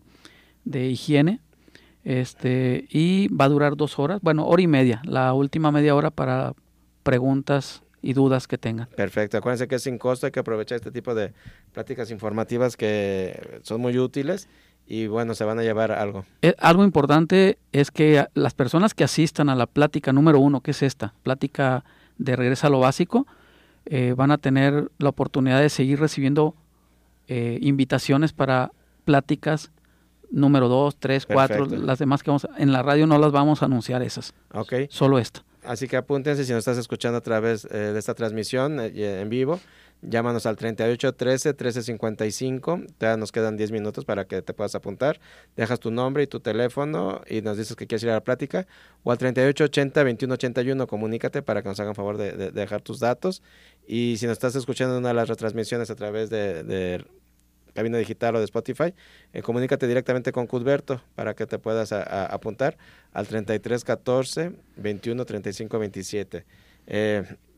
de 0.66 0.88
higiene. 0.88 1.42
Este, 2.04 2.86
y 2.90 3.30
va 3.30 3.46
a 3.46 3.50
durar 3.50 3.78
dos 3.78 3.98
horas, 3.98 4.20
bueno, 4.22 4.46
hora 4.46 4.62
y 4.62 4.68
media, 4.68 5.02
la 5.06 5.34
última 5.34 5.72
media 5.72 5.96
hora 5.96 6.12
para 6.12 6.54
preguntas 7.04 7.83
y 8.04 8.14
dudas 8.14 8.48
que 8.48 8.60
tengan. 8.60 8.88
Perfecto, 8.96 9.38
acuérdense 9.38 9.68
que 9.68 9.76
es 9.76 9.84
sin 9.84 9.98
costo, 9.98 10.28
hay 10.28 10.32
que 10.32 10.42
aprovechar 10.42 10.76
este 10.76 10.92
tipo 10.92 11.16
de 11.16 11.34
pláticas 11.72 12.12
informativas 12.12 12.78
que 12.78 13.62
son 13.64 13.82
muy 13.82 13.98
útiles 13.98 14.48
y 14.86 15.08
bueno, 15.08 15.34
se 15.34 15.46
van 15.46 15.58
a 15.58 15.64
llevar 15.64 15.92
algo. 15.94 16.26
Eh, 16.42 16.54
algo 16.60 16.84
importante 16.84 17.58
es 17.72 17.90
que 17.90 18.28
las 18.34 18.54
personas 18.54 18.94
que 18.94 19.06
asistan 19.06 19.50
a 19.50 19.56
la 19.56 19.66
plática 19.66 20.12
número 20.12 20.40
uno, 20.40 20.62
que 20.62 20.72
es 20.72 20.84
esta, 20.84 21.14
plática 21.24 21.86
de 22.18 22.36
regreso 22.36 22.68
a 22.68 22.70
lo 22.70 22.80
básico, 22.80 23.26
eh, 23.86 24.14
van 24.16 24.32
a 24.32 24.38
tener 24.38 24.92
la 24.98 25.10
oportunidad 25.10 25.62
de 25.62 25.70
seguir 25.70 26.00
recibiendo 26.00 26.56
eh, 27.28 27.58
invitaciones 27.62 28.34
para 28.34 28.72
pláticas 29.06 29.72
número 30.30 30.68
dos, 30.68 30.98
tres, 30.98 31.26
cuatro, 31.26 31.66
las 31.66 32.00
demás 32.00 32.24
que 32.24 32.32
vamos 32.32 32.48
en 32.58 32.74
la 32.74 32.82
radio 32.82 33.08
no 33.08 33.18
las 33.20 33.32
vamos 33.32 33.62
a 33.62 33.66
anunciar 33.66 34.02
esas. 34.02 34.34
Solo 34.90 35.20
esta. 35.20 35.44
Así 35.66 35.88
que 35.88 35.98
apúntense 35.98 36.46
si 36.46 36.52
nos 36.52 36.60
estás 36.60 36.78
escuchando 36.78 37.18
a 37.18 37.22
través 37.22 37.66
eh, 37.66 37.78
de 37.78 38.00
esta 38.00 38.14
transmisión 38.14 38.80
eh, 38.80 39.22
en 39.22 39.30
vivo. 39.30 39.60
Llámanos 40.02 40.46
al 40.46 40.58
38 40.58 41.14
13 41.14 41.50
1355. 41.50 42.82
Todavía 42.98 43.18
nos 43.18 43.32
quedan 43.32 43.56
10 43.56 43.72
minutos 43.72 44.04
para 44.04 44.26
que 44.26 44.42
te 44.42 44.54
puedas 44.54 44.76
apuntar. 44.76 45.22
Dejas 45.56 45.80
tu 45.80 45.92
nombre 45.92 46.24
y 46.24 46.28
tu 46.28 46.42
teléfono 46.42 47.22
y 47.28 47.42
nos 47.42 47.58
dices 47.58 47.76
que 47.78 47.88
quieres 47.88 48.04
ir 48.04 48.10
a 48.10 48.14
la 48.14 48.24
plática. 48.24 48.68
O 49.04 49.12
al 49.12 49.18
38 49.18 49.64
80 49.64 50.04
21 50.04 50.34
81. 50.34 50.88
Comunícate 50.88 51.42
para 51.42 51.62
que 51.62 51.70
nos 51.70 51.80
hagan 51.80 51.96
favor 51.96 52.18
de, 52.18 52.52
dejar 52.52 52.82
tus 52.82 53.00
datos. 53.00 53.42
Y 53.88 54.18
si 54.18 54.26
nos 54.26 54.34
estás 54.34 54.56
escuchando 54.56 54.96
en 54.96 55.00
una 55.00 55.10
de 55.10 55.16
las 55.16 55.30
retransmisiones 55.30 55.90
a 55.90 55.96
través 55.96 56.30
de 56.30 57.06
cabina 57.74 57.98
digital 57.98 58.36
o 58.36 58.40
de 58.40 58.46
Spotify, 58.46 58.94
eh, 59.34 59.42
comunícate 59.42 59.88
directamente 59.88 60.32
con 60.32 60.48
Cudberto 60.48 61.02
para 61.16 61.34
que 61.34 61.46
te 61.46 61.60
puedas 61.60 61.92
apuntar 61.92 62.78
al 63.12 63.28
33 63.28 63.84
14 63.84 64.52
21 64.78 65.26
35 65.26 65.80
27. 65.80 66.46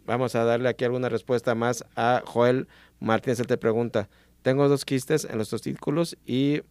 vamos 0.05 0.35
a 0.35 0.43
darle 0.43 0.69
aquí 0.69 0.85
alguna 0.85 1.09
respuesta 1.09 1.55
más 1.55 1.85
a 1.95 2.21
Joel 2.25 2.67
Martínez. 2.99 3.39
Él 3.39 3.47
te 3.47 3.57
pregunta: 3.57 4.09
Tengo 4.41 4.67
dos 4.69 4.85
quistes 4.85 5.25
en 5.25 5.37
los 5.37 5.49
testículos 5.49 6.17
y 6.25 6.61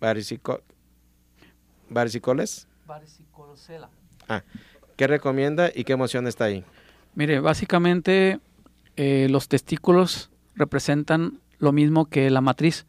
varicico 0.00 0.62
varicicoles. 1.88 2.66
Ah, 4.28 4.42
¿qué 4.96 5.06
recomienda 5.06 5.70
y 5.74 5.84
qué 5.84 5.92
emoción 5.92 6.26
está 6.26 6.44
ahí? 6.44 6.64
Mire, 7.14 7.40
básicamente 7.40 8.40
eh, 8.96 9.28
los 9.30 9.48
testículos 9.48 10.30
representan 10.54 11.40
lo 11.58 11.72
mismo 11.72 12.06
que 12.06 12.30
la 12.30 12.40
matriz. 12.40 12.86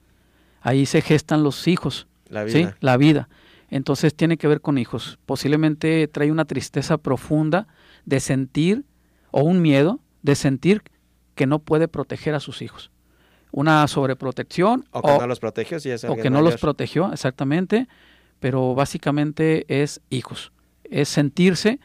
Ahí 0.61 0.85
se 0.85 1.01
gestan 1.01 1.43
los 1.43 1.67
hijos. 1.67 2.07
La 2.29 2.43
vida. 2.43 2.57
¿sí? 2.57 2.75
La 2.81 2.97
vida. 2.97 3.29
Entonces 3.69 4.15
tiene 4.15 4.37
que 4.37 4.47
ver 4.47 4.61
con 4.61 4.77
hijos. 4.77 5.19
Posiblemente 5.25 6.07
trae 6.07 6.31
una 6.31 6.45
tristeza 6.45 6.97
profunda 6.97 7.67
de 8.05 8.19
sentir, 8.19 8.85
o 9.31 9.41
un 9.41 9.61
miedo, 9.61 9.99
de 10.21 10.35
sentir 10.35 10.83
que 11.35 11.45
no 11.45 11.59
puede 11.59 11.87
proteger 11.87 12.33
a 12.33 12.39
sus 12.39 12.61
hijos. 12.61 12.91
Una 13.51 13.87
sobreprotección. 13.87 14.85
O 14.91 15.01
que 15.01 15.19
no 15.19 15.27
los 15.27 15.39
protegió, 15.39 15.79
si 15.79 15.89
es 15.89 16.03
O 16.03 16.15
que 16.15 16.29
no 16.29 16.41
los 16.41 16.57
protegió, 16.57 17.11
exactamente. 17.11 17.87
Pero 18.39 18.75
básicamente 18.75 19.65
es 19.81 20.01
hijos. 20.09 20.51
Es 20.83 21.09
sentirse 21.09 21.79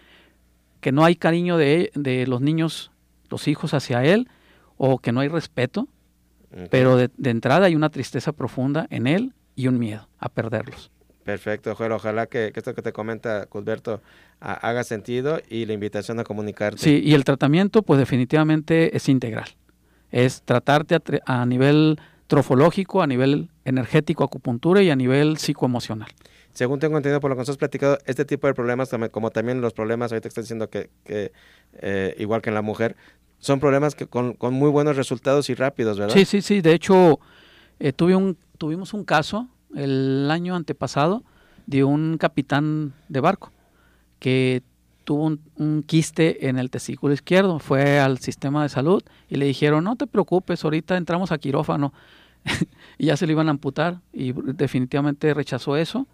que 0.81 0.93
no 0.93 1.05
hay 1.05 1.17
cariño 1.17 1.57
de, 1.57 1.91
de 1.95 2.27
los 2.27 2.41
niños, 2.41 2.91
los 3.31 3.49
hijos 3.49 3.75
hacia 3.75 4.05
él, 4.05 4.29
o 4.77 4.99
que 4.99 5.13
no 5.13 5.21
hay 5.21 5.29
respeto, 5.29 5.89
pero 6.71 6.97
de, 6.97 7.11
entrada 7.25 7.67
hay 7.67 7.75
una 7.75 7.91
tristeza 7.91 8.33
profunda 8.33 8.87
en 8.91 9.07
él 9.07 9.35
y 9.55 9.69
un 9.69 9.79
miedo 9.79 10.09
a 10.19 10.29
perderlos. 10.29 10.91
Perfecto, 11.25 11.75
Joel. 11.75 11.93
Ojalá 11.93 12.27
que, 12.27 12.53
esto 12.55 12.75
que 12.75 12.83
te 12.83 12.93
comenta 12.93 13.47
Cusberto 13.47 14.03
haga 14.41 14.83
sentido 14.83 15.41
y 15.49 15.67
la 15.67 15.73
invitación 15.73 16.19
a 16.19 16.25
comunicarte. 16.25 16.79
Sí, 16.79 17.01
y 17.05 17.15
el 17.15 17.25
tratamiento 17.25 17.83
pues 17.83 17.99
definitivamente 17.99 18.97
es 18.97 19.09
integral. 19.09 19.49
Es 20.11 20.43
tratarte 20.43 21.01
a, 21.25 21.47
nivel 21.47 21.99
trofológico, 22.27 23.03
a 23.03 23.07
nivel 23.07 23.51
energético, 23.65 24.25
acupuntura 24.25 24.83
y 24.83 24.91
a 24.91 24.97
nivel 24.97 25.39
psicoemocional. 25.39 26.11
Según 26.53 26.81
tengo 26.81 26.99
entendido 26.99 27.21
por 27.21 27.31
lo 27.31 27.37
que 27.37 27.41
nos 27.41 27.49
has 27.49 27.57
platicado, 27.57 27.99
este 28.05 28.27
tipo 28.27 28.47
de 28.47 28.53
problemas, 28.53 28.91
como 29.11 29.31
también 29.31 29.63
los 29.63 29.73
problemas, 29.73 30.13
ahorita 30.13 30.29
estás 30.29 30.45
diciendo 30.45 30.69
que, 30.69 30.91
eh, 31.07 32.15
igual 32.19 32.43
que 32.43 32.51
en 32.51 32.55
la 32.55 32.63
mujer, 32.63 32.97
son 33.43 33.59
problemas 33.59 33.97
que 33.97 34.07
con, 34.07 34.37
muy 34.53 34.71
buenos 34.71 34.97
resultados 34.97 35.51
y 35.51 35.55
rápidos, 35.55 35.99
¿verdad? 35.99 36.15
Sí, 36.15 36.25
sí, 36.25 36.41
sí. 36.43 36.61
De 36.61 36.75
hecho, 36.75 37.19
eh, 37.81 37.93
tuve 37.93 38.15
un, 38.15 38.39
tuvimos 38.57 38.95
un 38.95 39.05
caso 39.05 39.49
el 39.75 40.31
año 40.31 40.55
antepasado 40.55 41.25
de 41.67 41.83
un 41.83 42.19
capitán 42.19 42.95
de 43.09 43.19
barco 43.19 43.51
que 44.21 44.63
tuvo 45.03 45.37
un, 45.57 45.83
quiste 45.83 46.49
en 46.49 46.57
el 46.57 46.71
testículo 46.71 47.13
izquierdo. 47.13 47.59
Fue 47.59 47.99
al 47.99 48.19
sistema 48.19 48.63
de 48.63 48.69
salud 48.69 49.03
y 49.29 49.35
le 49.35 49.47
dijeron, 49.47 49.83
no 49.83 49.97
te 49.97 50.07
preocupes, 50.07 50.63
ahorita 50.63 50.97
entramos 50.97 51.33
a 51.33 51.39
quirófano. 51.39 51.93
y 52.97 53.07
ya 53.07 53.17
se 53.17 53.27
le 53.27 53.33
iban 53.33 53.49
a 53.49 53.51
amputar 53.51 54.03
y 54.13 54.31
definitivamente 54.31 55.35
rechazó 55.35 55.77
eso. 55.77 56.07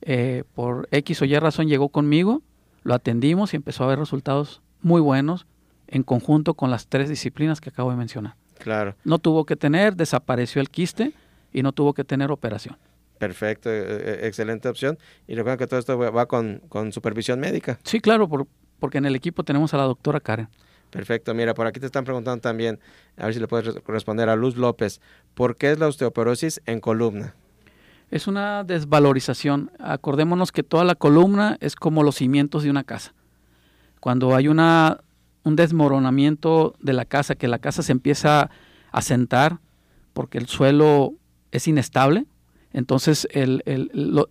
Eh, 0.00 0.44
por 0.54 0.86
X 0.92 1.22
o 1.22 1.24
Y 1.24 1.36
razón 1.40 1.66
llegó 1.66 1.88
conmigo, 1.88 2.42
lo 2.84 2.94
atendimos 2.94 3.52
y 3.52 3.56
empezó 3.56 3.82
a 3.82 3.88
ver 3.88 3.98
resultados 3.98 4.62
muy 4.80 5.00
buenos 5.00 5.44
en 5.88 6.02
conjunto 6.02 6.54
con 6.54 6.70
las 6.70 6.86
tres 6.88 7.08
disciplinas 7.08 7.60
que 7.60 7.70
acabo 7.70 7.90
de 7.90 7.96
mencionar. 7.96 8.34
Claro. 8.58 8.94
No 9.04 9.18
tuvo 9.18 9.44
que 9.44 9.56
tener, 9.56 9.96
desapareció 9.96 10.60
el 10.60 10.70
quiste 10.70 11.12
y 11.52 11.62
no 11.62 11.72
tuvo 11.72 11.94
que 11.94 12.04
tener 12.04 12.30
operación. 12.30 12.76
Perfecto, 13.18 13.70
eh, 13.70 13.84
eh, 13.86 14.20
excelente 14.24 14.68
opción. 14.68 14.98
Y 15.26 15.34
recuerda 15.34 15.56
que 15.56 15.66
todo 15.66 15.80
esto 15.80 15.98
va 15.98 16.26
con, 16.26 16.60
supervisión 16.92 17.40
médica. 17.40 17.78
Sí, 17.84 18.00
claro, 18.00 18.28
por, 18.28 18.46
porque 18.78 18.98
en 18.98 19.06
el 19.06 19.16
equipo 19.16 19.42
tenemos 19.42 19.72
a 19.74 19.78
la 19.78 19.84
doctora 19.84 20.20
Karen. 20.20 20.48
Perfecto, 20.90 21.34
mira, 21.34 21.54
por 21.54 21.66
aquí 21.66 21.80
te 21.80 21.86
están 21.86 22.04
preguntando 22.04 22.40
también, 22.40 22.78
a 23.16 23.26
ver 23.26 23.34
si 23.34 23.40
le 23.40 23.48
puedes 23.48 23.74
responder 23.86 24.28
a 24.28 24.36
Luz 24.36 24.56
López, 24.56 25.00
¿por 25.34 25.56
qué 25.56 25.72
es 25.72 25.78
la 25.78 25.88
osteoporosis 25.88 26.62
en 26.64 26.80
columna? 26.80 27.34
Es 28.10 28.28
una 28.28 28.62
desvalorización. 28.62 29.72
Acordémonos 29.80 30.52
que 30.52 30.62
toda 30.62 30.84
la 30.84 30.94
columna 30.94 31.56
es 31.60 31.74
como 31.74 32.04
los 32.04 32.16
cimientos 32.16 32.62
de 32.62 32.70
una 32.70 32.84
casa. 32.84 33.14
Cuando 33.98 34.36
hay 34.36 34.46
una, 34.46 35.00
un 35.46 35.54
desmoronamiento 35.54 36.74
de 36.80 36.92
la 36.92 37.04
casa, 37.04 37.36
que 37.36 37.46
la 37.46 37.60
casa 37.60 37.84
se 37.84 37.92
empieza 37.92 38.50
a 38.90 39.00
sentar 39.00 39.60
porque 40.12 40.38
el 40.38 40.48
suelo 40.48 41.12
es 41.52 41.68
inestable, 41.68 42.26
entonces 42.72 43.28
el, 43.30 43.62
el, 43.64 43.92
la, 43.94 44.24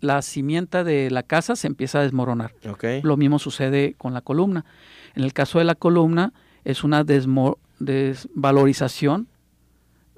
la, 0.00 0.22
cimienta 0.22 0.84
de 0.84 1.10
la 1.10 1.22
casa 1.22 1.54
se 1.54 1.66
empieza 1.66 1.98
a 1.98 2.02
desmoronar. 2.02 2.54
Lo 3.02 3.18
mismo 3.18 3.38
sucede 3.38 3.92
con 3.98 4.14
la 4.14 4.22
columna. 4.22 4.64
En 5.14 5.22
el 5.22 5.34
caso 5.34 5.58
de 5.58 5.66
la 5.66 5.74
columna 5.74 6.32
es 6.64 6.82
una 6.82 7.04
desvalorización 7.04 9.28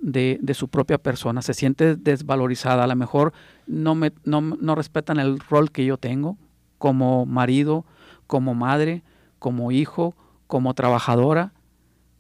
de, 0.01 0.39
de, 0.41 0.55
su 0.55 0.69
propia 0.69 0.99
persona, 0.99 1.43
se 1.43 1.55
siente 1.55 1.97
desvalorizada, 1.97 2.85
a 2.85 2.87
lo 2.87 2.95
mejor 2.95 3.33
no, 3.67 3.97
me, 3.97 4.13
no, 4.25 4.41
no 4.41 4.77
respetan 4.77 5.19
el 5.19 5.41
rol 5.41 5.73
que 5.73 5.85
yo 5.85 5.97
tengo 5.97 6.39
como 6.79 7.27
marido, 7.27 7.85
como 8.29 8.55
madre, 8.55 9.03
como 9.41 9.73
hijo, 9.73 10.15
como 10.47 10.75
trabajadora, 10.75 11.53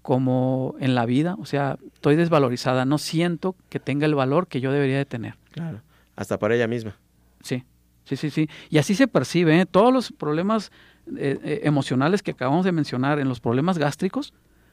como 0.02 0.74
en 0.80 0.96
la 0.96 1.06
vida, 1.06 1.36
o 1.38 1.44
sea, 1.44 1.78
estoy 1.94 2.16
desvalorizada, 2.16 2.84
no 2.84 2.98
siento 2.98 3.54
que 3.68 3.78
tenga 3.78 4.06
el 4.06 4.14
valor 4.16 4.48
que 4.48 4.60
yo 4.60 4.72
debería 4.72 4.96
de 4.96 5.04
tener. 5.04 5.36
Claro, 5.52 5.82
hasta 6.16 6.38
para 6.38 6.56
ella 6.56 6.66
misma. 6.66 6.96
Sí, 7.42 7.64
sí, 8.04 8.16
sí, 8.16 8.30
sí. 8.30 8.48
Y 8.70 8.78
así 8.78 8.94
se 8.94 9.06
percibe, 9.06 9.60
¿eh? 9.60 9.66
todos 9.66 9.92
los 9.92 10.10
problemas 10.10 10.72
eh, 11.16 11.38
eh, 11.44 11.60
emocionales 11.64 12.22
que 12.22 12.30
acabamos 12.30 12.64
de 12.64 12.72
mencionar, 12.72 13.20
en 13.20 13.28
los 13.28 13.40
problemas 13.40 13.78
gástricos, 13.78 14.32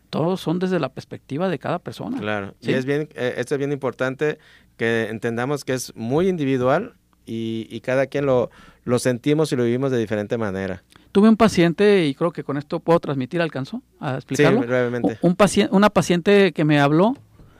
todos 0.09 0.39
son 0.39 0.59
desde 0.59 0.79
la 0.79 0.89
perspectiva 0.89 1.49
de 1.49 1.59
cada 1.59 1.79
persona. 1.79 2.17
Claro, 2.19 2.55
y 2.61 2.71
es 2.71 2.85
bien, 2.85 3.09
esto 3.13 3.55
es 3.55 3.59
bien 3.59 3.73
importante 3.73 4.39
que 4.77 5.09
entendamos 5.09 5.65
que 5.65 5.73
es 5.73 5.93
muy 5.95 6.29
individual 6.29 6.95
y, 7.25 7.67
y 7.69 7.81
cada 7.81 8.07
quien 8.07 8.25
lo, 8.25 8.49
lo 8.87 8.99
sentimos 8.99 9.51
y 9.51 9.57
lo 9.57 9.65
vivimos 9.65 9.91
de 9.91 9.97
diferente 9.97 10.37
manera. 10.37 10.81
Tuve 11.11 11.27
un 11.27 11.35
paciente, 11.35 12.05
y 12.05 12.15
creo 12.15 12.31
que 12.31 12.45
con 12.45 12.57
esto 12.57 12.79
puedo 12.79 13.01
transmitir, 13.01 13.41
¿alcanzó 13.41 13.81
a 13.99 14.15
explicarlo? 14.15 14.61
Sí, 14.61 14.67
brevemente. 14.67 15.17
Un 15.21 15.35
paciente, 15.35 15.75
una 15.75 15.89
paciente 15.89 16.53
que 16.53 16.63
me 16.63 16.79
habló 16.79 17.13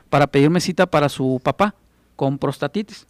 para 0.10 0.28
pedirme 0.28 0.62
cita 0.62 0.86
para 0.86 1.10
su 1.10 1.42
papá 1.44 1.76
con 2.16 2.38
prostatitis. 2.38 3.08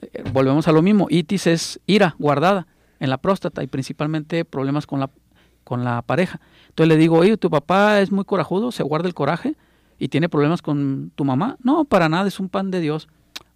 Eh, 0.00 0.22
volvemos 0.32 0.68
a 0.68 0.72
lo 0.72 0.82
mismo, 0.82 1.08
itis 1.10 1.48
es 1.48 1.80
ira 1.84 2.14
guardada 2.20 2.68
en 3.00 3.10
la 3.10 3.18
próstata 3.18 3.64
y 3.64 3.66
principalmente 3.66 4.44
problemas 4.44 4.86
con 4.86 5.00
la, 5.00 5.10
con 5.64 5.82
la 5.82 6.02
pareja. 6.02 6.40
Entonces 6.68 6.88
le 6.88 6.96
digo, 6.96 7.16
oye, 7.16 7.36
tu 7.38 7.50
papá 7.50 8.00
es 8.00 8.12
muy 8.12 8.24
corajudo, 8.24 8.70
se 8.70 8.84
guarda 8.84 9.08
el 9.08 9.14
coraje 9.14 9.56
y 9.98 10.06
tiene 10.06 10.28
problemas 10.28 10.62
con 10.62 11.10
tu 11.16 11.24
mamá. 11.24 11.56
No, 11.64 11.84
para 11.84 12.08
nada, 12.08 12.28
es 12.28 12.38
un 12.38 12.48
pan 12.48 12.70
de 12.70 12.78
Dios. 12.78 13.08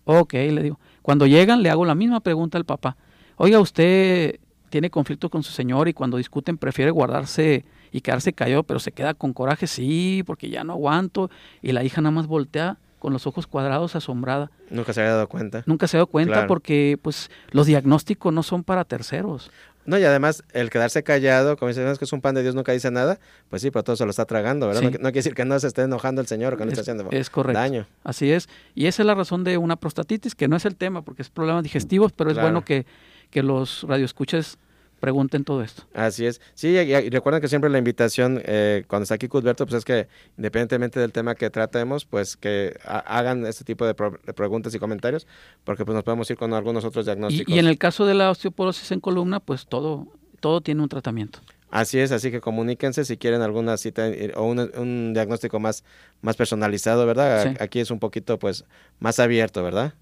Ok, 0.07 0.33
le 0.33 0.61
digo. 0.61 0.81
Cuando 1.03 1.25
llegan 1.29 1.63
le 1.63 1.71
hago 1.71 1.85
la 1.85 1.95
misma 1.95 2.19
pregunta 2.19 2.59
al 2.59 2.65
papá. 2.65 2.97
Oiga, 3.37 3.61
usted 3.61 4.39
tiene 4.71 4.91
conflicto 4.91 5.29
con 5.29 5.43
su 5.43 5.53
señor 5.53 5.89
y 5.89 5.93
cuando 5.93 6.17
discuten 6.17 6.57
prefiere 6.59 6.91
guardarse 6.91 7.65
y 7.93 8.01
quedarse 8.01 8.33
callado, 8.33 8.63
pero 8.63 8.81
se 8.81 8.93
queda 8.93 9.15
con 9.15 9.33
coraje, 9.33 9.67
sí, 9.67 10.23
porque 10.27 10.49
ya 10.49 10.65
no 10.65 10.73
aguanto. 10.73 11.31
Y 11.61 11.73
la 11.73 11.85
hija 11.85 12.01
nada 12.01 12.13
más 12.13 12.27
voltea 12.27 12.79
con 12.99 13.13
los 13.13 13.27
ojos 13.27 13.47
cuadrados, 13.47 13.97
asombrada. 13.97 14.51
Nunca 14.71 14.93
se 14.93 15.01
había 15.01 15.15
dado 15.15 15.29
cuenta. 15.29 15.63
Nunca 15.67 15.89
se 15.89 15.97
ha 15.97 15.99
dado 15.99 16.07
cuenta 16.07 16.47
porque 16.47 16.99
pues 17.03 17.31
los 17.51 17.67
diagnósticos 17.67 18.33
no 18.33 18.43
son 18.43 18.65
para 18.65 18.85
terceros. 18.85 19.51
No, 19.85 19.99
y 19.99 20.05
además 20.05 20.45
el 20.53 20.71
quedarse 20.71 21.03
callado, 21.03 21.57
como 21.57 21.69
dicen, 21.69 21.85
que 21.97 22.05
es 22.05 22.13
un 22.13 22.21
pan 22.21 22.37
de 22.37 22.43
Dios, 22.43 22.55
nunca 22.55 22.71
dice 22.71 22.91
nada, 22.93 23.19
pues 23.51 23.63
sí, 23.63 23.71
pero 23.73 23.83
todo 23.83 23.97
se 23.97 24.05
lo 24.05 24.11
está 24.11 24.25
tragando, 24.25 24.69
¿verdad? 24.69 24.83
No, 24.83 24.91
quiere 24.91 25.11
decir 25.13 25.35
que 25.35 25.45
no 25.45 25.59
se 25.59 25.67
esté 25.67 25.83
enojando 25.83 26.21
el 26.21 26.29
Señor 26.29 26.55
o 26.55 26.57
que 26.57 26.65
no 26.65 26.71
esté 26.71 26.83
haciendo 26.83 27.09
es 27.11 27.31
correcto. 27.31 27.59
daño. 27.59 27.87
Así 28.05 28.31
es. 28.31 28.49
Y 28.77 28.87
esa 28.87 29.03
es 29.03 29.07
la 29.07 29.17
razón 29.17 29.43
de 29.43 29.59
una 29.59 29.75
prostatitis, 29.77 30.37
que 30.37 30.47
no 30.47 30.55
es 30.55 30.65
el 30.65 30.77
tema, 30.77 31.03
porque 31.03 31.23
es 31.23 31.31
problemas 31.31 31.65
digestivos, 31.65 32.13
pero 32.13 32.31
es 32.31 32.41
bueno 32.41 32.65
que, 32.65 32.87
que 33.33 33.43
los 33.43 33.83
radioescuches 33.83 34.59
pregunten 35.01 35.43
todo 35.43 35.65
esto. 35.65 35.83
Así 35.95 36.27
es. 36.27 36.41
Sí, 36.55 36.69
y, 36.69 37.11
recuerden 37.11 37.43
que 37.43 37.49
siempre 37.49 37.69
la 37.69 37.79
invitación 37.79 38.41
eh, 38.45 38.85
cuando 38.87 39.03
está 39.03 39.17
aquí 39.17 39.27
Cudberto, 39.27 39.67
pues 39.67 39.79
es 39.79 39.85
que 39.85 40.07
independientemente 40.37 41.01
del 41.01 41.11
tema 41.11 41.35
que 41.35 41.51
tratemos, 41.51 42.05
pues 42.05 42.37
que 42.37 42.79
hagan 42.85 43.45
este 43.45 43.65
tipo 43.65 43.85
de, 43.85 43.95
preguntas 43.95 44.73
y 44.77 44.79
comentarios, 44.79 45.27
porque 45.65 45.85
pues 45.85 45.97
nos 45.97 46.05
podemos 46.05 46.31
ir 46.31 46.37
con 46.37 46.55
algunos 46.55 46.85
otros 46.85 47.05
diagnósticos. 47.07 47.53
Y, 47.53 47.59
en 47.59 47.67
el 47.67 47.79
caso 47.79 48.07
de 48.07 48.15
la 48.15 48.31
osteoporosis 48.31 48.93
en 48.93 49.01
columna, 49.01 49.41
pues 49.41 49.67
todo, 49.67 50.07
todo 50.39 50.61
tiene 50.61 50.83
un 50.83 50.89
tratamiento. 50.89 51.41
Así 51.73 51.99
es, 51.99 52.13
así 52.13 52.31
que 52.31 52.41
comuníquense 52.41 53.05
si 53.05 53.17
quieren 53.17 53.43
alguna 53.43 53.79
cita 53.79 54.07
eh, 54.07 54.33
o 54.37 54.45
un, 54.45 55.15
diagnóstico 55.15 55.59
más, 55.59 55.83
más 56.21 56.37
personalizado, 56.37 57.07
¿verdad? 57.07 57.57
Aquí 57.59 57.81
es 57.81 57.91
un 57.91 57.99
poquito 57.99 58.39
pues 58.39 58.67
más 59.01 59.19
abierto, 59.19 59.65
¿verdad? 59.65 59.95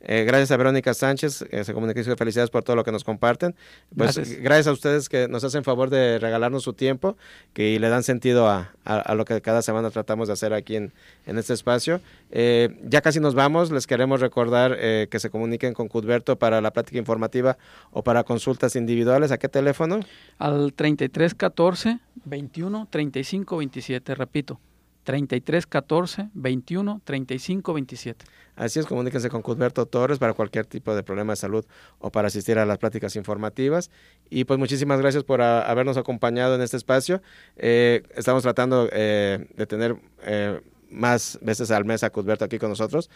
Eh, 0.00 0.24
gracias 0.24 0.50
a 0.50 0.56
Verónica 0.56 0.94
Sánchez, 0.94 1.44
eh, 1.50 1.64
se 1.64 1.74
comunica 1.74 2.00
y 2.00 2.04
felicidades 2.04 2.50
por 2.50 2.62
todo 2.62 2.76
lo 2.76 2.84
que 2.84 2.92
nos 2.92 3.04
comparten. 3.04 3.54
Pues 3.94 4.40
gracias. 4.40 4.66
a 4.66 4.72
ustedes 4.72 5.08
que 5.08 5.28
nos 5.28 5.44
hacen 5.44 5.64
favor 5.64 5.90
de 5.90 6.18
regalarnos 6.18 6.62
su 6.62 6.72
tiempo 6.72 7.16
que 7.52 7.78
le 7.78 7.88
dan 7.88 8.02
sentido 8.02 8.48
a, 8.48 8.72
lo 9.14 9.24
que 9.24 9.40
cada 9.40 9.62
semana 9.62 9.90
tratamos 9.90 10.28
de 10.28 10.34
hacer 10.34 10.52
aquí 10.52 10.76
en, 10.76 10.92
este 11.26 11.52
espacio. 11.52 12.00
Eh, 12.30 12.76
ya 12.84 13.00
casi 13.02 13.20
nos 13.20 13.34
vamos, 13.34 13.70
les 13.70 13.86
queremos 13.86 14.20
recordar 14.20 14.76
que 14.78 15.18
se 15.18 15.30
comuniquen 15.30 15.74
con 15.74 15.88
Cudberto 15.88 16.38
para 16.38 16.60
la 16.60 16.72
plática 16.72 16.98
informativa 16.98 17.58
o 17.90 18.02
para 18.02 18.24
consultas 18.24 18.76
individuales. 18.76 19.30
¿A 19.30 19.38
qué 19.38 19.48
teléfono? 19.48 20.00
Al 20.38 20.72
3314 20.72 22.00
21 22.24 22.88
35 22.90 23.56
27, 23.56 24.14
repito. 24.14 24.60
33 25.08 25.66
14 25.66 26.28
21 26.34 27.00
35 27.02 27.72
27. 27.72 28.26
Así 28.58 28.80
es, 28.80 28.86
comuníquense 28.86 29.30
con 29.30 29.40
Cudberto 29.40 29.86
Torres 29.86 30.18
para 30.18 30.34
cualquier 30.34 30.66
tipo 30.66 30.92
de 30.92 31.04
problema 31.04 31.32
de 31.32 31.36
salud 31.36 31.64
o 32.00 32.10
para 32.10 32.26
asistir 32.26 32.58
a 32.58 32.66
las 32.66 32.78
pláticas 32.78 33.14
informativas. 33.14 33.88
Y 34.30 34.44
pues 34.44 34.58
muchísimas 34.58 35.00
gracias 35.00 35.22
por 35.22 35.40
habernos 35.40 35.96
acompañado 35.96 36.56
en 36.56 36.62
este 36.62 36.76
espacio. 36.76 37.22
Eh, 37.56 38.02
estamos 38.16 38.42
tratando 38.42 38.88
eh, 38.90 39.46
de 39.54 39.66
tener 39.66 39.96
eh, 40.22 40.60
más 40.90 41.38
veces 41.40 41.70
al 41.70 41.84
mes 41.84 42.02
a 42.02 42.10
Cudberto 42.10 42.44
aquí 42.44 42.58
con 42.58 42.70
nosotros. 42.70 43.10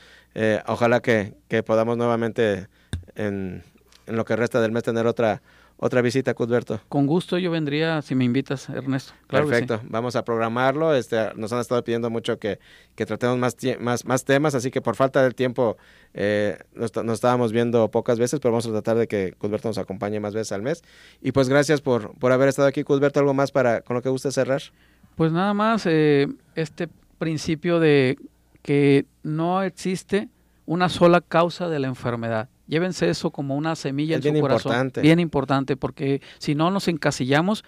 ojalá 0.69 1.01
que, 1.01 1.35
que, 1.49 1.65
podamos 1.65 1.97
nuevamente 1.97 2.69
en, 3.17 3.65
en 4.07 4.17
lo 4.17 4.25
que 4.25 4.37
resta 4.37 4.61
del 4.61 4.71
mes 4.71 4.85
tener 4.85 5.09
otra 5.09 5.43
otra 5.85 6.01
visita, 6.01 6.33
Cudberto. 6.35 6.81
Con 6.89 7.09
gusto 7.09 7.39
yo 7.39 7.51
vendría 7.51 8.03
si 8.03 8.15
me 8.15 8.23
invitas, 8.23 8.69
Ernesto. 8.69 9.15
Perfecto, 9.27 9.81
vamos 9.89 10.15
a 10.15 10.25
programarlo. 10.25 10.95
Este, 10.95 11.35
nos 11.35 11.53
han 11.53 11.59
estado 11.59 11.83
pidiendo 11.83 12.09
mucho 12.09 12.39
que, 12.39 12.61
que 12.95 13.05
tratemos 13.05 13.37
más, 13.37 13.57
más, 13.81 14.05
más 14.05 14.25
temas, 14.25 14.55
así 14.55 14.71
que 14.71 14.81
por 14.81 14.95
falta 14.95 15.25
del 15.25 15.35
tiempo 15.35 15.77
eh, 16.15 16.57
nos, 16.77 16.93
estábamos 17.13 17.51
viendo 17.51 17.91
pocas 17.91 18.21
veces, 18.21 18.39
pero 18.39 18.53
vamos 18.53 18.67
a 18.69 18.71
tratar 18.71 18.97
de 18.97 19.09
que 19.09 19.33
Cudberto 19.33 19.67
nos 19.67 19.79
acompañe 19.79 20.21
más 20.21 20.35
veces 20.35 20.53
al 20.53 20.63
mes. 20.63 20.85
Y 21.21 21.33
pues 21.33 21.49
gracias 21.49 21.81
por, 21.81 22.17
por 22.17 22.31
haber 22.31 22.49
estado 22.49 22.69
aquí, 22.69 22.85
Cudberto. 22.85 23.19
¿Algo 23.19 23.35
más 23.35 23.51
para 23.51 23.81
con 23.81 23.97
lo 23.97 24.03
que 24.03 24.09
guste 24.09 24.31
cerrar? 24.31 24.63
Pues 25.17 25.33
nada 25.33 25.53
más, 25.53 25.85
eh, 25.87 26.29
este 26.55 26.91
principio 27.19 27.81
de 27.81 28.19
que 28.63 29.07
no 29.25 29.65
existe 29.65 30.29
una 30.65 30.89
sola 30.89 31.21
causa 31.21 31.69
de 31.69 31.81
la 31.81 31.89
enfermedad 31.89 32.49
Llévense 32.67 33.09
eso 33.09 33.31
como 33.31 33.57
una 33.57 33.77
semilla 33.77 34.17
en 34.17 34.23
su 34.23 34.41
corazón. 34.41 34.73
Importante. 34.73 35.01
Bien 35.01 35.21
importante, 35.21 35.77
porque 35.77 36.23
si 36.39 36.55
no 36.55 36.71
nos 36.71 36.89
encasillamos 36.89 37.65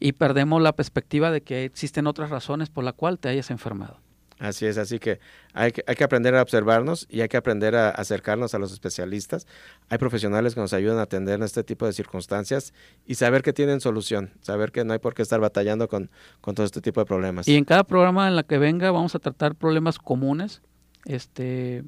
y 0.00 0.12
perdemos 0.12 0.60
la 0.60 0.72
perspectiva 0.72 1.30
de 1.30 1.42
que 1.42 1.64
existen 1.64 2.06
otras 2.06 2.30
razones 2.30 2.70
por 2.70 2.84
la 2.84 2.92
cual 2.92 3.18
te 3.18 3.28
hayas 3.28 3.50
enfermado. 3.50 3.98
Así 4.42 4.66
es, 4.66 4.76
así 4.76 4.98
que 4.98 5.20
hay, 5.54 5.70
que 5.70 5.84
hay 5.86 5.94
que 5.94 6.02
aprender 6.02 6.34
a 6.34 6.42
observarnos 6.42 7.06
y 7.08 7.20
hay 7.20 7.28
que 7.28 7.36
aprender 7.36 7.76
a 7.76 7.90
acercarnos 7.90 8.54
a 8.54 8.58
los 8.58 8.72
especialistas. 8.72 9.46
Hay 9.88 9.98
profesionales 9.98 10.56
que 10.56 10.60
nos 10.60 10.72
ayudan 10.72 10.98
a 10.98 11.02
atender 11.02 11.36
en 11.36 11.44
este 11.44 11.62
tipo 11.62 11.86
de 11.86 11.92
circunstancias 11.92 12.74
y 13.06 13.14
saber 13.14 13.42
que 13.42 13.52
tienen 13.52 13.80
solución, 13.80 14.32
saber 14.40 14.72
que 14.72 14.84
no 14.84 14.94
hay 14.94 14.98
por 14.98 15.14
qué 15.14 15.22
estar 15.22 15.38
batallando 15.38 15.86
con, 15.86 16.10
con 16.40 16.56
todo 16.56 16.66
este 16.66 16.80
tipo 16.80 16.98
de 17.00 17.06
problemas. 17.06 17.46
Y 17.46 17.56
en 17.56 17.64
cada 17.64 17.84
programa 17.84 18.26
en 18.26 18.34
la 18.34 18.42
que 18.42 18.58
venga 18.58 18.90
vamos 18.90 19.14
a 19.14 19.20
tratar 19.20 19.54
problemas 19.54 20.00
comunes, 20.00 20.60
este, 21.04 21.84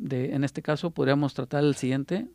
en 0.00 0.44
este 0.44 0.62
caso 0.62 0.90
podríamos 0.90 1.34
tratar 1.34 1.64
el 1.64 1.74
siguiente, 1.74 2.26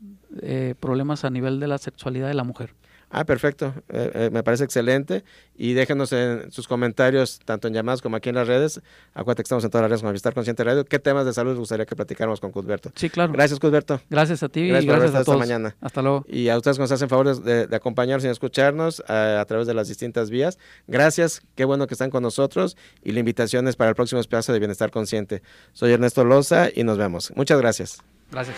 eh, 0.41 0.75
problemas 0.79 1.25
a 1.25 1.29
nivel 1.29 1.59
de 1.59 1.67
la 1.67 1.77
sexualidad 1.77 2.27
de 2.27 2.33
la 2.33 2.43
mujer. 2.43 2.73
Ah, 3.09 3.23
perfecto. 3.25 3.73
Eh, 3.89 4.11
eh, 4.13 4.29
me 4.31 4.43
parece 4.43 4.63
excelente. 4.63 5.23
Y 5.55 5.73
déjenos 5.73 6.11
en 6.11 6.51
sus 6.51 6.67
comentarios, 6.67 7.39
tanto 7.45 7.67
en 7.67 7.73
llamadas 7.73 8.01
como 8.01 8.17
aquí 8.17 8.29
en 8.29 8.35
las 8.35 8.47
redes. 8.47 8.81
Acuérdate 9.13 9.43
que 9.43 9.45
estamos 9.45 9.63
en 9.63 9.69
todas 9.69 9.83
las 9.83 9.89
redes 9.89 10.01
con 10.01 10.09
Avistar 10.09 10.33
Consciente 10.33 10.63
Radio. 10.63 10.85
¿Qué 10.85 10.99
temas 10.99 11.25
de 11.25 11.33
salud 11.33 11.51
les 11.51 11.59
gustaría 11.59 11.85
que 11.85 11.95
platicáramos 11.95 12.39
con 12.41 12.51
Cudberto? 12.51 12.91
Sí, 12.95 13.09
claro. 13.09 13.31
Gracias, 13.31 13.59
Cudberto. 13.59 14.01
Gracias 14.09 14.43
a 14.43 14.49
ti 14.49 14.61
y 14.61 14.69
gracias 14.69 15.15
a 15.15 15.23
todos. 15.23 15.39
mañana. 15.39 15.75
Hasta 15.79 16.01
luego. 16.01 16.25
Y 16.27 16.49
a 16.49 16.57
ustedes 16.57 16.77
que 16.77 16.81
nos 16.81 16.91
hacen 16.91 17.09
favor 17.09 17.41
de, 17.41 17.75
acompañarnos 17.75 18.25
y 18.25 18.27
escucharnos 18.27 19.01
a, 19.07 19.43
través 19.47 19.67
de 19.67 19.73
las 19.73 19.87
distintas 19.87 20.29
vías. 20.29 20.59
Gracias. 20.87 21.41
Qué 21.55 21.65
bueno 21.65 21.87
que 21.87 21.93
están 21.93 22.09
con 22.09 22.23
nosotros. 22.23 22.75
Y 23.03 23.13
la 23.13 23.19
invitación 23.19 23.67
es 23.67 23.75
para 23.75 23.89
el 23.89 23.95
próximo 23.95 24.19
espacio 24.19 24.53
de 24.53 24.59
Bienestar 24.59 24.91
Consciente. 24.91 25.41
Soy 25.71 25.93
Ernesto 25.93 26.25
Loza 26.25 26.67
y 26.73 26.83
nos 26.83 26.97
vemos. 26.97 27.31
Muchas 27.35 27.59
gracias. 27.59 28.03
Gracias. 28.31 28.55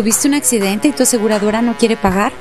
¿Tuviste 0.00 0.28
un 0.28 0.32
accidente 0.32 0.88
y 0.88 0.92
tu 0.92 1.02
aseguradora 1.02 1.60
no 1.60 1.76
quiere 1.76 1.94
pagar? 1.94 2.32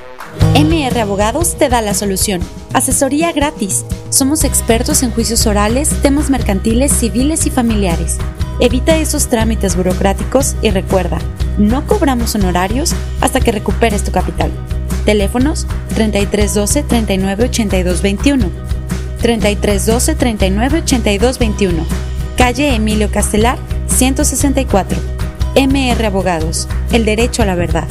MR 0.55 0.97
Abogados 1.01 1.57
te 1.57 1.67
da 1.67 1.81
la 1.81 1.93
solución. 1.93 2.39
Asesoría 2.71 3.33
gratis. 3.33 3.83
Somos 4.09 4.45
expertos 4.45 5.03
en 5.03 5.11
juicios 5.11 5.45
orales, 5.45 5.89
temas 6.01 6.29
mercantiles, 6.29 6.93
civiles 6.93 7.45
y 7.47 7.49
familiares. 7.49 8.17
Evita 8.61 8.97
esos 8.97 9.27
trámites 9.27 9.75
burocráticos 9.75 10.55
y 10.61 10.69
recuerda, 10.69 11.17
no 11.57 11.85
cobramos 11.85 12.33
honorarios 12.33 12.95
hasta 13.19 13.41
que 13.41 13.51
recuperes 13.51 14.05
tu 14.05 14.13
capital. 14.13 14.51
Teléfonos 15.03 15.67
3312 15.95 16.83
398221 16.83 18.51
3312 19.21 20.15
398221 20.15 21.85
Calle 22.37 22.73
Emilio 22.73 23.11
Castelar, 23.11 23.59
164. 23.87 24.97
MR 25.55 26.05
Abogados, 26.05 26.69
el 26.91 27.05
derecho 27.05 27.43
a 27.43 27.45
la 27.45 27.55
verdad. 27.55 27.87